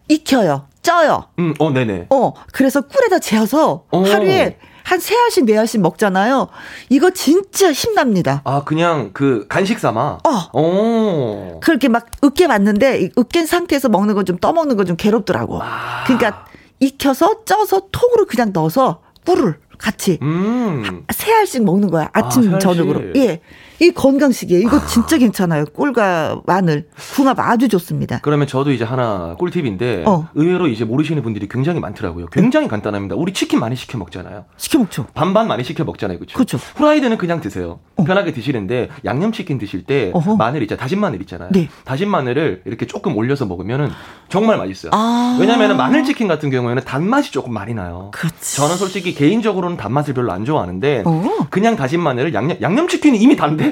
익혀요. 0.08 0.68
쪄요. 0.84 1.26
음, 1.40 1.54
어, 1.60 1.72
네네. 1.72 2.08
어, 2.12 2.34
그래서 2.52 2.82
꿀에다 2.82 3.20
재어서 3.20 3.86
오. 3.92 4.04
하루에 4.04 4.58
한 4.84 5.00
세 5.00 5.16
알씩 5.18 5.46
네 5.46 5.58
알씩 5.58 5.80
먹잖아요. 5.82 6.50
이거 6.90 7.10
진짜 7.12 7.72
힘납니다. 7.72 8.42
아 8.44 8.64
그냥 8.66 9.12
그 9.14 9.46
간식 9.48 9.80
삼아. 9.80 10.20
어. 10.26 10.60
오. 10.60 11.60
그렇게 11.62 11.88
막 11.88 12.08
으깨 12.22 12.48
봤는데 12.48 13.10
으깬 13.18 13.46
상태에서 13.46 13.88
먹는 13.88 14.14
건 14.14 14.26
좀 14.26 14.38
떠먹는 14.38 14.76
건 14.76 14.86
좀 14.86 14.98
괴롭더라고. 14.98 15.62
아. 15.64 16.04
그러니까 16.06 16.46
익혀서 16.82 17.46
쪄서 17.46 17.84
통으로 17.94 18.26
그냥 18.26 18.52
넣어서 18.54 19.00
꿀을 19.26 19.58
같이 19.78 20.20
음. 20.22 21.06
세 21.14 21.34
알씩 21.34 21.64
먹는 21.64 21.90
거야 21.90 22.10
아침 22.12 22.54
아, 22.54 22.60
저녁으로. 22.60 23.16
예. 23.16 23.40
이 23.80 23.92
건강식이에요. 23.92 24.62
이거 24.62 24.78
아. 24.78 24.86
진짜 24.86 25.18
괜찮아요. 25.18 25.66
꿀과 25.66 26.42
마늘, 26.46 26.88
궁합 27.16 27.40
아주 27.40 27.68
좋습니다. 27.68 28.20
그러면 28.22 28.48
저도 28.48 28.72
이제 28.72 28.84
하나 28.84 29.36
꿀팁인데 29.38 30.04
어. 30.06 30.28
의외로 30.36 30.68
이제 30.68 30.86
모르시는 30.86 31.24
분들이 31.24 31.48
굉장히 31.48 31.80
많더라고요. 31.80 32.28
굉장히 32.28 32.66
응. 32.66 32.70
간단합니다. 32.70 33.16
우리 33.16 33.34
치킨 33.34 33.60
많이 33.60 33.76
시켜 33.76 33.98
먹잖아요. 33.98 34.46
시켜 34.58 34.80
먹죠. 34.80 35.08
반반 35.14 35.48
많이 35.48 35.64
시켜 35.64 35.84
먹잖아요. 35.84 36.20
그렇죠? 36.20 36.34
그렇죠. 36.36 36.58
후라이드는 36.58 37.18
그냥 37.18 37.42
드세요. 37.42 37.80
어. 37.96 38.04
편하게 38.04 38.34
드시는데 38.34 38.90
양념치킨 39.06 39.58
드실 39.58 39.84
때 39.84 40.12
어허. 40.14 40.36
마늘 40.36 40.62
있잖아요. 40.64 40.80
다진 40.80 41.00
마늘 41.00 41.22
있잖아요. 41.22 41.50
네. 41.52 41.70
다진 41.86 42.10
마늘을 42.10 42.64
이렇게 42.66 42.86
조금 42.88 43.16
올려서 43.18 43.46
먹으면은 43.46 43.90
정말 44.30 44.58
맛있어요. 44.58 44.92
아. 44.94 45.38
왜냐면은 45.40 45.78
마늘 45.78 46.04
치킨 46.04 46.28
같은 46.28 46.50
경우에는 46.50 46.84
단맛이 46.84 47.32
조금 47.32 47.54
많이 47.54 47.74
나요. 47.74 48.12
그렇지. 48.14 48.58
저는 48.58 48.76
솔직히 48.78 49.14
개인적으로는 49.14 49.78
단맛을 49.78 50.14
별로 50.14 50.32
안 50.32 50.46
좋아하는데 50.46 51.04
어. 51.06 51.48
그냥 51.50 51.76
다진 51.76 52.00
마늘을 52.02 52.34
양념 52.34 52.58
양념치킨이 52.62 53.18
이미 53.18 53.36
단데 53.36 53.63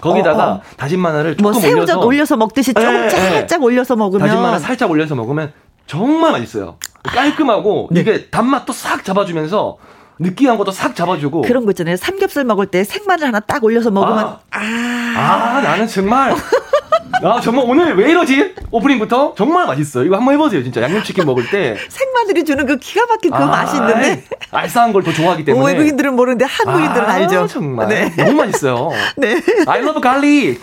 거기다가 0.00 0.44
어, 0.46 0.54
어. 0.54 0.62
다진 0.76 1.00
마늘을 1.00 1.36
뭐 1.40 1.52
조금 1.52 1.68
뭐 1.68 1.76
올려서 1.78 2.00
올려서 2.00 2.36
먹듯이 2.36 2.74
조금 2.74 2.92
네, 2.92 3.10
살짝 3.10 3.60
네. 3.60 3.64
올려서 3.66 3.96
먹으면 3.96 4.26
다진 4.26 4.42
마늘 4.42 4.58
살짝 4.60 4.90
올려서 4.90 5.14
먹으면 5.14 5.52
정말 5.86 6.32
맛있어요. 6.32 6.78
깔끔하고 7.02 7.88
네. 7.90 8.00
이게 8.00 8.30
단맛도 8.30 8.72
싹 8.72 9.04
잡아주면서 9.04 9.78
느끼한 10.18 10.56
것도 10.56 10.70
싹 10.70 10.94
잡아주고 10.94 11.42
그런 11.42 11.64
거 11.64 11.72
있잖아요. 11.72 11.96
삼겹살 11.96 12.44
먹을 12.44 12.66
때 12.66 12.84
생마늘 12.84 13.26
하나 13.26 13.40
딱 13.40 13.62
올려서 13.64 13.90
먹으면 13.90 14.18
아, 14.18 14.40
아, 14.50 14.60
아 15.16 15.60
나는 15.62 15.86
정말 15.86 16.34
아 17.20 17.40
정말 17.40 17.64
오늘 17.68 17.94
왜 17.96 18.10
이러지? 18.10 18.54
오프닝부터 18.70 19.34
정말 19.36 19.66
맛있어요. 19.66 20.04
이거 20.04 20.16
한번 20.16 20.34
해보세요. 20.34 20.62
진짜 20.62 20.80
양념치킨 20.82 21.24
먹을 21.26 21.48
때 21.50 21.76
생마늘이 21.90 22.44
주는 22.44 22.64
그 22.66 22.78
기가 22.78 23.06
막힌 23.06 23.30
그 23.30 23.36
아, 23.36 23.46
맛이 23.46 23.76
있는데 23.76 24.24
알싸한 24.50 24.92
걸 24.92 25.02
더 25.02 25.12
좋아하기 25.12 25.44
때문에 25.44 25.72
외국인들은 25.72 26.14
모르는데 26.14 26.44
한국인들은 26.44 27.06
아, 27.08 27.12
알죠. 27.14 27.46
정말 27.48 27.88
네. 27.88 28.14
너무 28.16 28.32
맛있어요. 28.34 28.90
네. 29.16 29.40
I 29.66 29.80
love 29.80 30.00
garlic. 30.00 30.60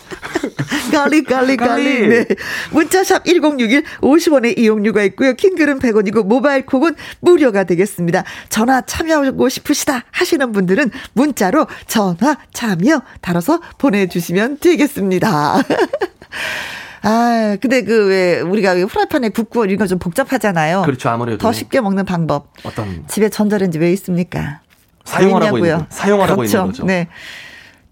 garlic 0.91 1.27
garlic 1.27 1.57
garlic. 1.59 2.07
네. 2.09 2.25
문자 2.71 3.01
샵 3.01 3.25
1061 3.25 3.83
50원의 4.01 4.57
이용료가 4.57 5.03
있고요. 5.03 5.33
긴 5.33 5.47
글은 5.47 5.79
100원이고 5.79 6.25
모바일 6.25 6.65
콕은 6.65 6.95
무료가 7.19 7.65
되겠습니다. 7.65 8.23
전화 8.49 8.81
참여하고 8.81 9.49
싶으시다 9.49 10.03
하시는 10.11 10.51
분들은 10.51 10.89
문자로 11.13 11.67
전화 11.87 12.37
참여 12.53 13.01
달아서 13.21 13.59
보내주시면 13.77 14.59
되겠습니다. 14.59 15.57
아, 17.01 17.57
근데 17.61 17.83
그 17.83 18.07
왜 18.09 18.39
우리가 18.41 18.75
후라이팬에 18.75 19.29
국 19.29 19.49
구워 19.49 19.65
이거 19.65 19.87
좀 19.87 19.99
복잡하잖아요. 19.99 20.81
그렇죠, 20.83 21.09
아무래도 21.09 21.37
더 21.37 21.51
쉽게 21.53 21.81
먹는 21.81 22.05
방법. 22.05 22.53
어떤 22.63 23.05
집에 23.07 23.29
전자레인지 23.29 23.79
왜 23.79 23.91
있습니까? 23.93 24.61
사용하라고 25.05 25.57
있는 25.59 25.85
사용하라고 25.89 26.37
그렇죠. 26.37 26.57
있는 26.57 26.71
거죠. 26.71 26.83
네, 26.85 27.07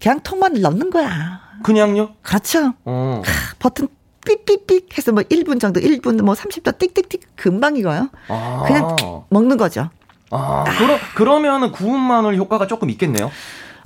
그냥 0.00 0.20
통만 0.20 0.54
넣는 0.54 0.90
거야. 0.90 1.40
그냥요? 1.62 2.10
그렇죠. 2.22 2.74
어. 2.84 3.22
버튼 3.58 3.88
삑삑삑 4.24 4.96
해서 4.98 5.12
뭐 5.12 5.22
1분 5.22 5.58
정도, 5.58 5.80
1분 5.80 6.22
뭐 6.22 6.34
30초 6.34 6.78
띡띡띡 6.78 7.20
금방 7.34 7.76
익어요. 7.76 8.10
아. 8.28 8.64
그냥 8.66 8.96
먹는 9.30 9.56
거죠. 9.56 9.88
아, 10.30 10.64
아. 10.66 10.78
그러, 10.78 10.98
그러면은 11.14 11.72
구운 11.72 11.98
마늘 11.98 12.36
효과가 12.36 12.66
조금 12.66 12.90
있겠네요. 12.90 13.30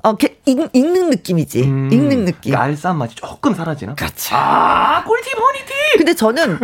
어, 0.05 0.17
익, 0.47 0.69
익는 0.73 1.11
느낌이지. 1.11 1.63
음, 1.63 1.93
익는 1.93 2.25
느낌. 2.25 2.57
알싸한 2.57 2.99
맛이 2.99 3.15
조금 3.15 3.55
사라지나? 3.55 3.95
그렇죠. 3.95 4.35
아, 4.35 5.05
꿀팁, 5.05 5.33
허니팁! 5.39 5.73
근데 5.99 6.15
저는 6.15 6.59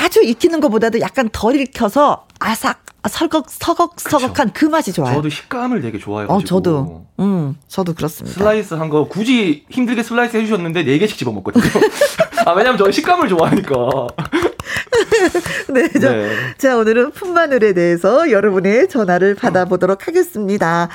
아주 0.00 0.22
익히는 0.22 0.60
것보다도 0.60 1.00
약간 1.00 1.28
덜 1.32 1.56
익혀서 1.56 2.26
아삭, 2.40 2.84
설걱, 3.08 3.46
서걱 3.48 4.00
서걱한 4.00 4.52
그 4.52 4.66
맛이 4.66 4.92
좋아요. 4.92 5.14
저도 5.14 5.28
식감을 5.30 5.80
되게 5.80 5.98
좋아해가지고. 5.98 6.34
어, 6.34 6.44
저도. 6.44 7.06
음, 7.20 7.56
저도 7.68 7.94
그렇습니다. 7.94 8.36
슬라이스 8.38 8.74
한 8.74 8.90
거 8.90 9.08
굳이 9.08 9.64
힘들게 9.70 10.02
슬라이스 10.02 10.36
해주셨는데 10.36 10.84
4개씩 10.84 11.16
집어먹거든요. 11.16 11.64
아, 12.44 12.52
왜냐면 12.52 12.76
저 12.76 12.90
식감을 12.90 13.28
좋아하니까. 13.28 13.74
네, 15.72 15.88
자, 15.88 16.12
네. 16.12 16.30
자, 16.58 16.76
오늘은 16.76 17.12
풋마늘에 17.12 17.72
대해서 17.72 18.30
여러분의 18.30 18.88
전화를 18.88 19.34
받아보도록 19.34 20.06
하겠습니다. 20.06 20.88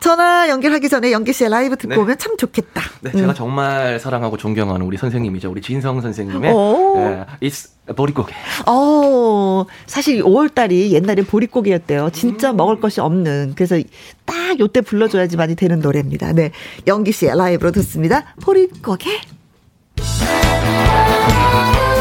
전화 0.00 0.48
연결하기 0.48 0.88
전에 0.88 1.12
영기 1.12 1.32
씨의 1.32 1.50
라이브 1.50 1.76
듣고 1.76 1.94
네. 1.94 2.00
오면 2.00 2.18
참 2.18 2.36
좋겠다. 2.36 2.82
네, 3.00 3.10
음. 3.14 3.18
제가 3.18 3.34
정말 3.34 3.98
사랑하고 3.98 4.36
존경하는 4.36 4.84
우리 4.86 4.96
선생님이죠. 4.96 5.50
우리 5.50 5.60
진성 5.60 6.00
선생님의 6.00 6.52
네, 6.52 7.24
It's 7.42 7.70
보릿고개. 7.94 8.34
어, 8.66 9.64
사실 9.86 10.22
5월 10.22 10.54
달이 10.54 10.92
옛날에 10.92 11.22
보릿고개였대요. 11.22 12.10
진짜 12.10 12.50
음. 12.50 12.56
먹을 12.56 12.80
것이 12.80 13.00
없는. 13.00 13.52
그래서 13.54 13.80
딱 14.24 14.58
요때 14.58 14.80
불러줘야지 14.80 15.36
많이 15.36 15.54
되는 15.54 15.80
노래입니다. 15.80 16.32
네, 16.32 16.50
연기 16.86 17.12
씨의 17.12 17.36
라이브로 17.36 17.70
듣습니다. 17.72 18.34
보릿고개. 18.42 19.10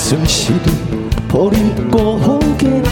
가슴 0.08 0.26
시린 0.26 0.64
보릿고개길 1.28 2.84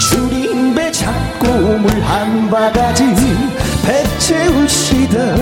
줄인 0.00 0.74
배 0.74 0.90
잡고 0.90 1.46
물 1.78 2.02
한 2.02 2.50
바가지 2.50 3.04
배 3.84 4.02
채우시던 4.18 5.36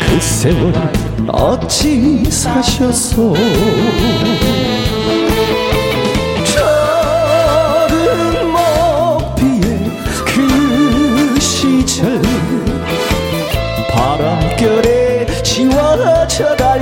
그 0.00 0.20
세월 0.20 0.74
어찌 1.28 2.24
사셨소 2.28 3.34
지워져 16.32 16.76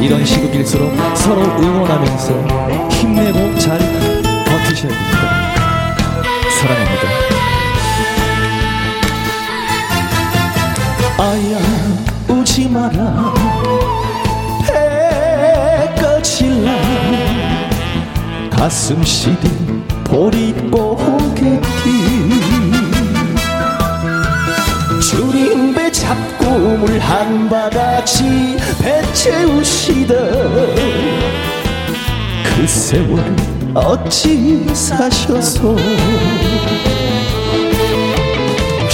이런 0.00 0.24
시국일수록 0.24 0.92
서로 1.16 1.42
응원하면서 1.42 2.88
힘내고 2.90 3.58
잘 3.58 3.78
버티셔야 3.78 4.92
됩니다. 4.92 5.18
사랑합니다. 6.60 7.08
아야 11.18 11.58
우지 12.28 12.68
마라. 12.68 13.34
해가 14.68 16.22
질라. 16.22 16.72
가슴 18.50 19.02
시린 19.02 19.84
보릿고 20.04 20.87
배 25.88 25.92
잡고 25.92 26.44
물 26.50 26.98
한 27.00 27.48
바가지 27.48 28.58
배 28.82 29.00
채우시던 29.14 30.74
그 32.44 32.66
세월 32.66 33.24
어찌 33.74 34.66
사셔서? 34.74 35.76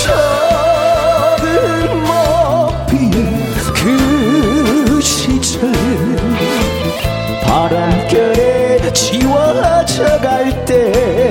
작은 0.05 2.03
먹비에 2.05 3.19
그 3.75 5.01
시절 5.01 5.73
바람결에 7.43 8.93
지워져 8.93 10.05
갈 10.21 10.65
때 10.65 11.24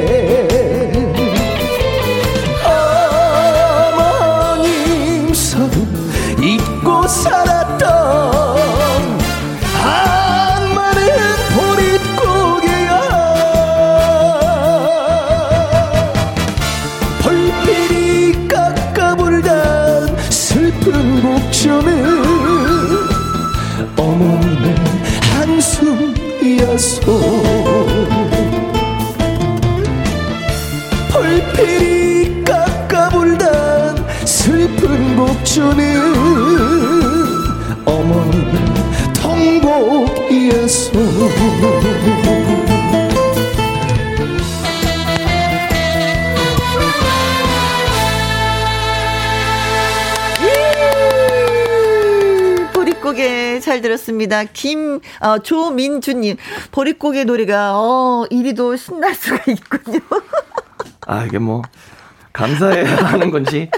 주는 35.54 35.78
어머 37.86 38.26
통곡 39.14 40.10
예수 40.32 40.92
예! 50.42 52.72
보릿고개 52.74 53.60
잘 53.60 53.82
들었습니다. 53.82 54.46
김 54.46 55.02
어, 55.20 55.38
조민주님 55.38 56.38
보릿고개 56.72 57.26
노래가 57.26 57.74
어 57.76 58.26
이리도 58.32 58.76
신날 58.76 59.14
수가 59.14 59.52
있군요. 59.52 60.00
아 61.06 61.26
이게 61.26 61.38
뭐 61.38 61.62
감사해야 62.34 62.96
하는 63.06 63.30
건지 63.30 63.70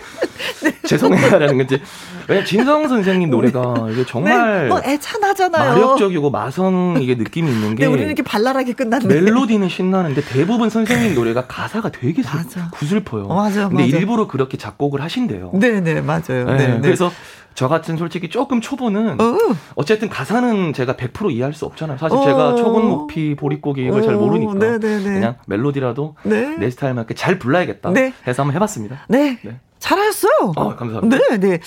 죄송해야 0.86 1.32
하는 1.34 1.58
건지. 1.58 1.82
왜냐 2.28 2.44
진성 2.44 2.88
선생님 2.88 3.30
노래가 3.30 3.74
이게 3.92 4.06
정말 4.06 4.64
네, 4.64 4.68
뭐 4.70 4.82
애찬하잖아요. 4.84 5.74
마력적이고 5.74 6.30
마성 6.30 6.98
이게 7.02 7.16
느낌이 7.16 7.50
있는 7.52 7.76
게 7.76 7.84
네, 7.84 7.88
우리는 7.88 8.08
이렇게 8.08 8.24
발랄하게 8.24 8.74
끝났네. 8.74 9.08
멜로디는 9.08 9.70
신나는데 9.70 10.22
대부분 10.22 10.70
선생님 10.70 11.16
노래가 11.16 11.46
가사가 11.48 11.90
되게 11.92 12.22
맞아. 12.24 12.70
구슬퍼요. 12.72 13.26
어, 13.26 13.36
맞아, 13.36 13.70
근데 13.70 13.86
맞아. 13.86 13.98
일부러 13.98 14.28
그렇게 14.28 14.58
작곡을 14.58 15.02
하신대요. 15.02 15.52
네, 15.54 15.82
네, 15.82 16.02
맞아요. 16.02 16.46
네, 16.46 16.68
네. 16.68 16.80
그래서 16.82 17.12
저 17.56 17.70
같은 17.70 17.96
솔직히 17.96 18.30
조금 18.30 18.60
초보는 18.60 19.18
어. 19.22 19.84
쨌든 19.86 20.10
가사는 20.10 20.74
제가 20.74 20.94
100% 20.94 21.32
이해할 21.32 21.54
수 21.54 21.66
없잖아요. 21.66 21.98
사실 21.98 22.18
어. 22.18 22.24
제가 22.24 22.56
초본 22.56 22.86
목피 22.86 23.36
보릿고기 23.36 23.86
이걸 23.86 24.02
어. 24.02 24.04
잘 24.04 24.16
모르니까 24.16 24.54
네네네. 24.56 25.04
그냥 25.04 25.36
멜로디라도 25.48 26.16
네. 26.24 26.58
내 26.58 26.70
스타일 26.70 26.94
맞게 26.96 27.14
잘 27.14 27.40
불러야겠다 27.40 27.92
네. 27.92 28.14
해서 28.28 28.44
한번 28.44 28.56
해봤습니다. 28.56 29.06
네, 29.08 29.40
네. 29.42 29.60
잘하셨어요. 29.86 30.54
어, 30.56 30.76
감사합니다. 30.76 31.18
네, 31.18 31.38
네. 31.38 31.60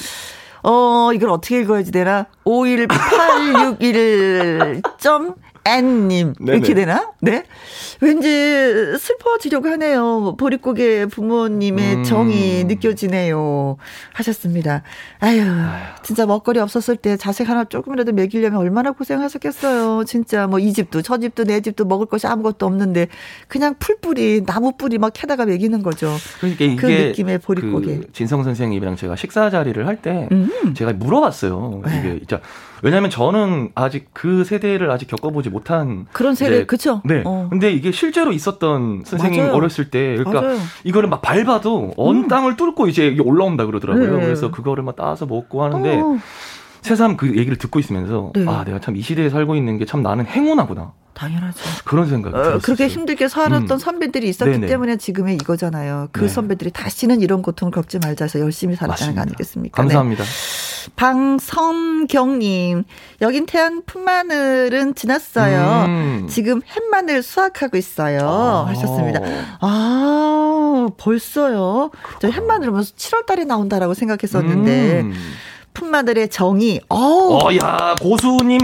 어, 0.64 1.10
이걸 1.14 1.30
어떻게 1.30 1.60
읽어야지 1.60 1.92
되나? 1.92 2.26
51861 2.44 4.82
점 4.98 5.36
N님. 5.64 6.34
이렇게 6.40 6.74
되나? 6.74 7.12
네. 7.20 7.44
왠지 8.00 8.28
슬퍼지려고 8.98 9.68
하네요. 9.70 10.36
보릿고개 10.38 11.06
부모님의 11.06 11.94
음. 11.96 12.04
정이 12.04 12.64
느껴지네요. 12.64 13.76
하셨습니다. 14.14 14.82
아유, 15.20 15.42
진짜 16.02 16.26
먹거리 16.26 16.59
없었을 16.61 16.96
때 16.96 17.16
자식 17.16 17.48
하나 17.48 17.64
조금이라도 17.64 18.12
먹이려면 18.12 18.61
얼마나 18.61 18.92
고생하셨겠어요. 18.92 20.04
진짜 20.04 20.46
뭐 20.46 20.59
이 20.59 20.72
집도 20.72 21.02
저 21.02 21.18
집도 21.18 21.44
내 21.44 21.61
집도 21.61 21.84
먹을 21.84 22.06
것이 22.06 22.26
아무것도 22.26 22.66
없는데 22.66 23.09
그냥 23.48 23.74
풀뿌리, 23.78 24.44
나무 24.44 24.72
뿌리 24.76 24.98
막 24.98 25.12
캐다가 25.12 25.46
먹이는 25.46 25.82
거죠. 25.82 26.14
그러니까 26.40 26.64
이게 26.64 26.76
그 26.76 26.86
느낌의 26.86 27.38
보릿고개. 27.38 27.96
그 27.98 28.12
진성 28.12 28.42
선생님이랑 28.44 28.96
제가 28.96 29.16
식사 29.16 29.50
자리를 29.50 29.86
할때 29.86 30.28
음. 30.32 30.74
제가 30.74 30.92
물어봤어요. 30.94 31.82
네. 31.86 31.98
이게 32.00 32.18
진짜 32.18 32.40
왜냐하면 32.83 33.11
저는 33.11 33.70
아직 33.74 34.09
그 34.12 34.45
세대를 34.45 34.91
아직 34.91 35.07
겪어보지 35.09 35.51
못한 35.51 36.07
그런 36.12 36.35
세대 36.35 36.64
그렇죠. 36.66 37.03
네. 37.05 37.22
어. 37.24 37.49
근데 37.51 37.72
이게 37.72 37.93
실제로 37.93 38.33
있었던 38.33 39.03
선생님 39.05 39.41
맞아요. 39.41 39.55
어렸을 39.55 39.91
때 39.91 40.16
그러니까 40.16 40.43
맞아요. 40.43 40.59
이거를 40.85 41.09
막 41.09 41.22
밟아도 41.22 41.93
언 41.97 42.16
음. 42.16 42.29
땅을 42.29 42.57
뚫고 42.57 42.89
이제 42.89 43.16
올라온다 43.22 43.66
그러더라고요. 43.66 44.18
네. 44.18 44.24
그래서 44.24 44.51
그거를 44.51 44.85
막 44.85 44.97
따서 44.97 45.26
먹고 45.26 45.62
하는데 45.62 46.01
어. 46.01 46.18
새삼 46.83 47.16
그 47.16 47.29
얘기를 47.29 47.57
듣고 47.57 47.79
있으면서 47.79 48.33
네. 48.35 48.45
아 48.47 48.64
내가 48.64 48.79
참 48.81 48.95
이 48.97 49.01
시대에 49.03 49.29
살고 49.31 49.55
있는 49.57 49.79
게 49.79 49.85
참 49.85 50.03
나는 50.03 50.26
행운하구나. 50.26 50.93
당연하죠. 51.14 51.59
그런 51.85 52.07
생각이 52.09 52.37
어, 52.37 52.39
들었어요. 52.43 52.61
그렇게 52.61 52.87
힘들게 52.87 53.26
살았던 53.26 53.68
음. 53.72 53.79
선배들이 53.79 54.29
있었기 54.29 54.53
네네. 54.53 54.66
때문에 54.68 54.97
지금의 54.99 55.35
이거잖아요. 55.35 56.09
그 56.12 56.20
네. 56.22 56.29
선배들이 56.29 56.70
다시는 56.70 57.20
이런 57.22 57.43
고통을 57.43 57.72
겪지 57.72 57.99
말자 57.99 58.26
해서 58.26 58.39
열심히 58.39 58.76
살았다는 58.76 59.16
거 59.16 59.22
아니겠습니까? 59.22 59.83
감사합니다. 59.83 60.22
네. 60.22 60.91
방성경님, 60.95 62.85
여긴 63.20 63.47
태양 63.47 63.83
풋마늘은 63.85 64.95
지났어요. 64.95 65.85
음. 65.87 66.26
지금 66.31 66.61
햇마늘 66.76 67.22
수확하고 67.24 67.76
있어요. 67.76 68.20
아. 68.22 68.66
하셨습니다. 68.68 69.20
아, 69.61 70.89
벌써요? 70.99 71.91
그렇구나. 71.93 72.18
저 72.20 72.29
햇마늘 72.31 72.68
보면서 72.70 72.93
7월 72.95 73.26
달에 73.26 73.45
나온다라고 73.45 73.95
생각했었는데, 73.95 75.01
음. 75.01 75.12
풋마늘의 75.79 76.29
정이, 76.29 76.81
어우. 76.89 77.39
어, 77.41 77.57
야, 77.62 77.95
고수님. 78.01 78.59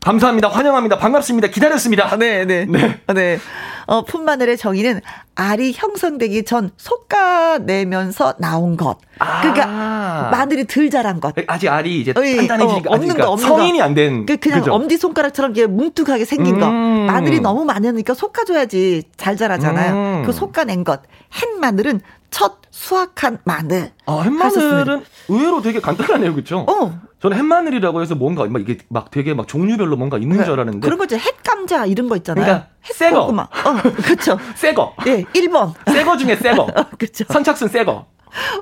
감사합니다. 0.00 0.48
환영합니다. 0.48 0.98
반갑습니다. 0.98 1.48
기다렸습니다. 1.48 2.12
아, 2.12 2.16
네, 2.16 2.44
네. 2.44 2.66
네. 2.68 3.00
아, 3.06 3.14
네. 3.14 3.38
어, 3.86 4.04
풋마늘의 4.04 4.58
정의는 4.58 5.00
알이 5.34 5.72
형성되기 5.74 6.44
전 6.44 6.70
솎아내면서 6.76 8.34
나온 8.38 8.76
것. 8.76 8.98
아. 9.18 9.40
그러니까 9.40 10.28
마늘이 10.30 10.66
덜 10.66 10.90
자란 10.90 11.20
것. 11.20 11.34
아직 11.46 11.68
알이 11.68 12.00
이제 12.02 12.12
단단해지니까 12.12 12.90
어, 12.90 12.94
없는 12.94 13.16
거, 13.16 13.30
없는 13.30 13.48
성인이 13.48 13.80
안 13.80 13.94
된. 13.94 14.26
그, 14.26 14.36
그냥 14.36 14.60
그죠? 14.60 14.74
엄지 14.74 14.98
손가락처럼 14.98 15.52
이게 15.52 15.66
뭉툭하게 15.66 16.26
생긴 16.26 16.56
음. 16.56 16.60
거. 16.60 16.70
마늘이 17.12 17.40
너무 17.40 17.64
많으니까 17.64 18.12
솎아줘야지 18.12 19.04
잘 19.16 19.36
자라잖아요. 19.36 19.94
음. 19.94 20.22
그 20.26 20.32
솎아낸 20.32 20.84
것. 20.84 21.00
햇 21.40 21.48
마늘은 21.60 22.02
첫 22.30 22.63
수확한 22.74 23.38
마늘. 23.44 23.92
아, 24.04 24.22
햇마늘은 24.22 25.04
의외로 25.28 25.62
되게 25.62 25.78
간단하네요, 25.80 26.34
그렇죠? 26.34 26.66
어. 26.68 27.00
저는 27.20 27.36
햇마늘이라고 27.38 28.02
해서 28.02 28.16
뭔가 28.16 28.44
막 28.46 28.60
이게 28.60 28.78
막 28.88 29.12
되게 29.12 29.32
막 29.32 29.46
종류별로 29.46 29.96
뭔가 29.96 30.18
있는 30.18 30.38
네. 30.38 30.44
줄 30.44 30.54
알았는데 30.54 30.84
그런 30.84 30.98
거죠. 30.98 31.16
햇감자 31.16 31.86
이런 31.86 32.08
거 32.08 32.16
있잖아요. 32.16 32.44
그러니까 32.44 32.68
새거. 32.82 33.20
어, 33.26 33.82
그렇죠. 34.04 34.38
새거. 34.56 34.96
예, 35.06 35.22
1번. 35.22 35.72
새거 35.86 36.16
중에 36.16 36.34
새거. 36.34 36.66
그렇죠. 36.98 37.24
선착순 37.28 37.68
새거. 37.68 38.06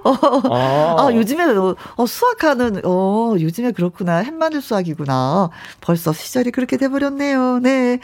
어, 0.04 0.12
아. 0.50 0.96
아, 0.98 1.14
요즘에 1.14 1.44
어, 1.44 2.06
수학하는 2.06 2.82
어, 2.84 3.34
요즘에 3.40 3.72
그렇구나. 3.72 4.18
햇마늘 4.18 4.60
수학이구나. 4.60 5.50
벌써 5.80 6.12
시절이 6.12 6.50
그렇게 6.50 6.76
돼 6.76 6.88
버렸네요. 6.88 7.60
네. 7.62 8.00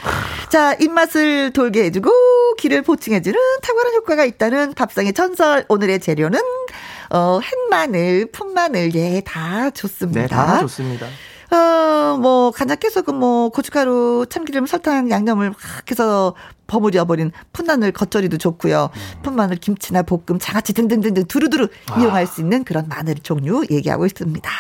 자, 0.51 0.75
입맛을 0.75 1.53
돌게 1.53 1.85
해 1.85 1.91
주고 1.91 2.11
기를 2.59 2.83
보충해 2.83 3.23
주는 3.23 3.39
탁월한 3.63 3.95
효과가 3.95 4.25
있다는 4.25 4.75
밥상의 4.75 5.13
전설. 5.13 5.65
오늘의 5.69 6.01
재료는 6.01 6.41
어, 7.11 7.41
햇마늘, 7.41 8.27
풋마늘, 8.33 8.95
예, 8.95 9.23
다 9.25 9.71
좋습니다. 9.71 10.21
네, 10.21 10.27
다 10.27 10.61
좋습니다. 10.61 11.07
어, 11.51 12.19
뭐, 12.19 12.51
간장 12.51 12.77
깨소금, 12.79 13.15
뭐, 13.17 13.49
고춧가루, 13.49 14.27
참기름, 14.29 14.67
설탕, 14.67 15.11
양념을 15.11 15.51
막 15.51 15.59
해서 15.91 16.35
버무려 16.67 17.07
버린 17.07 17.33
풋마늘 17.53 17.93
겉절이도 17.93 18.37
좋고요. 18.37 18.91
음. 18.95 19.23
풋마늘 19.23 19.57
김치나 19.57 20.03
볶음, 20.03 20.39
장아찌 20.39 20.75
등등등등 20.75 21.25
두루두루 21.25 21.69
와. 21.91 21.99
이용할 21.99 22.27
수 22.27 22.43
있는 22.43 22.65
그런 22.65 22.87
마늘 22.89 23.15
종류 23.15 23.65
얘기하고 23.71 24.05
있습니다. 24.05 24.51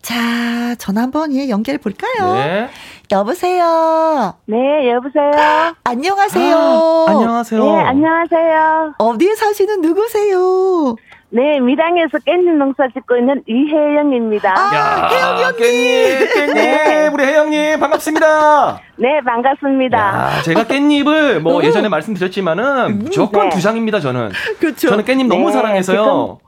자, 0.00 0.74
전화 0.76 1.02
한번 1.02 1.34
예, 1.34 1.50
연결해 1.50 1.76
볼까요? 1.78 2.34
네. 2.34 2.70
여보세요. 3.12 4.34
네, 4.46 4.90
여보세요. 4.90 5.30
안녕하세요. 5.84 6.56
아, 6.56 7.10
안녕하세요. 7.10 7.62
네, 7.64 7.80
안녕하세요. 7.80 8.94
어디에 8.98 9.34
사시는 9.34 9.82
누구세요? 9.82 10.96
네, 11.30 11.60
미당에서 11.60 12.18
깻잎 12.18 12.56
농사 12.56 12.88
짓고 12.88 13.16
있는 13.18 13.42
이혜영입니다. 13.46 14.54
아, 14.56 15.08
혜영이 15.10 15.44
언니. 15.44 15.58
깻잎, 15.58 16.32
깻잎. 16.32 16.54
네. 16.54 17.08
우리 17.12 17.22
혜영님, 17.24 17.80
반갑습니다. 17.80 18.80
네, 18.96 19.20
반갑습니다. 19.22 19.98
야, 19.98 20.42
제가 20.42 20.64
깻잎을 20.64 21.40
뭐 21.40 21.58
어. 21.60 21.62
예전에 21.62 21.90
말씀드렸지만은 21.90 22.64
음, 22.86 22.98
무조건 23.00 23.50
네. 23.50 23.54
두 23.54 23.60
장입니다, 23.60 24.00
저는. 24.00 24.30
그렇죠. 24.58 24.88
저는 24.88 25.04
깻잎 25.04 25.26
너무 25.28 25.48
네, 25.48 25.52
사랑해서요. 25.52 26.38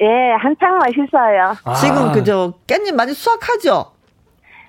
예, 0.00 0.04
네, 0.06 0.32
한창 0.38 0.78
맛있어요. 0.78 1.56
아. 1.64 1.74
지금 1.74 2.12
그저 2.12 2.52
깻잎 2.68 2.94
많이 2.94 3.12
수확하죠? 3.12 3.92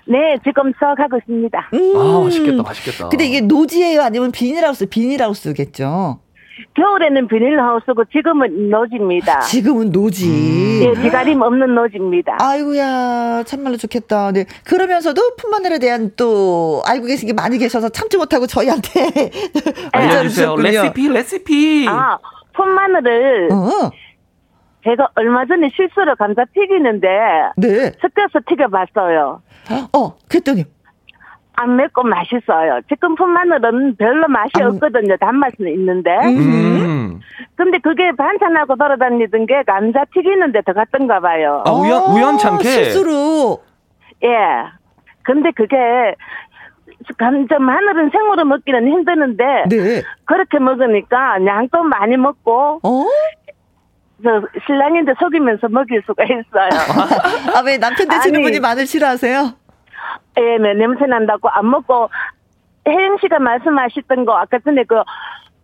네, 0.06 0.36
지금 0.42 0.72
수확하고 0.76 1.18
있습니다. 1.18 1.70
음. 1.72 1.92
아, 1.96 2.24
맛있겠다, 2.24 2.62
맛있겠다. 2.64 3.08
근데 3.10 3.26
이게 3.26 3.40
노지예요? 3.40 4.02
아니면 4.02 4.32
비닐하우스? 4.32 4.86
비닐하우스겠죠? 4.86 6.18
겨울에는 6.74 7.28
비닐하우스고 7.28 8.04
지금은 8.06 8.70
노지입니다. 8.70 9.40
지금은 9.40 9.90
노지. 9.90 10.26
음. 10.28 10.80
네, 10.94 11.02
비가림 11.02 11.40
없는 11.40 11.74
노지입니다. 11.74 12.36
아이고야, 12.40 13.42
참말로 13.44 13.76
좋겠다. 13.76 14.32
네. 14.32 14.44
그러면서도 14.64 15.36
품마늘에 15.36 15.78
대한 15.78 16.10
또 16.16 16.82
알고 16.86 17.06
계신 17.06 17.26
게 17.28 17.32
많이 17.32 17.58
계셔서 17.58 17.88
참지 17.90 18.16
못하고 18.16 18.46
저희한테 18.46 18.90
알려주세요. 19.92 20.56
레시피, 20.56 21.08
레시피. 21.08 21.86
아, 21.88 22.18
품마늘을 22.54 23.48
어. 23.52 23.90
제가 24.84 25.08
얼마 25.14 25.44
전에 25.44 25.68
실수로 25.76 26.16
감자 26.16 26.42
튀기는데 26.54 27.06
네. 27.58 27.92
섞여서 28.00 28.40
튀겨봤어요. 28.48 29.42
어, 29.92 30.14
그랬더니 30.28 30.64
안 31.60 31.76
맵고 31.76 32.02
맛있어요. 32.04 32.80
지금 32.88 33.14
풋마늘은 33.14 33.96
별로 33.96 34.28
맛이 34.28 34.50
안... 34.60 34.68
없거든요. 34.68 35.16
단맛은 35.18 35.68
있는데. 35.68 36.10
음. 36.24 37.20
근데 37.56 37.78
그게 37.78 38.10
반찬하고 38.16 38.76
돌아다니던 38.76 39.46
게 39.46 39.62
감자 39.66 40.04
튀기는데 40.14 40.62
더 40.62 40.72
갔던가 40.72 41.20
봐요. 41.20 41.62
아, 41.66 41.70
우연, 41.70 42.02
우연찮게? 42.12 42.64
실수로. 42.68 43.62
예. 44.24 44.28
근데 45.22 45.50
그게 45.52 45.76
감자 47.18 47.58
마늘은 47.58 48.10
생으로 48.10 48.44
먹기는 48.44 48.86
힘드는데 48.88 49.44
네. 49.68 50.02
그렇게 50.24 50.58
먹으니까 50.58 51.44
양도 51.46 51.82
많이 51.82 52.16
먹고 52.16 52.80
어? 52.82 53.04
저 54.22 54.42
신랑인데 54.66 55.12
속이면서 55.18 55.68
먹일 55.68 56.02
수가 56.06 56.24
있어요. 56.24 56.68
아 57.56 57.62
왜 57.64 57.78
남편 57.78 58.06
되시는 58.08 58.36
아니, 58.36 58.44
분이 58.44 58.60
마늘 58.60 58.86
싫어하세요? 58.86 59.52
예, 60.38 60.58
네, 60.58 60.74
냄새 60.74 61.06
난다고 61.06 61.48
안 61.48 61.70
먹고 61.70 62.08
혜영 62.86 63.18
씨가 63.20 63.38
말씀하셨던 63.38 64.24
거 64.24 64.36
아까 64.36 64.58
전에 64.58 64.84
그 64.84 64.96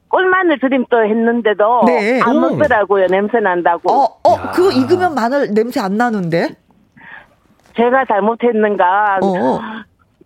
꿀마늘 0.08 0.58
드림 0.60 0.86
또 0.88 1.02
했는데도 1.02 1.82
네. 1.86 2.20
안 2.22 2.40
먹더라고요. 2.40 3.06
냄새 3.06 3.40
난다고. 3.40 3.92
어, 3.92 4.04
어, 4.22 4.50
그거 4.52 4.70
익으면 4.70 5.14
마늘 5.14 5.52
냄새 5.52 5.80
안 5.80 5.96
나는데? 5.96 6.48
제가 7.76 8.04
잘못했는가. 8.06 9.18
어. 9.22 9.60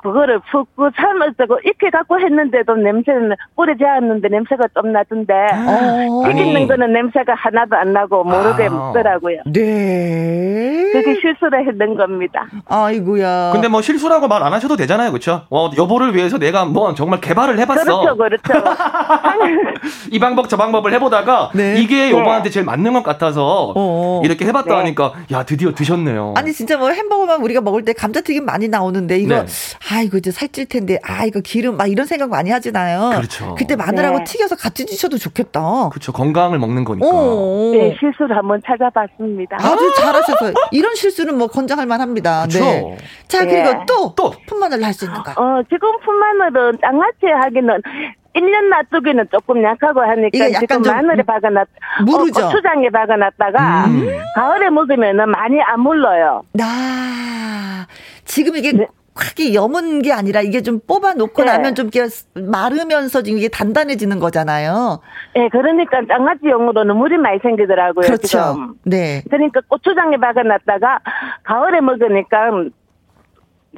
그거를 0.02 0.40
푹푹 0.50 0.92
삶았고 0.96 1.60
익혀 1.64 1.90
갖고 1.90 2.18
했는데도 2.20 2.74
냄새는 2.76 3.36
뿌리 3.56 3.76
재웠는데 3.78 4.28
냄새가 4.28 4.64
좀 4.74 4.92
나던데 4.92 5.32
어. 5.32 6.24
튀기는 6.28 6.66
거는 6.66 6.92
냄새가 6.92 7.34
하나도 7.34 7.76
안 7.76 7.92
나고 7.92 8.24
모르게 8.24 8.66
아. 8.66 8.70
먹더라고요. 8.70 9.42
네. 9.46 10.90
그게 10.92 11.14
실수를 11.20 11.66
했는 11.66 11.94
겁니다. 11.96 12.46
아이고야. 12.68 13.50
근데 13.52 13.68
뭐 13.68 13.80
실수라고 13.80 14.26
말 14.28 14.40
안 14.40 14.54
하셔도 14.54 14.74
되잖아요, 14.76 15.10
그렇죠? 15.10 15.42
어, 15.50 15.70
여보를 15.76 16.14
위해서 16.16 16.38
내가 16.38 16.64
뭐 16.64 16.94
정말 16.94 17.20
개발을 17.20 17.58
해봤어. 17.58 18.00
그렇죠, 18.00 18.16
그렇죠. 18.16 18.52
이 20.10 20.18
방법 20.18 20.48
저 20.48 20.56
방법을 20.56 20.92
해보다가 20.94 21.50
네. 21.54 21.76
이게 21.78 22.10
여보한테 22.10 22.48
네. 22.48 22.50
제일 22.50 22.64
맞는 22.66 22.92
것 22.92 23.02
같아서 23.02 23.72
어어. 23.76 24.22
이렇게 24.24 24.46
해봤다 24.46 24.70
네. 24.70 24.74
하니까 24.76 25.12
야 25.32 25.42
드디어 25.44 25.72
드셨네요. 25.72 26.34
아니 26.36 26.52
진짜 26.52 26.76
뭐 26.76 26.90
햄버거만 26.90 27.40
우리가 27.42 27.60
먹을 27.60 27.84
때 27.84 27.92
감자튀김 27.92 28.44
많이 28.44 28.68
나오는데 28.68 29.18
이거 29.18 29.42
네. 29.42 29.46
아 29.92 30.02
이거 30.02 30.18
이제 30.18 30.30
살찔 30.30 30.66
텐데 30.66 30.98
아 31.02 31.24
이거 31.24 31.40
기름 31.40 31.76
막 31.76 31.86
이런 31.90 32.06
생각 32.06 32.30
많이 32.30 32.50
하잖아요. 32.50 33.10
그렇죠. 33.16 33.54
그때 33.56 33.74
마늘하고 33.76 34.18
네. 34.18 34.24
튀겨서 34.24 34.54
같이 34.56 34.86
드셔도 34.86 35.18
좋겠다. 35.18 35.88
그렇죠. 35.90 36.12
건강을 36.12 36.58
먹는 36.58 36.84
거니까. 36.84 37.06
어. 37.10 37.70
네 37.72 37.96
실수를 37.98 38.36
한번 38.36 38.60
찾아봤습니다. 38.64 39.56
아주 39.60 39.92
잘하셔서 39.96 40.52
이런 40.70 40.94
실수는 40.94 41.36
뭐 41.36 41.48
권장할 41.48 41.86
만합니다. 41.86 42.42
그렇죠. 42.46 42.60
네. 42.60 42.96
자 43.28 43.44
그리고 43.44 43.72
네. 43.72 43.84
또, 43.88 44.14
또 44.14 44.32
풋마늘 44.46 44.84
할 44.84 44.94
수 44.94 45.04
있는가? 45.06 45.32
어 45.36 45.62
지금 45.70 45.88
풋마늘은 46.04 46.78
장아찌 46.82 47.26
하기는 47.42 47.82
1년 48.34 48.68
놔두기는 48.68 49.26
조금 49.32 49.62
약하고 49.62 50.00
하니까 50.02 50.58
지금 50.60 50.82
마늘에 50.82 51.22
박아놨, 51.22 51.66
무르죠. 52.04 52.46
어, 52.46 52.48
고추장에 52.48 52.90
박아놨다가 52.90 53.84
음. 53.86 54.08
가을에 54.36 54.70
먹으면은 54.70 55.30
많이 55.30 55.60
안 55.60 55.80
물러요. 55.80 56.42
아, 56.60 57.86
지금 58.24 58.56
이게 58.56 58.72
네. 58.72 58.86
크게 59.14 59.54
여문 59.54 60.02
게 60.02 60.12
아니라 60.12 60.40
이게 60.40 60.62
좀 60.62 60.80
뽑아 60.86 61.14
놓고 61.14 61.44
네. 61.44 61.52
나면 61.52 61.74
좀 61.74 61.88
이게 61.88 62.06
마르면서 62.34 63.22
지금 63.22 63.38
이게 63.38 63.48
단단해지는 63.48 64.18
거잖아요. 64.18 65.00
네, 65.34 65.48
그러니까 65.50 66.00
장아찌용으로는 66.06 66.96
물이 66.96 67.18
많이 67.18 67.38
생기더라고요. 67.42 68.06
그렇죠. 68.06 68.26
지금. 68.26 68.74
네. 68.84 69.22
그러니까 69.28 69.60
고추장에 69.68 70.16
박아놨다가 70.16 71.00
가을에 71.42 71.80
먹으니까 71.80 72.50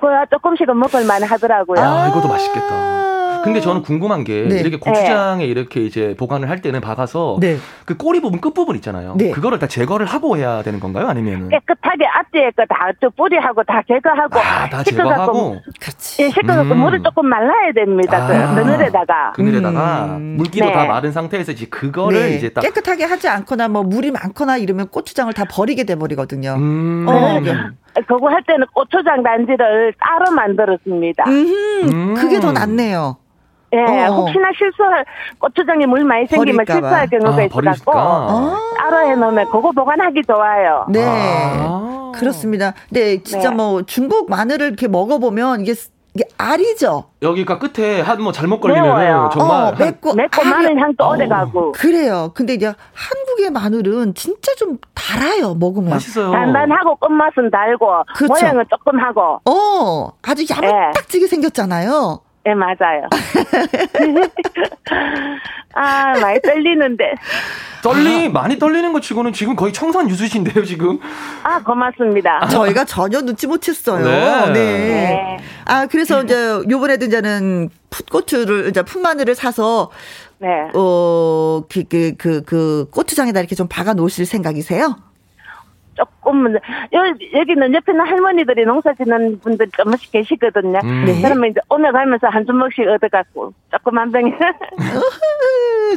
그야 0.01 0.25
조금씩은 0.27 0.79
먹을 0.79 1.05
만 1.07 1.23
하더라고요. 1.23 1.81
아, 1.81 2.09
이것도 2.09 2.29
맛있겠다. 2.29 3.12
근데 3.43 3.61
저는 3.61 3.83
궁금한 3.83 4.25
게 4.25 4.47
네. 4.49 4.61
이렇게 4.61 4.79
고추장에 4.79 5.45
네. 5.45 5.51
이렇게 5.51 5.81
이제 5.81 6.15
보관을 6.19 6.49
할 6.51 6.61
때는 6.61 6.81
박아서 6.81 7.39
네. 7.41 7.57
그 7.85 7.97
꼬리 7.97 8.21
부분 8.21 8.41
끝 8.41 8.55
부분 8.55 8.77
있잖아요. 8.77 9.15
네. 9.17 9.31
그거를 9.31 9.59
다 9.59 9.67
제거를 9.67 10.07
하고 10.07 10.37
해야 10.37 10.63
되는 10.63 10.81
건가요? 10.81 11.09
아니면은 11.09 11.49
깨끗하게 11.49 12.07
앞뒤에 12.07 12.51
거다 12.53 12.75
뿌리하고 13.17 13.63
다 13.65 13.83
제거하고 13.87 14.39
아, 14.39 14.69
다 14.69 14.83
제거하고 14.83 15.61
그렇지. 15.81 16.23
예, 16.23 16.31
씻어갖고 16.31 16.75
음. 16.75 16.79
물을 16.79 17.03
조금 17.03 17.27
말라야 17.27 17.73
됩니다. 17.75 18.27
그 18.27 18.35
아. 18.35 18.55
그늘에다가 18.55 19.33
그늘에다가 19.33 20.17
음. 20.17 20.35
물기도 20.39 20.71
다 20.73 20.83
네. 20.83 20.89
마른 20.89 21.13
상태에서 21.13 21.53
이제 21.53 21.67
그거를 21.67 22.21
네. 22.21 22.37
이제 22.37 22.49
딱 22.51 22.61
깨끗하게 22.63 23.05
하지 23.05 23.29
않거나 23.29 23.69
뭐 23.69 23.83
물이 23.83 24.11
많거나 24.11 24.57
이러면 24.59 24.89
고추장을 24.89 25.33
다 25.33 25.45
버리게 25.51 25.85
돼 25.85 25.97
버리거든요. 25.97 26.55
음. 26.57 27.07
어. 27.09 27.41
그거 28.07 28.29
할 28.29 28.43
때는 28.45 28.67
고추장 28.73 29.23
단지를 29.23 29.93
따로 30.01 30.31
만들었습니다. 30.35 31.25
음. 31.27 32.15
그게 32.15 32.41
더 32.41 32.53
낫네요. 32.53 33.17
예, 33.75 34.05
어. 34.07 34.13
혹시나 34.15 34.49
실수할 34.57 35.05
고추장에 35.39 35.87
물 35.87 36.05
많이 36.05 36.27
생기면 36.27 36.65
실수할 36.67 37.09
경우가 37.09 37.37
아, 37.37 37.43
있어갖고 37.45 37.93
따로 38.77 39.09
해놓으면 39.09 39.51
그거 39.51 39.73
보관하기 39.73 40.23
좋아요. 40.27 40.87
네, 40.89 41.03
아. 41.05 42.13
그렇습니다. 42.15 42.75
네, 42.91 43.23
진짜 43.23 43.51
네. 43.51 43.57
뭐 43.57 43.83
중국 43.83 44.29
마늘을 44.29 44.67
이렇게 44.69 44.89
먹어보면 44.89 45.63
이게 45.63 45.73
이게 46.15 46.25
알이죠. 46.37 47.05
여기가 47.23 47.59
끝에 47.59 48.03
한 48.03 48.21
뭐 48.21 48.33
잘못 48.33 48.61
걸리면 48.61 49.31
정말 49.31 49.73
어, 49.73 49.77
맵고 49.79 50.13
맵고 50.15 50.45
마늘 50.45 50.79
향도 50.79 51.05
어. 51.05 51.13
오래가고. 51.15 51.73
그래요. 51.73 52.31
근데 52.35 52.53
이제 52.53 52.67
한국의 52.93 53.51
마늘은 53.51 54.13
진짜 54.15 54.55
좀 54.57 54.77
달아요. 54.95 55.55
먹으면. 55.55 55.89
맛있어요. 55.89 56.31
단단하고 56.31 56.97
끝맛은 56.97 57.51
달고 57.51 57.87
그렇죠. 58.15 58.35
모양은 58.45 58.65
조금 58.69 59.01
하고. 59.01 59.41
어, 59.49 60.13
아주 60.23 60.45
야무딱지게 60.51 61.25
네. 61.25 61.27
생겼잖아요. 61.31 62.21
네, 62.45 62.55
맞아요. 62.55 63.09
아, 65.75 66.19
많이 66.21 66.41
떨리는데. 66.43 67.15
떨리, 67.83 68.29
많이 68.29 68.59
떨리는 68.59 68.93
것 68.93 69.01
치고는 69.01 69.33
지금 69.33 69.57
거의 69.57 69.73
청산 69.73 70.11
유수신데요, 70.11 70.65
지금. 70.65 70.99
아, 71.43 71.63
고맙습니다. 71.63 72.45
아, 72.45 72.49
저희가 72.49 72.85
전혀 72.85 73.21
눈치 73.23 73.47
못 73.47 73.61
챘어요. 73.61 74.03
네. 74.03 74.53
네. 74.53 74.53
네. 74.53 75.39
아, 75.65 75.87
그래서 75.87 76.23
이제 76.23 76.63
요번에도 76.69 77.07
이제는 77.07 77.71
풋고추를, 77.91 78.69
이제 78.69 78.83
풋마늘을 78.83 79.35
사서 79.35 79.91
네. 80.39 80.49
어, 80.75 81.63
그, 81.69 81.85
그, 81.89 82.15
그, 82.19 82.43
그, 82.43 82.87
고추장에다 82.91 83.39
이렇게 83.41 83.55
좀 83.55 83.69
박아 83.69 83.95
놓으실 83.95 84.27
생각이세요? 84.27 84.97
조금 85.95 86.55
여기는 86.93 87.75
옆에는 87.75 88.01
할머니들이 88.07 88.65
농사 88.65 88.93
짓는 88.95 89.41
분들 89.41 89.69
조금씩 89.77 90.13
계시거든요. 90.13 90.81
음. 90.83 91.05
네. 91.05 91.21
그러면 91.21 91.51
이제 91.51 91.61
오늘 91.69 91.93
가면서 91.93 92.29
한 92.29 92.47
주먹씩 92.47 92.87
얻어갖고 92.89 93.53
조금 93.71 93.99
한 93.99 94.11
병에 94.11 94.33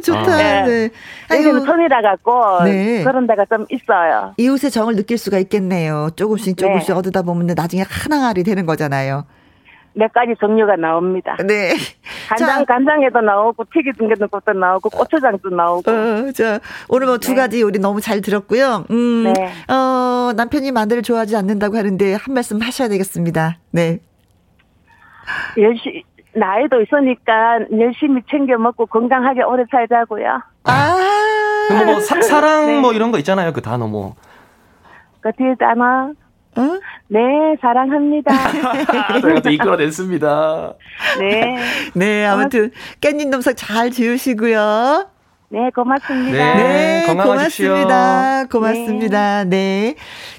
좋다. 0.04 0.20
아. 0.34 0.66
네. 0.66 0.89
네. 1.30 1.38
여기는 1.38 1.62
손이라 1.62 2.02
갖고 2.02 2.64
네. 2.64 3.04
그런 3.04 3.28
데가 3.28 3.46
좀 3.46 3.66
있어요. 3.70 4.34
이웃의 4.38 4.72
정을 4.72 4.96
느낄 4.96 5.18
수가 5.18 5.38
있겠네요. 5.39 6.10
조금씩 6.16 6.58
조금씩 6.58 6.88
네. 6.89 6.93
얻다 6.93 7.22
보면 7.22 7.48
나중에 7.56 7.84
하나알이 7.88 8.43
되는 8.43 8.66
거잖아요. 8.66 9.26
몇 9.96 10.12
가지 10.12 10.34
종류가 10.39 10.76
나옵니다. 10.76 11.38
네. 11.46 11.74
간장, 12.30 12.48
자, 12.48 12.66
간장에도 12.66 13.22
나오고, 13.22 13.64
튀기는 13.74 14.28
것도 14.30 14.54
나오고, 14.54 14.89
고추장도 14.89 15.50
나오고. 15.50 15.89
어, 15.89 16.32
자, 16.34 16.60
오늘 16.89 17.08
뭐두 17.08 17.32
네. 17.32 17.36
가지 17.36 17.64
우리 17.64 17.80
너무 17.80 18.02
잘 18.02 18.22
들었고요. 18.22 18.86
음, 18.91 19.34
네. 19.34 19.52
어, 19.74 20.34
남편이 20.36 20.72
마늘을 20.72 21.02
좋아하지 21.02 21.36
않는다고 21.38 21.78
하는데 21.78 22.14
한 22.14 22.34
말씀 22.34 22.62
하셔야 22.62 22.89
되겠습니다. 22.89 23.58
네. 23.72 24.00
열심히, 25.58 26.04
나이도 26.34 26.82
있으니까 26.82 27.59
열심히 27.80 28.22
챙겨 28.30 28.58
먹고 28.58 28.86
건강하게 28.88 29.43
오래 29.43 29.63
살자고요. 29.72 30.42
아. 30.66 31.86
뭐, 31.86 32.00
사, 32.01 32.22
사랑 32.22 32.67
네. 32.67 32.80
뭐 32.82 32.92
이런 32.93 33.12
거 33.12 33.17
있잖아요. 33.20 33.54
그 33.54 33.62
단어 33.62 33.88
뭐. 33.88 34.16
그 35.22 35.32
뒤에 35.32 35.55
단어. 35.58 36.12
응? 36.58 36.80
네, 37.08 37.20
사랑합니다. 37.62 38.32
저희가 39.22 39.42
또 39.42 39.50
이끌어냈습니다. 39.50 40.74
네. 41.20 41.58
네, 41.94 42.26
아무튼 42.26 42.72
깻잎 43.02 43.30
놈석 43.30 43.56
잘 43.58 43.92
지으시고요. 43.92 45.10
네, 45.50 45.70
고맙습니다. 45.70 46.55
네, 46.55 47.05
네 47.08 47.13
고맙습니다. 47.13 48.46
고맙습니다. 48.51 49.43
네. 49.43 49.50
네. 49.50 49.96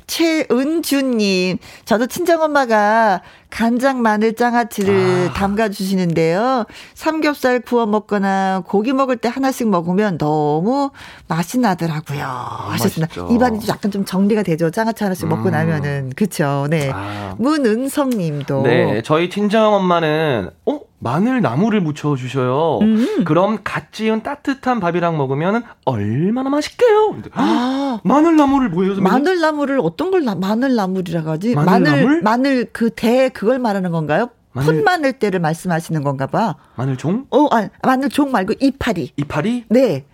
최은주님, 0.07 1.59
저도 1.85 2.07
친정엄마가 2.07 3.23
간장 3.51 4.03
마늘 4.03 4.35
장아찌를 4.35 5.29
아. 5.31 5.33
담가 5.33 5.69
주시는데요. 5.69 6.65
삼겹살 6.95 7.61
구워 7.61 7.87
먹거나 7.87 8.63
고기 8.67 8.93
먹을 8.93 9.17
때 9.17 9.29
하나씩 9.29 9.69
먹으면 9.69 10.19
너무 10.19 10.91
맛이 11.29 11.59
나더라고요. 11.59 12.23
아, 12.23 12.69
하셨습니다. 12.73 13.27
입안이 13.31 13.61
약간 13.69 13.91
좀 13.91 14.05
정리가 14.05 14.43
되죠. 14.43 14.71
장아찌 14.71 15.05
하나씩 15.05 15.25
음. 15.25 15.31
먹고 15.31 15.51
나면은 15.51 16.13
그렇죠. 16.17 16.67
네. 16.69 16.91
아. 16.93 17.35
문은성 17.39 18.11
님도 18.11 18.63
네, 18.63 19.03
저희 19.03 19.31
친정 19.31 19.75
엄마는 19.75 20.51
어? 20.67 20.81
마늘 21.07 21.41
나무를 21.41 21.81
묻혀 21.81 22.17
주셔요. 22.17 22.81
음. 22.83 23.25
그럼 23.25 23.59
갓 23.63 23.93
지은 23.93 24.23
따뜻한 24.25 24.81
밥이랑 24.81 25.17
먹으면 25.17 25.63
얼마나 25.85 26.51
맛있게요. 26.51 27.17
아. 27.33 28.01
마늘 28.05 28.37
나무를 28.37 28.69
뭐예요? 28.71 28.97
마늘 29.01 29.41
나무를 29.41 29.79
어떤 29.81 30.11
걸 30.11 30.23
마늘 30.23 30.75
나물이라고 30.75 31.31
하지? 31.31 31.55
마늘 31.55 32.23
마늘 32.23 32.65
그 32.73 32.91
대 32.91 33.29
그걸 33.29 33.59
말하는 33.59 33.91
건가요? 33.93 34.31
마늘, 34.53 34.75
풋마늘 34.75 35.13
때를 35.15 35.39
말씀하시는 35.39 36.03
건가 36.03 36.27
봐. 36.27 36.57
마늘종? 36.77 37.27
어, 37.31 37.47
아니, 37.55 37.69
마늘종 37.83 38.33
말고 38.33 38.55
이파리. 38.59 39.13
이파리? 39.17 39.65
네. 39.69 40.07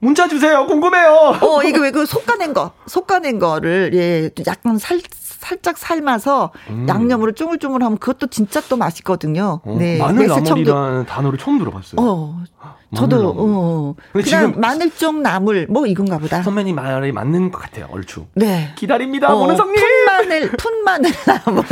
문자 0.00 0.28
주세요. 0.28 0.66
궁금해요. 0.66 1.38
어, 1.40 1.62
이거 1.64 1.80
왜그 1.80 2.06
속가낸 2.06 2.54
거, 2.54 2.72
속가낸 2.86 3.38
거를, 3.38 3.90
예, 3.94 4.30
약간 4.46 4.78
살, 4.78 5.00
살짝 5.10 5.78
삶아서 5.78 6.52
음. 6.70 6.86
양념으로 6.88 7.32
쫑글쫑글 7.32 7.82
하면 7.82 7.98
그것도 7.98 8.28
진짜 8.28 8.60
또 8.68 8.76
맛있거든요. 8.76 9.60
어, 9.64 9.76
네. 9.78 9.98
마늘 9.98 10.28
나물이라는 10.28 11.06
단어를 11.06 11.38
처음 11.38 11.58
들어봤어요. 11.58 12.00
어. 12.00 12.42
저도 12.96 13.34
어. 13.36 13.94
그냥 14.12 14.54
마늘쫑 14.58 15.22
나물 15.22 15.66
뭐 15.68 15.86
이건가 15.86 16.16
보다. 16.18 16.42
선배님 16.42 16.74
말이 16.74 17.12
맞는 17.12 17.50
것 17.50 17.58
같아요. 17.58 17.86
얼추. 17.90 18.26
네. 18.34 18.72
기다립니다. 18.76 19.32
어, 19.32 19.38
모는성님. 19.38 19.76
푼마늘, 20.18 20.50
푼 20.52 20.82
마늘 20.84 21.10
나물. 21.26 21.64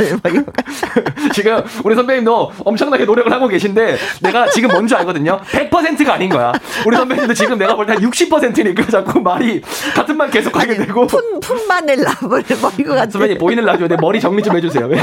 지금 1.33 1.61
우리 1.83 1.95
선배님도 1.95 2.53
엄청나게 2.63 3.05
노력을 3.05 3.31
하고 3.31 3.47
계신데 3.47 3.97
내가 4.21 4.49
지금 4.49 4.69
뭔지 4.71 4.95
알거든요. 4.95 5.39
100%가 5.51 6.13
아닌 6.13 6.29
거야. 6.29 6.51
우리 6.85 6.95
선배님도 6.95 7.33
지금 7.33 7.57
내가 7.57 7.75
볼 7.75 7.85
때 7.85 7.93
한 7.93 8.01
60%니까 8.01 8.85
자꾸 8.87 9.19
말이 9.21 9.61
같은 9.95 10.17
말 10.17 10.29
계속 10.29 10.55
하게 10.57 10.75
되고. 10.75 11.07
푼, 11.07 11.39
푼 11.39 11.67
마늘 11.67 11.97
나물. 12.03 12.43
뭐 12.61 12.71
이거 12.77 12.95
같아. 12.95 13.09
선배님 13.11 13.37
보이는 13.37 13.63
라디오 13.63 13.87
내 13.87 13.95
머리 13.99 14.19
정리 14.19 14.41
좀 14.43 14.55
해주세요. 14.57 14.89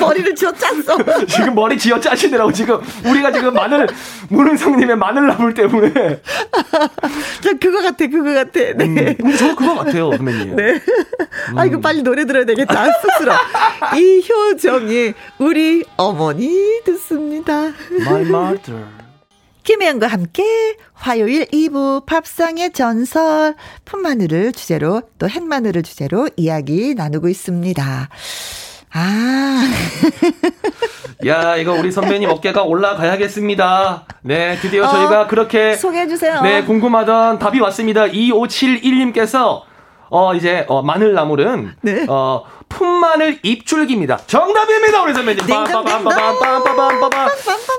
머리를 0.00 0.34
쥐어 0.34 0.52
짰어. 0.52 0.98
지금 1.26 1.54
머리 1.54 1.78
쥐어 1.78 2.00
짜시느라고 2.00 2.52
지금 2.52 2.80
우리가 3.04 3.32
지금 3.32 3.54
마늘 3.54 3.86
문은성님의 4.28 4.96
마늘 4.96 5.26
나물 5.28 5.54
때문에. 5.54 5.92
저 7.42 7.54
그거 7.60 7.82
같아, 7.82 8.06
그거 8.06 8.32
같아. 8.34 8.60
네. 8.76 9.16
음, 9.22 9.36
저 9.36 9.54
그거 9.54 9.74
같아요, 9.76 10.16
선배님. 10.16 10.56
네. 10.56 10.72
음. 10.72 11.58
아 11.58 11.64
이거 11.64 11.80
빨리 11.80 12.02
노래 12.02 12.24
들어야 12.24 12.44
되겠다. 12.44 12.86
쑥스러. 13.02 13.34
이효정이 13.98 15.14
우리 15.38 15.84
어머니 15.96 16.80
듣습니다. 16.84 17.72
My 17.92 18.22
mother. 18.22 18.84
김혜영과 19.66 20.06
함께 20.06 20.76
화요일 20.94 21.44
2부 21.46 22.06
밥상의 22.06 22.72
전설 22.72 23.56
풋마늘을 23.84 24.52
주제로 24.52 25.02
또 25.18 25.28
햇마늘을 25.28 25.82
주제로 25.82 26.28
이야기 26.36 26.94
나누고 26.94 27.28
있습니다. 27.28 28.08
아. 28.92 29.62
야, 31.26 31.56
이거 31.56 31.72
우리 31.72 31.90
선배님 31.90 32.28
어깨가 32.30 32.62
올라가야겠습니다. 32.62 34.04
네, 34.22 34.56
드디어 34.60 34.84
어, 34.84 34.88
저희가 34.88 35.26
그렇게. 35.26 35.74
소개해주세요. 35.74 36.42
네, 36.42 36.62
궁금하던 36.64 37.38
답이 37.38 37.60
왔습니다. 37.60 38.06
2571님께서, 38.06 39.62
어, 40.08 40.34
이제, 40.34 40.64
어, 40.68 40.82
마늘나물은, 40.82 41.74
네. 41.82 42.06
어, 42.08 42.44
품마늘 42.68 43.38
입줄기입니다. 43.42 44.18
정답입니다, 44.26 45.02
우리 45.02 45.14
선배님. 45.14 45.46
빰빰빰빰빰빰빰빰빰. 45.46 47.30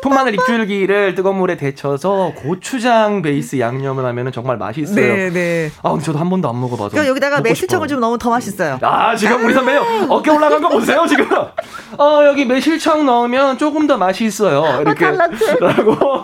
품마늘 0.01 0.33
입줄기를 0.35 1.15
뜨거운 1.15 1.37
물에 1.37 1.57
데쳐서 1.57 2.33
고추장 2.35 3.21
베이스 3.21 3.59
양념을 3.59 4.05
하면 4.05 4.31
정말 4.31 4.57
맛있어요. 4.57 4.95
네, 4.95 5.29
네. 5.29 5.71
아, 5.83 5.91
근데 5.91 6.05
저도 6.05 6.19
한 6.19 6.29
번도 6.29 6.49
안 6.49 6.59
먹어봐서. 6.59 6.89
그러니까 6.89 7.09
여기다가 7.09 7.41
매실청을 7.41 7.87
좀 7.87 7.99
넣으면 7.99 8.19
더 8.19 8.29
맛있어요. 8.29 8.79
아, 8.81 9.15
지금 9.15 9.43
우리 9.45 9.53
선배님 9.53 10.09
어깨 10.09 10.31
올라간 10.31 10.61
거 10.61 10.69
보세요, 10.69 11.05
지금. 11.07 11.27
어, 11.33 12.21
여기 12.25 12.45
매실청 12.45 13.05
넣으면 13.05 13.57
조금 13.57 13.87
더 13.87 13.97
맛이 13.97 14.25
있어요. 14.25 14.81
이렇게. 14.81 15.05
아, 15.05 15.11
라고. 15.59 16.23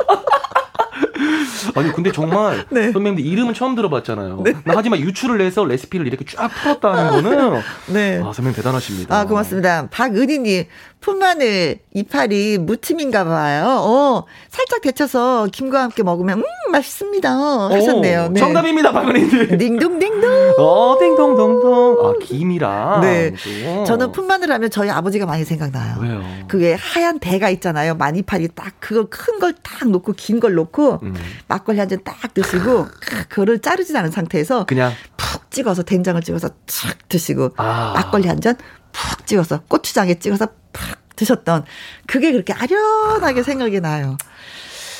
아니 1.75 1.91
근데 1.91 2.11
정말 2.11 2.65
네. 2.71 2.91
선배님들 2.91 3.25
이름은 3.25 3.53
처음 3.53 3.75
들어봤잖아요. 3.75 4.41
네. 4.43 4.53
하지만 4.65 4.99
유출을 4.99 5.41
해서 5.41 5.65
레시피를 5.65 6.07
이렇게 6.07 6.25
쫙 6.25 6.47
풀었다는 6.49 7.23
거는 7.23 7.61
네. 7.93 8.21
아 8.23 8.31
선배님 8.33 8.55
대단하십니다. 8.55 9.17
아 9.17 9.25
고맙습니다. 9.25 9.87
박은희님 9.89 10.65
풋마늘 11.03 11.79
이파리 11.93 12.57
무침인가 12.59 13.25
봐요. 13.25 13.65
어, 13.67 14.23
살짝 14.49 14.81
데쳐서 14.81 15.47
김과 15.51 15.83
함께 15.83 16.01
먹으면 16.01 16.39
음 16.39 16.43
맛있습니다. 16.71 17.29
하셨네요. 17.69 18.29
네. 18.29 18.39
정답입니다, 18.39 18.93
박은희님. 18.93 19.57
딩동댕동. 19.57 20.53
어, 20.57 20.97
딩동동동. 20.99 21.97
아 22.05 22.13
김이라. 22.23 22.99
네. 23.01 23.33
또. 23.65 23.83
저는 23.83 24.13
풋마늘 24.13 24.49
하면 24.51 24.69
저희 24.69 24.89
아버지가 24.89 25.25
많이 25.25 25.43
생각나요. 25.43 25.97
왜요? 26.01 26.23
그게 26.47 26.73
하얀 26.79 27.19
대가 27.19 27.49
있잖아요. 27.49 27.95
마니파리 27.95 28.47
딱 28.55 28.73
그거 28.79 29.07
큰 29.09 29.39
걸 29.39 29.53
딱 29.61 29.89
놓고 29.89 30.13
긴 30.13 30.39
걸 30.39 30.53
놓고 30.55 30.99
음. 31.03 31.13
막걸리 31.47 31.79
한 31.79 31.89
잔 31.89 31.99
딱 32.05 32.33
드시고 32.33 32.87
그거를 33.29 33.59
자르진 33.59 33.95
않은 33.97 34.09
상태에서 34.11 34.65
그냥 34.65 34.93
푹 35.17 35.51
찍어서 35.51 35.83
된장을 35.83 36.21
찍어서 36.21 36.47
촥 36.65 36.95
드시고 37.09 37.51
아. 37.57 37.93
막걸리 37.95 38.27
한 38.29 38.39
잔 38.39 38.55
푹 38.93 39.25
찍어서 39.25 39.61
고추장에 39.67 40.15
찍어서 40.19 40.47
푹 40.71 40.92
드셨던 41.15 41.65
그게 42.07 42.31
그렇게 42.31 42.53
아련하게 42.53 43.43
생각이 43.43 43.79
나요. 43.79 44.17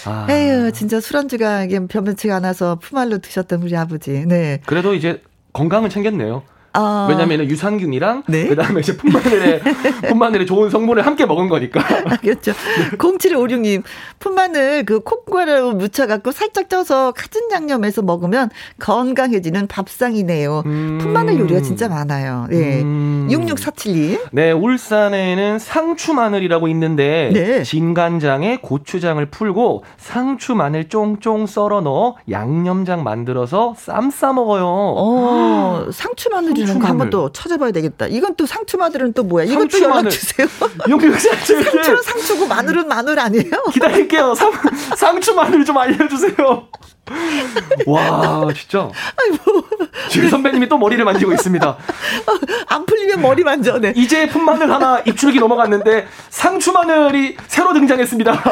아. 0.06 0.28
에휴, 0.30 0.72
진짜 0.72 1.00
술안주가 1.00 1.68
변변치가 1.90 2.36
않아서 2.36 2.76
푸말로 2.76 3.20
드셨던 3.20 3.62
우리 3.64 3.76
아버지. 3.76 4.26
네. 4.26 4.60
그래도 4.66 4.94
이제 4.94 5.22
건강은 5.54 5.90
챙겼네요. 5.90 6.44
어. 6.76 7.08
왜냐하면 7.10 7.42
유산균이랑 7.50 8.24
네? 8.28 8.48
그다음에 8.48 8.80
이제 8.80 8.98
풋마늘에 8.98 9.62
풋마늘에 10.10 10.46
좋은 10.46 10.70
성분을 10.70 11.06
함께 11.06 11.26
먹은 11.26 11.50
거니까. 11.50 11.82
그렇죠. 12.18 12.54
0756님 12.98 13.84
풋마늘 14.20 14.86
그 14.86 15.00
콩과를 15.02 15.74
묻혀갖고 15.74 16.32
살짝 16.32 16.70
쪄서 16.70 17.12
카진 17.12 17.50
양념해서 17.52 18.02
먹으면 18.02 18.50
건강해지는 18.80 19.68
밥상이네요. 19.68 20.64
음. 20.66 20.98
풋마늘 21.02 21.40
요리가 21.40 21.62
진짜 21.62 21.88
많아요. 21.88 22.48
네. 22.50 22.82
음. 22.82 23.28
6647님. 23.30 24.20
네, 24.32 24.52
울산에는 24.52 25.60
상추 25.60 26.14
마늘이라고 26.14 26.68
있는데 26.70 27.30
네. 27.34 27.64
진간장에 27.64 28.58
고추장을 28.62 29.24
풀고 29.28 29.84
상추 29.98 30.56
마늘 30.56 30.90
쫑쫑 30.90 31.46
썰어 31.48 31.82
넣어 31.82 32.16
양념장 32.30 33.04
만들어서 33.04 33.76
쌈 33.78 34.04
싸 34.14 34.34
먹어요. 34.34 34.66
어, 34.68 35.88
상추 35.92 36.30
마늘 36.30 36.54
거 36.80 36.88
한번 36.88 37.10
또 37.10 37.32
찾아봐야 37.32 37.72
되겠다. 37.72 38.08
이건 38.08 38.36
또 38.36 38.46
상추 38.46 38.78
마늘은 38.78 39.14
또 39.14 39.24
뭐야? 39.24 39.46
이것도 39.46 39.82
연락 39.82 40.10
주세요. 40.10 40.48
상추는 41.72 42.02
상추고 42.02 42.48
마늘은 42.48 42.88
마늘 42.88 43.20
아니에요? 43.20 43.64
기다릴게요. 43.72 44.34
상, 44.36 44.52
상추 44.98 45.34
마늘 45.34 45.64
좀 45.66 45.78
알려주세요. 45.78 46.68
와, 47.86 48.48
진짜. 48.56 48.90
아이고. 49.20 49.64
지금 50.10 50.30
선배님이 50.30 50.68
또 50.70 50.78
머리를 50.78 51.04
만지고 51.04 51.34
있습니다. 51.34 51.78
안 52.68 52.86
풀리면 52.86 53.22
머리 53.22 53.44
만져, 53.44 53.78
네. 53.80 53.94
이제 53.96 54.28
풋마늘 54.28 54.72
하나 54.72 55.02
입줄기 55.06 55.40
넘어갔는데 55.40 56.08
상추 56.30 56.72
마늘이 56.72 57.36
새로 57.48 57.74
등장했습니다. 57.74 58.44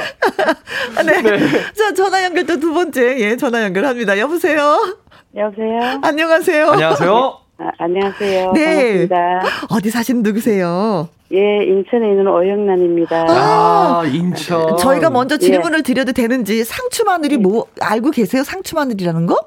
네. 1.06 1.22
네. 1.22 1.74
자, 1.74 1.94
전화 1.94 2.24
연결 2.24 2.46
또 2.46 2.58
두 2.62 2.74
번째, 2.74 3.20
예, 3.20 3.38
전화 3.38 3.64
연결합니다. 3.64 4.20
여보세요? 4.20 4.98
여보세요? 5.36 6.00
안녕하세요? 6.04 6.72
안녕하세요? 6.72 7.41
아, 7.62 7.70
안녕하세요. 7.78 8.54
네. 8.54 8.66
반갑습니다. 9.08 9.42
어디 9.70 9.92
사시는 9.92 10.24
누구세요? 10.24 11.08
예, 11.32 11.64
인천에 11.64 12.10
있는 12.10 12.28
오영란입니다. 12.28 13.26
아, 13.30 14.04
인천. 14.12 14.76
저희가 14.78 15.12
먼저 15.12 15.38
질문을 15.38 15.80
예. 15.80 15.84
드려도 15.84 16.12
되는지 16.12 16.64
상추 16.64 17.04
마늘이 17.06 17.38
뭐 17.38 17.68
알고 17.80 18.10
계세요? 18.12 18.44
상추 18.44 18.76
마늘이라는 18.76 19.28
거? 19.28 19.38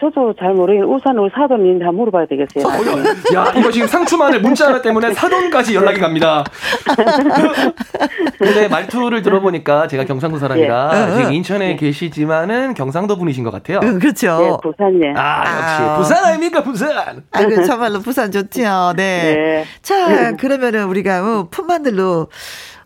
저도 0.00 0.32
잘 0.38 0.54
모르겠는데 0.54 0.94
우산을 0.94 1.30
사돈 1.34 1.60
있는데 1.60 1.84
한번 1.84 2.06
물어봐야 2.06 2.26
되겠어요. 2.26 2.64
어, 2.66 3.34
야 3.34 3.52
이거 3.54 3.70
지금 3.70 3.86
상추만을 3.86 4.40
문자 4.40 4.68
하나 4.68 4.80
때문에 4.80 5.12
사돈까지 5.12 5.74
연락이 5.74 6.00
갑니다. 6.00 6.42
근데 8.38 8.68
말투를 8.68 9.20
들어보니까 9.20 9.88
제가 9.88 10.06
경상도 10.06 10.38
사람이라 10.38 10.90
예. 10.94 11.16
지금 11.16 11.32
인천에 11.34 11.70
예. 11.72 11.76
계시지만은 11.76 12.72
경상도 12.72 13.16
분이신 13.16 13.44
것 13.44 13.50
같아요. 13.50 13.80
응, 13.82 13.98
그렇죠. 13.98 14.38
예, 14.42 14.56
부산예. 14.62 15.12
아 15.14 15.40
역시 15.40 15.82
아. 15.82 15.96
부산 15.98 16.24
아닙니까 16.24 16.62
부산. 16.62 17.22
아, 17.32 17.44
그 17.44 17.64
정말로 17.66 18.00
부산 18.00 18.32
좋지요. 18.32 18.94
네. 18.96 19.34
네. 19.34 19.64
자 19.82 20.34
그러면은 20.36 20.84
우리가 20.86 21.20
어, 21.22 21.48
풋마늘로 21.50 22.28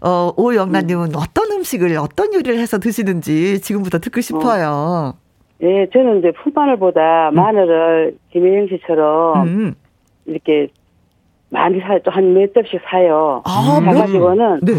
어, 0.01 0.33
오영란님은 0.37 1.15
어떤 1.15 1.53
음식을 1.53 1.97
어떤 1.97 2.35
요리를 2.35 2.59
해서 2.59 2.79
드시는지 2.79 3.61
지금부터 3.61 4.01
듣고 4.01 4.21
싶어요. 4.21 4.71
어. 4.75 5.24
예, 5.65 5.87
저는 5.93 6.19
이제 6.19 6.31
풀마늘보다 6.33 7.31
음. 7.31 7.35
마늘을 7.35 8.17
김혜영 8.33 8.69
씨처럼 8.69 9.47
음. 9.47 9.75
이렇게 10.27 10.69
많이 11.49 11.81
사요. 11.81 11.99
또한몇 12.01 12.53
접씩 12.53 12.81
사요. 12.85 13.43
아, 13.47 13.81
사가지고는 13.83 14.61
네. 14.63 14.73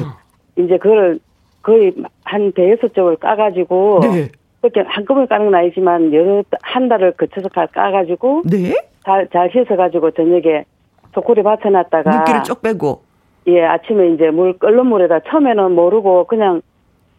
이제 0.58 0.78
그걸 0.78 1.20
거의 1.64 1.94
한 2.24 2.52
대여섯 2.52 2.94
접을 2.94 3.16
까가지고 3.16 4.00
네. 4.04 4.30
그렇게 4.62 4.82
한꺼번에 4.88 5.26
까는 5.26 5.46
건 5.46 5.56
아니지만 5.56 6.14
여러 6.14 6.44
한 6.62 6.88
달을 6.88 7.14
거쳐서 7.14 7.50
까가지고 7.50 8.44
네? 8.46 8.76
잘, 9.04 9.28
잘 9.30 9.50
씻어가지고 9.52 10.12
저녁에 10.12 10.66
소쿠리 11.14 11.42
받쳐놨다가 11.42 12.10
물기를 12.10 12.44
쭉 12.44 12.62
빼고 12.62 13.02
예 13.48 13.64
아침에 13.64 14.10
이제 14.10 14.30
물 14.30 14.58
끓는 14.58 14.86
물에다 14.88 15.22
처음에는 15.22 15.72
모르고 15.72 16.26
그냥 16.26 16.62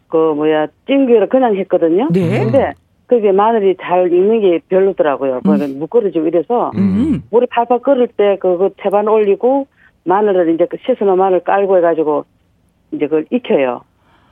그 0.09 0.17
뭐야 0.17 0.69
찜기를 0.87 1.29
그냥 1.29 1.57
했거든요. 1.57 2.09
네. 2.13 2.45
근데 2.45 2.75
그게 3.07 3.31
마늘이 3.33 3.77
잘 3.81 4.13
익는 4.13 4.41
게 4.41 4.61
별로더라고요. 4.69 5.41
음. 5.47 5.79
무거워지고 5.79 6.27
이래서 6.27 6.73
음. 6.77 7.23
물이 7.31 7.47
팔팔 7.47 7.81
끓을 7.81 8.09
때 8.09 8.37
그거 8.41 8.71
태반 8.79 9.07
올리고 9.09 9.67
마늘을 10.05 10.55
이제 10.55 10.67
그 10.69 10.77
씻어놓은 10.85 11.17
마늘 11.17 11.41
깔고 11.41 11.77
해가지고 11.79 12.25
이제 12.93 13.07
그걸 13.07 13.27
익혀요. 13.31 13.83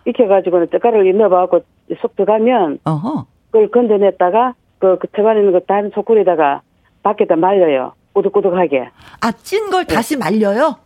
익혀가지고는 0.06 0.68
떡가루를 0.70 1.16
넣어봐갖고 1.16 1.60
쏙 2.00 2.16
들어가면 2.16 2.80
어허. 2.84 3.26
그걸 3.50 3.68
건져냈다가 3.70 4.54
그, 4.78 4.98
그 4.98 5.06
태반에 5.08 5.40
있는 5.40 5.52
거단 5.52 5.90
소쿠리다가 5.94 6.62
밖에다 7.02 7.36
말려요. 7.36 7.92
꾸덕꾸덕하게. 8.12 8.88
아, 9.22 9.32
찐 9.32 9.70
걸 9.70 9.84
다시 9.86 10.16
말려요? 10.16 10.76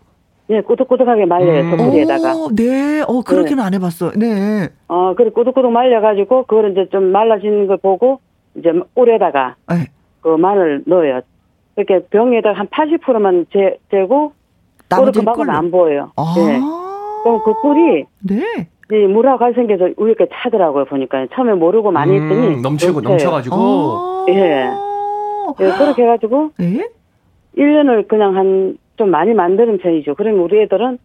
네, 0.48 0.62
꾸덕꾸덕하게 0.62 1.26
말려요, 1.26 1.70
소쿠리에다가. 1.70 2.32
음. 2.34 2.54
네, 2.54 3.02
어, 3.02 3.20
그렇게는 3.22 3.58
네. 3.58 3.62
안 3.62 3.74
해봤어. 3.74 4.12
네. 4.16 4.68
어, 4.88 5.14
그래, 5.14 5.30
꾸덕꾸덕 5.30 5.70
말려가지고, 5.70 6.44
그걸 6.44 6.72
이제 6.72 6.88
좀 6.90 7.12
말라지는 7.12 7.66
걸 7.66 7.76
보고, 7.76 8.20
이제 8.56 8.72
꿀에다가, 8.94 9.56
네. 9.68 9.86
그 10.22 10.28
마늘 10.28 10.82
넣어요. 10.86 11.20
이렇게 11.76 12.00
병에다 12.08 12.52
한 12.52 12.66
80%만 12.66 13.46
재, 13.52 13.78
재고 13.90 14.32
그만은 14.88 15.50
안 15.50 15.70
보여요. 15.70 16.12
아~ 16.16 16.34
네. 16.36 16.58
그럼 17.22 17.40
그 17.44 17.54
꿀이 17.60 18.04
네. 18.20 18.68
이 18.90 19.06
물하고 19.06 19.38
갈 19.38 19.52
생겨서 19.54 19.90
위에 19.96 20.14
차더라고요 20.32 20.86
보니까 20.86 21.26
처음에 21.34 21.52
모르고 21.54 21.90
많이 21.90 22.18
음, 22.18 22.22
했더니 22.22 22.62
넘치고 22.62 23.02
넘쳐가지고 23.02 23.56
아~ 23.56 24.24
예. 24.30 24.70
예 25.60 25.72
그렇게 25.72 26.02
해가지고 26.02 26.50
예? 26.60 26.88
1년을 27.56 28.08
그냥 28.08 28.36
한 28.36 28.78
좀 28.98 29.10
많이 29.10 29.32
만드는 29.32 29.78
편이죠. 29.78 30.16
그러면 30.16 30.40
우리 30.40 30.60
애들은 30.60 30.98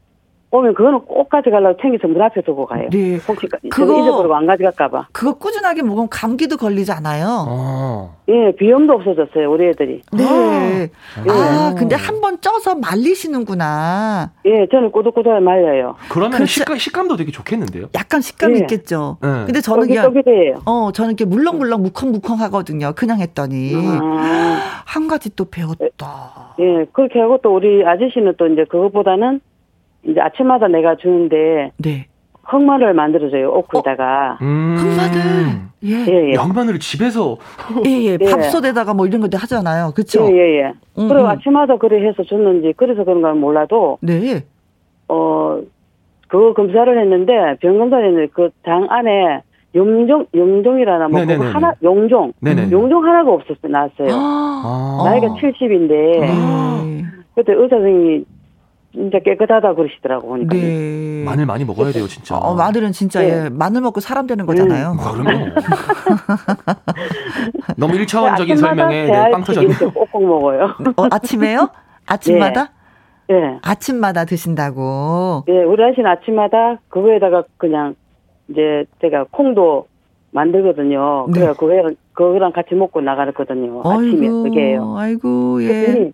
오면 0.56 0.76
그거는 0.76 1.00
꼭 1.00 1.30
가져가려고 1.30 1.76
챙겨서 1.82 2.08
문 2.08 2.22
앞에 2.22 2.42
두고 2.42 2.68
가요. 2.68 2.88
네. 2.92 3.18
혹시 3.28 3.48
그거 3.72 4.00
잊어버리고 4.00 4.36
안 4.36 4.46
가져갈까봐. 4.46 5.08
그거 5.12 5.34
꾸준하게 5.34 5.82
먹으면 5.82 6.08
감기도 6.10 6.58
걸리지 6.58 6.92
않아요? 6.92 7.46
어. 7.50 8.16
예, 8.30 8.52
비염도 8.56 8.94
없어졌어요, 8.94 9.52
우리 9.52 9.66
애들이. 9.70 10.02
네. 10.14 10.92
아, 11.28 11.32
아 11.32 11.76
근데 11.76 11.96
한 11.96 12.22
번 12.24 12.40
쪄서 12.40 12.76
말리시는구나. 12.76 14.32
예, 14.46 14.68
저는 14.72 14.92
꼬들꼬들 14.92 15.42
말려요. 15.42 15.96
그러면 16.10 16.46
식감, 16.46 16.78
식감도 16.78 17.18
되게 17.18 17.32
좋겠는데요? 17.32 17.88
약간 17.96 18.22
식감이 18.22 18.54
예. 18.54 18.60
있겠죠. 18.60 19.18
네. 19.22 19.28
근데 19.46 19.60
저는 19.60 19.88
그냥, 19.88 20.14
어, 20.66 20.92
저는 20.94 21.10
이렇게 21.12 21.26
물렁물렁 21.26 21.82
무컹무컹 21.82 22.40
하거든요. 22.42 22.94
그냥 22.96 23.20
했더니. 23.20 23.74
아. 23.76 24.84
한 24.86 25.08
가지 25.08 25.36
또 25.36 25.46
배웠다. 25.46 26.56
예, 26.60 26.86
그렇게 26.94 27.20
하고 27.20 27.40
또 27.42 27.56
우리 27.56 27.84
아저씨는 27.86 28.36
또 28.38 28.48
이제 28.48 28.64
그것보다는 28.70 29.42
이제 30.06 30.20
아침마다 30.20 30.68
내가 30.68 30.96
주는데 30.96 31.72
네. 31.78 32.08
흑마늘 32.44 32.94
만들어줘요 32.94 33.52
오크에다가 33.52 34.38
어? 34.42 34.44
음~ 34.44 34.76
흑마늘 34.78 35.74
예. 35.84 36.06
예, 36.08 36.30
예. 36.30 36.34
양마늘을 36.34 36.80
집에서 36.80 37.38
예예 37.86 38.06
예. 38.06 38.18
예. 38.20 38.32
밥솥에다가 38.32 38.94
뭐 38.94 39.06
이런 39.08 39.22
것도 39.22 39.38
하잖아요 39.38 39.92
그렇죠 39.96 40.26
예예 40.26 40.60
예. 40.60 40.74
음, 40.98 41.08
그리고 41.08 41.22
음. 41.22 41.28
아침마다 41.28 41.78
그래 41.78 42.06
해서 42.06 42.24
줬는지 42.24 42.74
그래서 42.76 43.04
그런 43.04 43.22
건 43.22 43.40
몰라도 43.40 43.98
네어 44.02 45.62
그거 46.28 46.54
검사를 46.54 47.00
했는데 47.00 47.58
병 47.62 47.78
검사를 47.80 48.06
했는데 48.06 48.28
그장 48.34 48.88
안에 48.90 49.42
용종 49.76 50.28
용종이라나 50.36 51.08
뭐 51.08 51.26
그거 51.26 51.46
하나 51.46 51.74
용종 51.82 52.34
네네. 52.42 52.72
용종 52.72 53.04
하나가 53.06 53.32
없었어 53.32 53.68
나왔어요 53.68 54.10
아~ 54.12 55.02
나이가 55.06 55.28
70인데 55.28 56.20
아~ 56.30 56.84
그때 57.36 57.54
의사 57.54 57.78
선생님이 57.78 58.26
진짜 58.94 59.18
깨끗하다 59.20 59.74
그러시더라고 59.74 60.28
보니까. 60.28 60.56
네. 60.56 61.24
마늘 61.26 61.48
많이 61.48 61.66
먹어야 61.66 61.92
돼요, 61.92 62.08
진짜. 62.08 62.38
어, 62.38 62.54
마늘은 62.54 62.92
진짜 62.92 63.22
네. 63.22 63.46
예, 63.46 63.50
마늘 63.50 63.82
먹고 63.82 64.00
사람 64.00 64.28
되는 64.28 64.46
거잖아요. 64.46 64.92
음. 64.92 64.98
그럼요. 64.98 65.46
너무 67.76 67.94
1차원적인 67.96 68.58
설명에 68.58 69.06
네, 69.06 69.32
빵 69.32 69.44
터졌네. 69.44 69.74
꼭꼭 69.94 70.24
먹어요. 70.24 70.76
어, 70.96 71.08
아침에요? 71.10 71.70
아침마다? 72.06 72.70
네. 73.28 73.40
네. 73.40 73.60
아침마다 73.64 74.26
드신다고. 74.26 75.44
네, 75.48 75.64
우리 75.64 75.84
아저씨는 75.84 76.08
아침마다 76.10 76.78
그거에다가 76.90 77.44
그냥 77.58 77.96
이제 78.48 78.86
제가 79.02 79.26
콩도 79.32 79.88
만들거든요. 80.32 81.28
네. 81.34 81.40
그래 81.40 81.54
그거랑 81.54 81.96
그거랑 82.14 82.52
같이 82.52 82.76
먹고 82.76 83.02
나가거든요. 83.02 83.82
아침에 83.84 84.28
그게요. 84.28 84.96
아이고 84.98 85.64
예. 85.64 86.12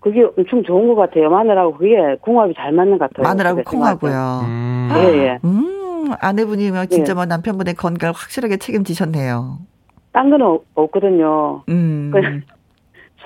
그게 0.00 0.24
엄청 0.36 0.62
좋은 0.62 0.88
것 0.88 0.94
같아요. 0.94 1.28
마늘하고 1.28 1.74
그게 1.76 1.96
궁합이 2.22 2.54
잘 2.56 2.72
맞는 2.72 2.98
것 2.98 3.10
같아요. 3.10 3.28
마늘하고 3.28 3.62
콩하고요. 3.64 4.40
음. 4.44 4.88
예, 4.96 5.18
예. 5.18 5.38
음, 5.44 6.10
아내분이 6.20 6.70
면 6.70 6.88
진짜 6.88 7.10
예. 7.10 7.14
뭐 7.14 7.26
남편분의 7.26 7.74
건강을 7.74 8.14
확실하게 8.14 8.56
책임지셨네요. 8.56 9.58
딴 10.12 10.30
거는 10.30 10.58
없거든요. 10.74 11.62
음. 11.68 12.12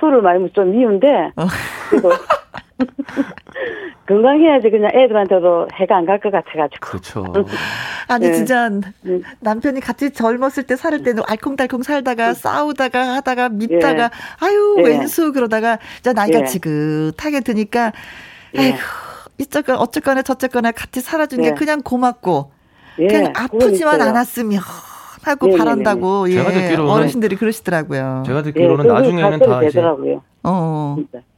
술을 0.00 0.22
많이 0.22 0.50
좀 0.50 0.72
미운데, 0.72 1.30
어. 1.36 1.44
그래도 2.76 2.92
건강해야지 4.06 4.70
그냥 4.70 4.90
애들한테도 4.94 5.68
해가 5.74 5.96
안 5.96 6.06
갈 6.06 6.20
것 6.20 6.30
같아가지고. 6.30 6.80
그렇죠. 6.80 7.24
아니 8.08 8.26
네. 8.28 8.34
진짜 8.34 8.68
네. 8.68 9.20
남편이 9.40 9.80
같이 9.80 10.12
젊었을 10.12 10.64
때 10.64 10.76
살을 10.76 11.02
때는 11.02 11.22
알콩달콩 11.26 11.82
살다가 11.82 12.28
네. 12.28 12.34
싸우다가 12.34 13.14
하다가 13.16 13.48
밉다가 13.50 14.08
네. 14.08 14.14
아유 14.40 14.74
네. 14.78 14.88
왼수 14.88 15.32
그러다가 15.32 15.78
자 16.02 16.12
나이가 16.12 16.40
네. 16.40 16.44
지긋하게 16.44 17.40
드니까 17.40 17.92
아이고 18.56 18.76
이쪽건 19.38 19.76
어쨌거나 19.76 20.22
저쨌거나 20.22 20.70
같이 20.72 21.00
살아준 21.00 21.42
게 21.42 21.52
그냥 21.54 21.82
고맙고 21.82 22.52
그냥 22.96 23.32
아프지만 23.34 24.00
않았으면 24.00 24.60
하고 25.24 25.56
바란다고 25.56 26.28
예. 26.30 26.34
제가 26.34 26.50
듣기로는 26.52 26.92
어르신들이 26.92 27.36
그러시더라고요. 27.36 28.22
제가 28.26 28.42
듣기로는 28.42 28.86
나중에는 28.86 29.38
다 29.40 29.62
이제 29.64 29.82
어. 30.42 30.96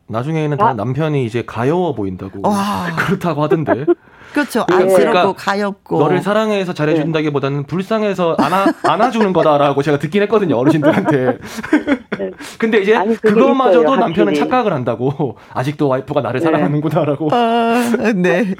나중에는 0.08 0.56
다 0.56 0.68
아. 0.68 0.72
남편이 0.74 1.24
이제 1.24 1.42
가여워 1.46 1.94
보인다고 1.94 2.40
와. 2.48 2.54
그렇다고 2.96 3.42
하던데. 3.42 3.84
그렇죠. 4.32 4.66
그러니까 4.66 4.92
안쓰럽고 4.94 5.32
가엽고. 5.34 5.98
너를 5.98 6.20
사랑해서 6.20 6.74
잘해준다기보다는 6.74 7.64
불쌍해서 7.64 8.36
안아 8.38 8.66
안아주는 8.84 9.32
거다라고 9.32 9.82
제가 9.82 9.98
듣긴 9.98 10.22
했거든요 10.22 10.56
어르신들한테. 10.58 11.38
네. 12.18 12.30
근데 12.58 12.78
이제 12.78 12.94
아니, 12.94 13.16
그것마저도 13.16 13.82
있어요, 13.82 13.96
남편은 13.96 14.34
착각을 14.34 14.72
한다고 14.72 15.36
아직도 15.54 15.88
와이프가 15.88 16.20
나를 16.20 16.40
네. 16.40 16.44
사랑하는구나라고. 16.44 17.28
아, 17.32 17.80
네. 18.14 18.44
근데 18.44 18.54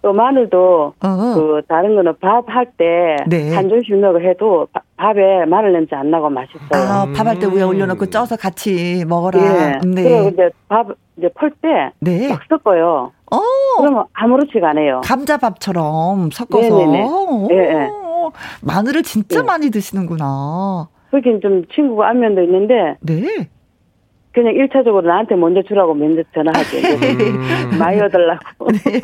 또 0.00 0.12
마늘도 0.12 0.94
어허. 1.00 1.34
그 1.34 1.60
다른 1.68 1.94
거는 1.94 2.14
밥 2.20 2.42
할 2.48 2.66
때한 2.76 3.28
네. 3.28 3.68
조씩 3.68 3.96
넣어 3.98 4.18
해도 4.18 4.66
밥에 5.06 5.44
마늘 5.46 5.72
냄새 5.72 5.96
안 5.96 6.10
나고 6.12 6.30
맛있어요. 6.30 6.68
아, 6.72 7.06
밥 7.16 7.26
할 7.26 7.38
때 7.40 7.46
위에 7.48 7.62
올려놓고 7.62 8.06
쪄서 8.06 8.36
같이 8.36 9.04
먹어라. 9.08 9.40
예. 9.40 9.80
네. 9.84 10.02
그리고 10.04 10.28
이제 10.28 10.50
밥 10.68 10.86
이제 11.16 11.28
펄때 11.34 11.90
네. 12.00 12.28
막 12.28 12.40
섞어요. 12.48 13.10
어. 13.32 13.38
그러면 13.78 14.04
아무렇지가 14.12 14.70
않아요. 14.70 15.00
감자밥처럼 15.04 16.30
섞어서. 16.30 16.78
네네네. 16.86 17.08
예, 17.50 17.56
예. 17.56 17.88
마늘을 18.62 19.02
진짜 19.02 19.40
네. 19.40 19.46
많이 19.46 19.70
드시는구나. 19.70 20.88
그렇게 21.10 21.40
좀 21.40 21.64
친구가 21.74 22.08
안면도 22.10 22.42
있는데. 22.42 22.96
네. 23.00 23.48
그냥 24.32 24.54
1차적으로 24.54 25.04
나한테 25.04 25.34
먼저 25.36 25.62
주라고 25.62 25.94
먼저 25.94 26.22
전화하지. 26.34 26.78
음. 26.78 27.78
많이 27.78 28.00
얻으려고. 28.00 28.66
네. 28.72 29.00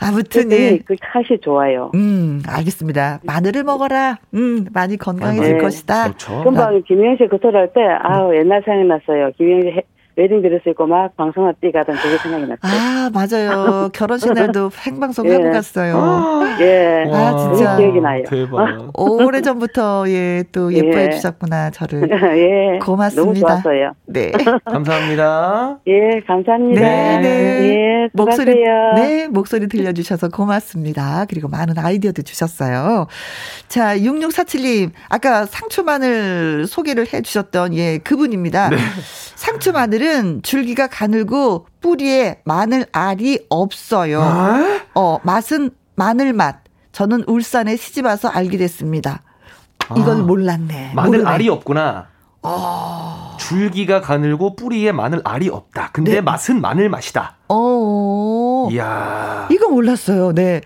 아무튼, 0.00 0.52
예. 0.52 0.78
그 0.84 0.94
맛이 1.14 1.38
좋아요. 1.40 1.90
음, 1.94 2.42
알겠습니다. 2.46 3.20
마늘을 3.24 3.64
먹어라. 3.64 4.18
음, 4.34 4.66
많이 4.72 4.96
건강해질 4.96 5.56
네. 5.56 5.58
것이다. 5.58 6.04
그렇죠. 6.04 6.44
금방 6.44 6.82
김영 6.86 7.16
씨그 7.16 7.38
소리 7.42 7.56
할 7.56 7.72
때, 7.72 7.80
아우, 8.02 8.34
옛날 8.36 8.62
생각났어요. 8.64 9.32
김영 9.36 9.62
씨 9.62 9.82
웨딩 10.16 10.40
드레스 10.40 10.70
입고 10.70 10.86
막 10.86 11.14
방송을 11.16 11.54
뛰가던 11.60 11.94
그게 11.96 12.16
생각이 12.16 12.46
났어요. 12.46 12.58
아, 12.62 13.10
맞아요. 13.12 13.90
결혼식 13.92 14.32
날도 14.32 14.70
생방송 14.70 15.28
예. 15.28 15.34
하고 15.34 15.50
갔어요. 15.50 16.40
예. 16.60 17.04
아, 17.12 17.36
진짜. 17.36 17.76
기억이 17.76 18.00
나요. 18.00 18.24
대박. 18.26 18.90
오래 18.98 19.42
전부터 19.42 20.08
예, 20.08 20.42
또 20.52 20.72
예. 20.72 20.78
예뻐해 20.78 21.10
주셨구나, 21.10 21.70
저를. 21.70 22.08
예. 22.10 22.78
고맙습니다. 22.78 23.26
너무 23.26 23.38
좋았어요. 23.38 23.92
네. 24.06 24.32
감사합니다. 24.64 25.80
예, 25.86 26.20
감사합니다. 26.26 26.80
네, 26.80 27.18
네. 27.20 27.28
예, 27.68 28.08
목소리, 28.14 28.54
네, 28.94 29.28
목소리 29.28 29.68
들려주셔서 29.68 30.28
고맙습니다. 30.28 31.26
그리고 31.28 31.48
많은 31.48 31.76
아이디어도 31.76 32.22
주셨어요. 32.22 33.06
자, 33.68 33.98
6647님, 33.98 34.92
아까 35.10 35.44
상추 35.44 35.82
마늘 35.82 36.66
소개를 36.66 37.06
해 37.12 37.20
주셨던 37.20 37.74
예, 37.74 37.98
그분입니다. 37.98 38.70
네. 38.70 38.76
상추 39.34 39.72
마늘 39.72 40.05
은 40.06 40.42
줄기가 40.42 40.86
가늘고 40.86 41.66
뿌리에 41.80 42.40
마늘 42.44 42.86
알이 42.92 43.46
없어요. 43.48 44.22
아? 44.22 44.80
어, 44.94 45.18
맛은 45.22 45.70
마늘 45.94 46.32
맛. 46.32 46.60
저는 46.92 47.24
울산에 47.26 47.76
시집 47.76 48.06
와서 48.06 48.28
알게 48.28 48.56
됐습니다. 48.56 49.22
이걸 49.96 50.16
아, 50.16 50.22
몰랐네. 50.22 50.92
마늘 50.94 51.18
모르네. 51.18 51.30
알이 51.30 51.48
없구나. 51.48 52.08
어... 52.42 53.36
줄기가 53.38 54.00
가늘고 54.00 54.56
뿌리에 54.56 54.92
마늘 54.92 55.20
알이 55.24 55.48
없다. 55.48 55.90
근데 55.92 56.14
네. 56.14 56.20
맛은 56.20 56.60
마늘 56.60 56.88
맛이다. 56.88 57.36
어. 57.48 58.68
이야. 58.70 59.48
이거 59.50 59.68
몰랐어요. 59.68 60.32
네. 60.32 60.60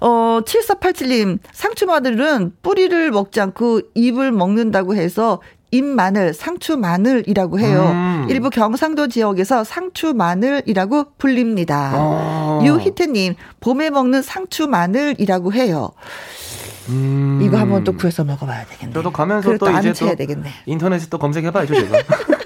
어, 0.00 0.40
7487님, 0.44 1.38
상추 1.52 1.86
마늘은 1.86 2.56
뿌리를 2.62 3.10
먹지 3.10 3.40
않고 3.40 3.82
잎을 3.94 4.32
먹는다고 4.32 4.94
해서 4.94 5.40
잎마늘, 5.70 6.34
상추 6.34 6.76
마늘이라고 6.76 7.60
해요. 7.60 7.90
음. 7.92 8.26
일부 8.28 8.50
경상도 8.50 9.08
지역에서 9.08 9.64
상추 9.64 10.14
마늘이라고 10.14 11.12
불립니다. 11.18 11.92
어. 11.94 12.60
유희태님, 12.64 13.34
봄에 13.60 13.90
먹는 13.90 14.22
상추 14.22 14.66
마늘이라고 14.66 15.52
해요. 15.52 15.90
음. 16.88 17.40
이거 17.42 17.56
한번 17.58 17.84
또 17.84 17.94
구해서 17.94 18.24
먹어봐야 18.24 18.64
되겠네. 18.66 18.92
저도 18.92 19.10
가면서 19.12 19.56
또 19.58 19.70
이제 19.70 19.92
또 19.92 20.14
되겠네. 20.14 20.50
인터넷에 20.66 21.06
또 21.08 21.18
검색해봐야죠, 21.18 21.74
제가. 21.74 21.98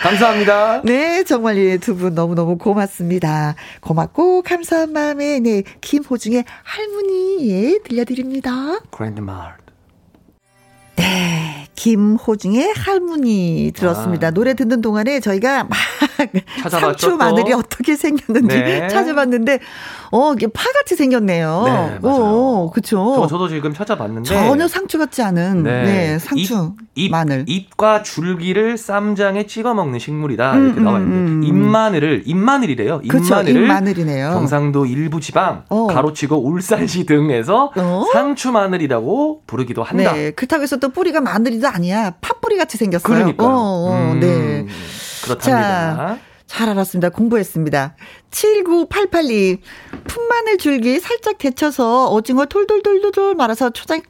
감사합니다. 0.00 0.82
네, 0.84 1.24
정말 1.24 1.56
예, 1.56 1.76
두분 1.78 2.14
너무너무 2.14 2.56
고맙습니다. 2.58 3.54
고맙고 3.80 4.42
감사한 4.42 4.92
마음에 4.92 5.40
네, 5.40 5.62
김호중의 5.80 6.44
할머니 6.62 7.50
예, 7.50 7.78
들려드립니다. 7.82 8.80
그랜드마을. 8.90 9.67
네. 11.78 11.90
김호중의 11.90 12.72
할머니 12.74 13.72
들었습니다. 13.74 14.28
아. 14.28 14.30
노래 14.32 14.54
듣는 14.54 14.80
동안에 14.80 15.20
저희가 15.20 15.64
막 15.64 15.78
상추 16.68 17.16
마늘이 17.16 17.52
어떻게 17.52 17.94
생겼는지 17.94 18.56
네. 18.56 18.88
찾아봤는데 18.88 19.60
어, 20.10 20.32
이게 20.32 20.46
파같이 20.46 20.96
생겼네요. 20.96 21.62
네, 21.66 21.98
맞아요. 22.00 22.24
어, 22.24 22.70
그쵸. 22.70 23.26
저, 23.28 23.38
도 23.38 23.48
지금 23.48 23.74
찾아봤는데. 23.74 24.28
전혀 24.28 24.66
상추 24.66 24.98
같지 24.98 25.22
않은, 25.22 25.62
네, 25.62 25.82
네 25.82 26.18
상추, 26.18 26.72
잎, 26.94 27.10
마늘. 27.10 27.44
잎과 27.46 28.02
줄기를 28.02 28.78
쌈장에 28.78 29.46
찍어 29.46 29.74
먹는 29.74 29.98
식물이다. 29.98 30.54
음, 30.54 30.64
이렇게 30.64 30.80
음, 30.80 30.84
나와 30.84 30.98
있는데. 30.98 31.18
음, 31.18 31.26
음. 31.26 31.42
잎마늘을, 31.44 32.22
잎마늘이래요. 32.24 33.00
잎마늘을. 33.04 33.62
잎마늘이네요. 33.62 34.30
경상도 34.30 34.86
일부 34.86 35.20
지방, 35.20 35.64
어. 35.68 35.86
가로치고 35.86 36.46
울산시 36.46 37.04
등에서 37.06 37.72
어? 37.76 38.04
상추 38.12 38.50
마늘이라고 38.50 39.42
부르기도 39.46 39.82
한다. 39.82 40.12
네. 40.12 40.30
그렇다고 40.30 40.62
해서 40.62 40.78
또 40.78 40.88
뿌리가 40.88 41.20
마늘이 41.20 41.60
도 41.68 41.74
아니야. 41.74 42.14
팥뿌리 42.20 42.56
같이 42.56 42.76
생겼어요. 42.76 43.14
그러니까. 43.14 43.44
어, 43.44 43.50
어, 43.50 44.14
네. 44.14 44.26
음, 44.26 44.68
그렇답니다. 45.24 45.96
자, 45.96 46.18
잘 46.46 46.68
알았습니다. 46.70 47.10
공부했습니다. 47.10 47.94
79882. 48.30 49.60
풋마늘 50.06 50.58
줄기 50.58 50.98
살짝 50.98 51.38
데쳐서 51.38 52.10
오징어 52.10 52.46
돌돌돌돌돌 52.46 53.34
말아서 53.34 53.70
초장 53.70 54.00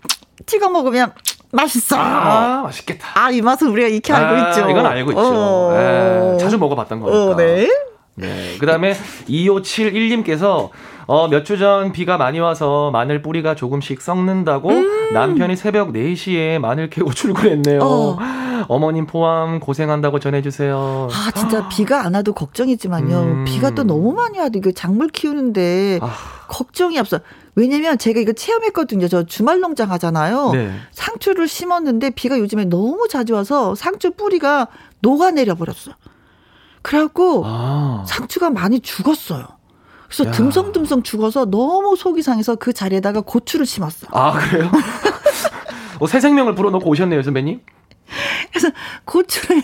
찍어 0.47 0.69
먹으면 0.69 1.13
맛있어. 1.51 1.97
아, 1.99 2.63
맛있겠다. 2.63 3.09
아, 3.15 3.31
이 3.31 3.41
맛은 3.41 3.69
우리가 3.69 3.89
익히 3.89 4.13
알고 4.13 4.35
아, 4.35 4.49
있죠. 4.51 4.71
이건 4.71 4.87
알고 4.87 5.11
있죠. 5.13 5.21
어. 5.21 5.73
네, 5.75 6.37
자주 6.39 6.59
먹어봤던 6.59 7.01
거니까. 7.01 7.33
어, 7.33 7.37
네. 7.37 7.69
네. 8.15 8.57
그 8.59 8.67
다음에 8.67 8.95
2571님께서 9.29 10.71
어, 11.09 11.27
몇 11.29 11.43
주 11.45 11.57
전 11.57 11.91
비가 11.93 12.19
많이 12.19 12.39
와서 12.39 12.91
마늘 12.93 13.23
뿌리가 13.23 13.55
조금씩 13.55 14.03
썩는다고 14.03 14.69
음. 14.71 15.13
남편이 15.15 15.57
새벽 15.57 15.93
4시에 15.93 16.59
마늘 16.59 16.91
캐고 16.91 17.13
출근했네요. 17.15 17.81
어. 17.83 18.79
머님 18.79 19.07
포함 19.07 19.59
고생한다고 19.61 20.19
전해주세요. 20.21 21.09
아, 21.11 21.31
진짜 21.31 21.67
비가 21.69 22.05
안 22.05 22.15
와도 22.15 22.35
걱정이지만요. 22.35 23.19
음. 23.21 23.45
비가 23.47 23.71
또 23.71 23.85
너무 23.85 24.13
많이 24.13 24.39
와도 24.39 24.59
이거 24.59 24.71
작물 24.73 25.09
키우는데 25.09 25.99
아. 26.03 26.11
걱정이 26.49 26.99
없어. 26.99 27.21
왜냐면 27.55 27.97
제가 27.97 28.21
이거 28.21 28.33
체험했거든요. 28.35 29.09
저 29.09 29.25
주말 29.25 29.61
농장 29.61 29.91
하잖아요. 29.93 30.51
네. 30.53 30.71
상추를 30.93 31.49
심었는데 31.49 32.11
비가 32.11 32.39
요즘에 32.39 32.67
너무 32.67 33.09
자주 33.09 33.33
와서 33.33 33.75
상추 33.75 34.11
뿌리가 34.11 34.69
녹아내려 35.01 35.55
버렸어. 35.55 35.93
그래갖고 36.83 37.45
아. 37.47 38.05
상추가 38.07 38.51
많이 38.51 38.81
죽었어요. 38.81 39.47
그래서 40.09 40.25
야. 40.27 40.31
듬성듬성 40.33 41.03
죽어서 41.03 41.45
너무 41.45 41.95
속이 41.97 42.23
상해서 42.23 42.57
그 42.57 42.73
자리에다가 42.73 43.21
고추를 43.21 43.67
심었어. 43.67 44.07
아 44.11 44.33
그래요? 44.33 44.71
어, 46.01 46.07
새 46.07 46.19
생명을 46.21 46.55
불어넣고 46.55 46.89
오셨네요, 46.91 47.23
선배님. 47.23 47.61
그래서 48.51 48.71
고추를 49.05 49.63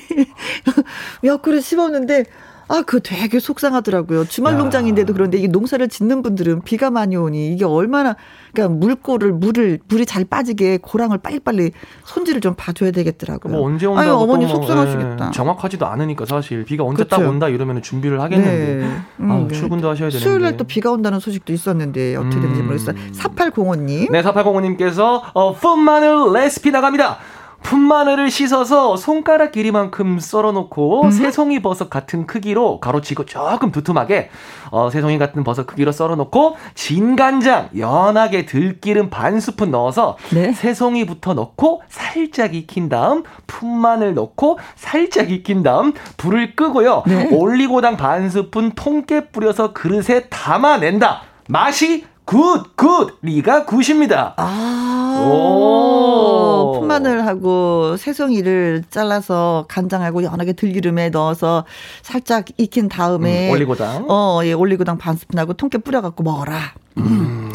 몇 1.22 1.40
그릇 1.40 1.62
심었는데 1.62 2.24
아, 2.68 2.82
그 2.86 3.00
되게 3.02 3.38
속상하더라고요. 3.38 4.24
주말 4.26 4.54
야. 4.54 4.58
농장인데도 4.58 5.12
그런데 5.12 5.38
이게 5.38 5.48
농사를 5.48 5.86
짓는 5.88 6.22
분들은 6.22 6.62
비가 6.62 6.90
많이 6.90 7.14
오니 7.16 7.52
이게 7.52 7.64
얼마나 7.64 8.16
그러니까 8.52 8.74
물고를 8.78 9.32
물을 9.32 9.78
물이 9.88 10.06
잘 10.06 10.24
빠지게 10.24 10.78
고랑을 10.80 11.18
빨리빨리 11.18 11.72
손질을 12.04 12.40
좀 12.40 12.54
봐줘야 12.56 12.90
되겠더라고요. 12.90 13.52
뭐 13.52 13.66
언제 13.66 13.86
온다고 13.86 14.00
아유, 14.08 14.14
어머니 14.16 14.46
뭐, 14.46 14.54
속상하시겠다. 14.54 15.24
네, 15.26 15.30
정확하지도 15.32 15.86
않으니까 15.86 16.24
사실 16.24 16.64
비가 16.64 16.84
언제 16.84 17.04
그렇죠. 17.04 17.22
딱 17.22 17.28
온다 17.28 17.48
이러면 17.48 17.82
준비를 17.82 18.20
하겠는데 18.20 18.74
네. 18.76 18.96
음, 19.20 19.30
아, 19.30 19.44
네. 19.48 19.54
출근도 19.54 19.88
하셔야 19.90 20.08
되는데 20.08 20.18
수요일 20.24 20.42
날 20.42 20.54
또 20.54 20.62
비가 20.64 20.92
온다는 20.92 21.18
소식도 21.18 21.52
있었는데 21.52 22.14
어떻게 22.14 22.36
되는지 22.40 22.60
음. 22.60 22.66
모르겠어요. 22.66 22.94
4805님. 23.12 24.10
네, 24.12 24.22
4805님께서 24.22 25.22
어, 25.34 25.52
풋마늘 25.54 26.32
레시피 26.32 26.70
나갑니다. 26.70 27.18
풋마늘을 27.64 28.30
씻어서 28.30 28.96
손가락 28.96 29.52
길이만큼 29.52 30.20
썰어놓고 30.20 31.04
음. 31.04 31.10
새송이 31.10 31.62
버섯 31.62 31.88
같은 31.88 32.26
크기로 32.26 32.78
가로치고 32.78 33.24
조금 33.24 33.72
두툼하게 33.72 34.28
어, 34.70 34.90
새송이 34.90 35.18
같은 35.18 35.42
버섯 35.44 35.66
크기로 35.66 35.90
썰어놓고 35.90 36.56
진간장 36.74 37.70
연하게 37.76 38.44
들기름 38.44 39.08
반 39.08 39.40
스푼 39.40 39.70
넣어서 39.70 40.18
네. 40.30 40.52
새송이부터 40.52 41.32
넣고 41.32 41.82
살짝 41.88 42.54
익힌 42.54 42.90
다음 42.90 43.24
풋마늘 43.46 44.12
넣고 44.14 44.58
살짝 44.76 45.30
익힌 45.30 45.62
다음 45.62 45.94
불을 46.18 46.56
끄고요. 46.56 47.02
네. 47.06 47.28
올리고당 47.32 47.96
반 47.96 48.28
스푼 48.28 48.72
통깨 48.72 49.30
뿌려서 49.30 49.72
그릇에 49.72 50.26
담아낸다. 50.28 51.22
맛이 51.48 52.04
good, 52.24 52.74
good! 52.76 53.16
리가 53.22 53.66
good입니다. 53.66 54.34
아. 54.36 55.28
오. 55.30 56.80
풋마늘 56.80 57.26
하고 57.26 57.96
새송이를 57.96 58.84
잘라서 58.90 59.66
간장하고 59.68 60.22
연하게 60.22 60.54
들기름에 60.54 61.10
넣어서 61.10 61.64
살짝 62.02 62.46
익힌 62.56 62.88
다음에. 62.88 63.48
음, 63.48 63.52
올리고당. 63.52 64.06
어, 64.08 64.40
예, 64.44 64.52
올리고당 64.52 64.98
반 64.98 65.16
스푼하고 65.16 65.54
통깨 65.54 65.78
뿌려갖고 65.78 66.22
먹어라. 66.22 66.72
음. 66.98 67.52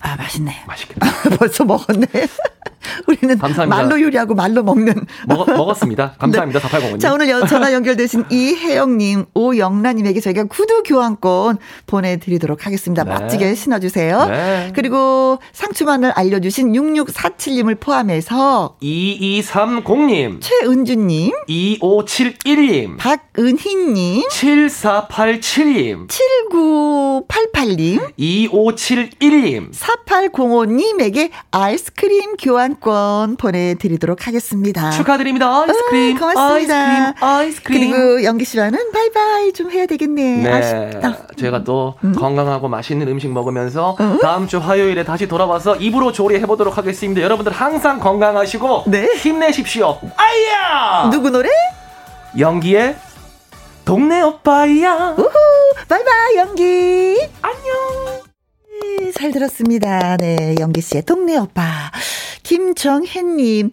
아, 0.00 0.16
맛있네. 0.16 0.64
맛있겠다. 0.66 1.06
벌써 1.38 1.64
먹었네. 1.64 2.06
우리는 3.06 3.38
감사합니다. 3.38 3.76
말로 3.76 4.00
요리하고 4.00 4.34
말로 4.34 4.62
먹는. 4.62 4.94
먹, 5.26 5.46
먹었습니다. 5.46 6.14
감사합니다. 6.18 6.60
네. 6.60 6.68
4805님. 6.68 7.00
자, 7.00 7.12
오늘 7.12 7.26
전화 7.46 7.72
연결되신 7.72 8.24
이혜영님, 8.30 9.26
오영란님에게 9.34 10.20
저희가 10.20 10.44
구두 10.44 10.82
교환권 10.84 11.58
보내드리도록 11.86 12.66
하겠습니다. 12.66 13.04
네. 13.04 13.10
멋지게 13.10 13.54
신어주세요. 13.54 14.26
네. 14.26 14.72
그리고 14.74 15.38
상추만을 15.52 16.10
알려주신 16.12 16.72
6647님을 16.72 17.78
포함해서 17.80 18.76
2230님, 18.82 20.38
최은주님, 20.40 21.32
2571님, 21.48 22.96
박은희님, 22.98 24.28
7487님, 24.28 26.08
7988님, 26.08 28.12
2571님, 28.18 29.72
4805님에게 29.72 31.30
아이스크림 31.50 32.36
교환 32.36 32.75
권 32.80 33.36
보내드리도록 33.36 34.26
하겠습니다. 34.26 34.90
축하드립니다. 34.90 35.62
아이스크림. 35.62 36.16
어, 36.16 36.18
고맙습니다. 36.20 36.74
아이스크림. 36.76 37.14
아이스크림. 37.20 37.90
그리고 37.90 38.24
연기 38.24 38.44
씨와는 38.44 38.92
바이바이 38.92 39.52
좀 39.52 39.70
해야 39.70 39.86
되겠네. 39.86 40.42
네. 40.42 40.50
아쉽다. 40.52 41.26
제가 41.36 41.64
또 41.64 41.94
음. 42.04 42.14
건강하고 42.14 42.68
맛있는 42.68 43.08
음식 43.08 43.30
먹으면서 43.32 43.96
음. 44.00 44.18
다음 44.20 44.46
주 44.46 44.58
화요일에 44.58 45.04
다시 45.04 45.26
돌아와서 45.26 45.76
입으로 45.76 46.12
조리해보도록 46.12 46.78
하겠습니다. 46.78 47.22
여러분들 47.22 47.52
항상 47.52 47.98
건강하시고 48.00 48.84
네. 48.88 49.06
힘내십시오. 49.16 49.98
아야! 50.16 51.10
누구 51.10 51.30
노래? 51.30 51.48
연기의 52.38 52.96
동네 53.84 54.20
오빠야. 54.20 55.14
우후. 55.16 55.30
바이바이 55.88 56.36
연기. 56.36 57.28
안녕. 57.40 58.25
네, 58.82 59.12
잘 59.12 59.32
들었습니다. 59.32 60.16
네, 60.16 60.54
영기 60.58 60.80
씨의 60.80 61.04
동네 61.04 61.36
오빠. 61.36 61.90
김정혜님. 62.42 63.70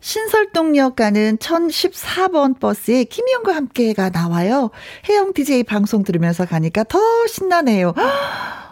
신설동역 0.00 0.96
가는 0.96 1.36
1014번 1.38 2.58
버스에 2.60 3.04
김희영과 3.04 3.54
함께가 3.54 4.10
나와요. 4.10 4.70
혜영 5.08 5.32
DJ 5.34 5.64
방송 5.64 6.04
들으면서 6.04 6.46
가니까 6.46 6.84
더 6.84 6.98
신나네요. 7.26 7.94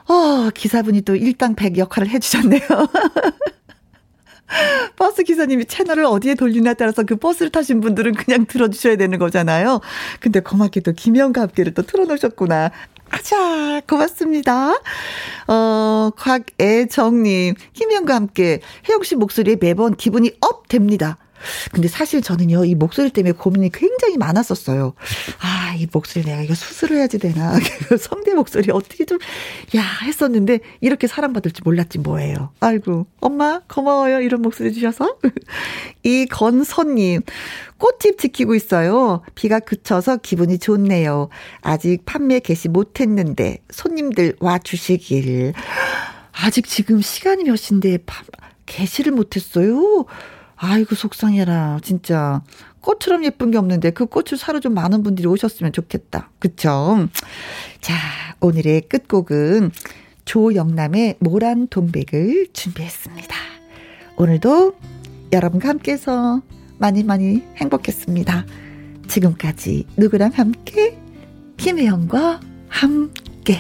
어, 0.09 0.51
기사분이 0.55 1.02
또 1.02 1.16
일당백 1.16 1.78
역할을 1.78 2.09
해주셨네요. 2.09 2.62
버스 4.97 5.24
기사님이 5.24 5.64
채널을 5.64 6.05
어디에 6.05 6.34
돌리냐에 6.34 6.74
따라서 6.74 7.02
그 7.02 7.16
버스를 7.16 7.51
타신 7.51 7.80
분들은 7.80 8.14
그냥 8.14 8.47
들어주셔야 8.47 8.97
되는 8.97 9.18
거잖아요. 9.18 9.80
근데 10.20 10.40
고맙게도 10.40 10.93
김혜영과 10.92 11.42
함께를 11.43 11.74
또 11.74 11.82
틀어놓으셨구나. 11.82 12.70
아자, 13.10 13.80
고맙습니다. 13.88 14.72
어, 15.48 16.10
곽애정님, 16.16 17.54
김혜영과 17.72 18.14
함께 18.14 18.60
혜영 18.88 19.02
씨 19.02 19.16
목소리에 19.16 19.56
매번 19.60 19.94
기분이 19.96 20.32
up 20.40 20.68
됩니다. 20.68 21.18
근데 21.72 21.88
사실 21.88 22.22
저는요, 22.22 22.64
이 22.64 22.74
목소리 22.74 23.10
때문에 23.10 23.32
고민이 23.32 23.70
굉장히 23.72 24.16
많았었어요. 24.16 24.94
아, 25.40 25.74
이 25.78 25.86
목소리 25.92 26.24
내가 26.24 26.42
이거 26.42 26.54
수술을 26.54 26.96
해야지 26.98 27.18
되나. 27.18 27.54
성대 27.98 28.34
목소리 28.34 28.70
어떻게 28.70 29.04
좀, 29.04 29.18
야, 29.76 29.82
했었는데, 30.02 30.60
이렇게 30.80 31.06
사랑받을 31.06 31.52
줄 31.52 31.62
몰랐지 31.64 31.98
뭐예요. 31.98 32.50
아이고, 32.60 33.06
엄마, 33.20 33.60
고마워요. 33.68 34.20
이런 34.20 34.42
목소리 34.42 34.72
주셔서. 34.72 35.18
이 36.02 36.26
건선님, 36.26 37.22
꽃집 37.78 38.18
지키고 38.18 38.54
있어요. 38.54 39.22
비가 39.34 39.60
그쳐서 39.60 40.16
기분이 40.18 40.58
좋네요. 40.58 41.28
아직 41.60 42.04
판매 42.04 42.40
개시 42.40 42.68
못했는데, 42.68 43.58
손님들 43.70 44.36
와 44.40 44.58
주시길. 44.58 45.52
아직 46.32 46.66
지금 46.66 47.00
시간이 47.00 47.44
몇 47.44 47.56
시인데, 47.56 47.98
개시를 48.66 49.12
못했어요? 49.12 50.04
아이고 50.56 50.94
속상해라 50.94 51.80
진짜 51.82 52.42
꽃처럼 52.80 53.24
예쁜 53.24 53.50
게 53.50 53.58
없는데 53.58 53.90
그 53.90 54.06
꽃을 54.06 54.38
사러 54.38 54.60
좀 54.60 54.74
많은 54.74 55.02
분들이 55.02 55.26
오셨으면 55.28 55.72
좋겠다. 55.72 56.30
그쵸? 56.38 57.08
자 57.80 57.94
오늘의 58.40 58.82
끝곡은 58.82 59.70
조영남의 60.24 61.16
모란 61.20 61.68
동백을 61.68 62.48
준비했습니다. 62.52 63.36
오늘도 64.16 64.74
여러분과 65.32 65.68
함께해서 65.68 66.42
많이 66.78 67.02
많이 67.02 67.42
행복했습니다. 67.56 68.46
지금까지 69.08 69.86
누구랑 69.96 70.32
함께 70.34 70.98
김혜영과 71.56 72.40
함께 72.68 73.58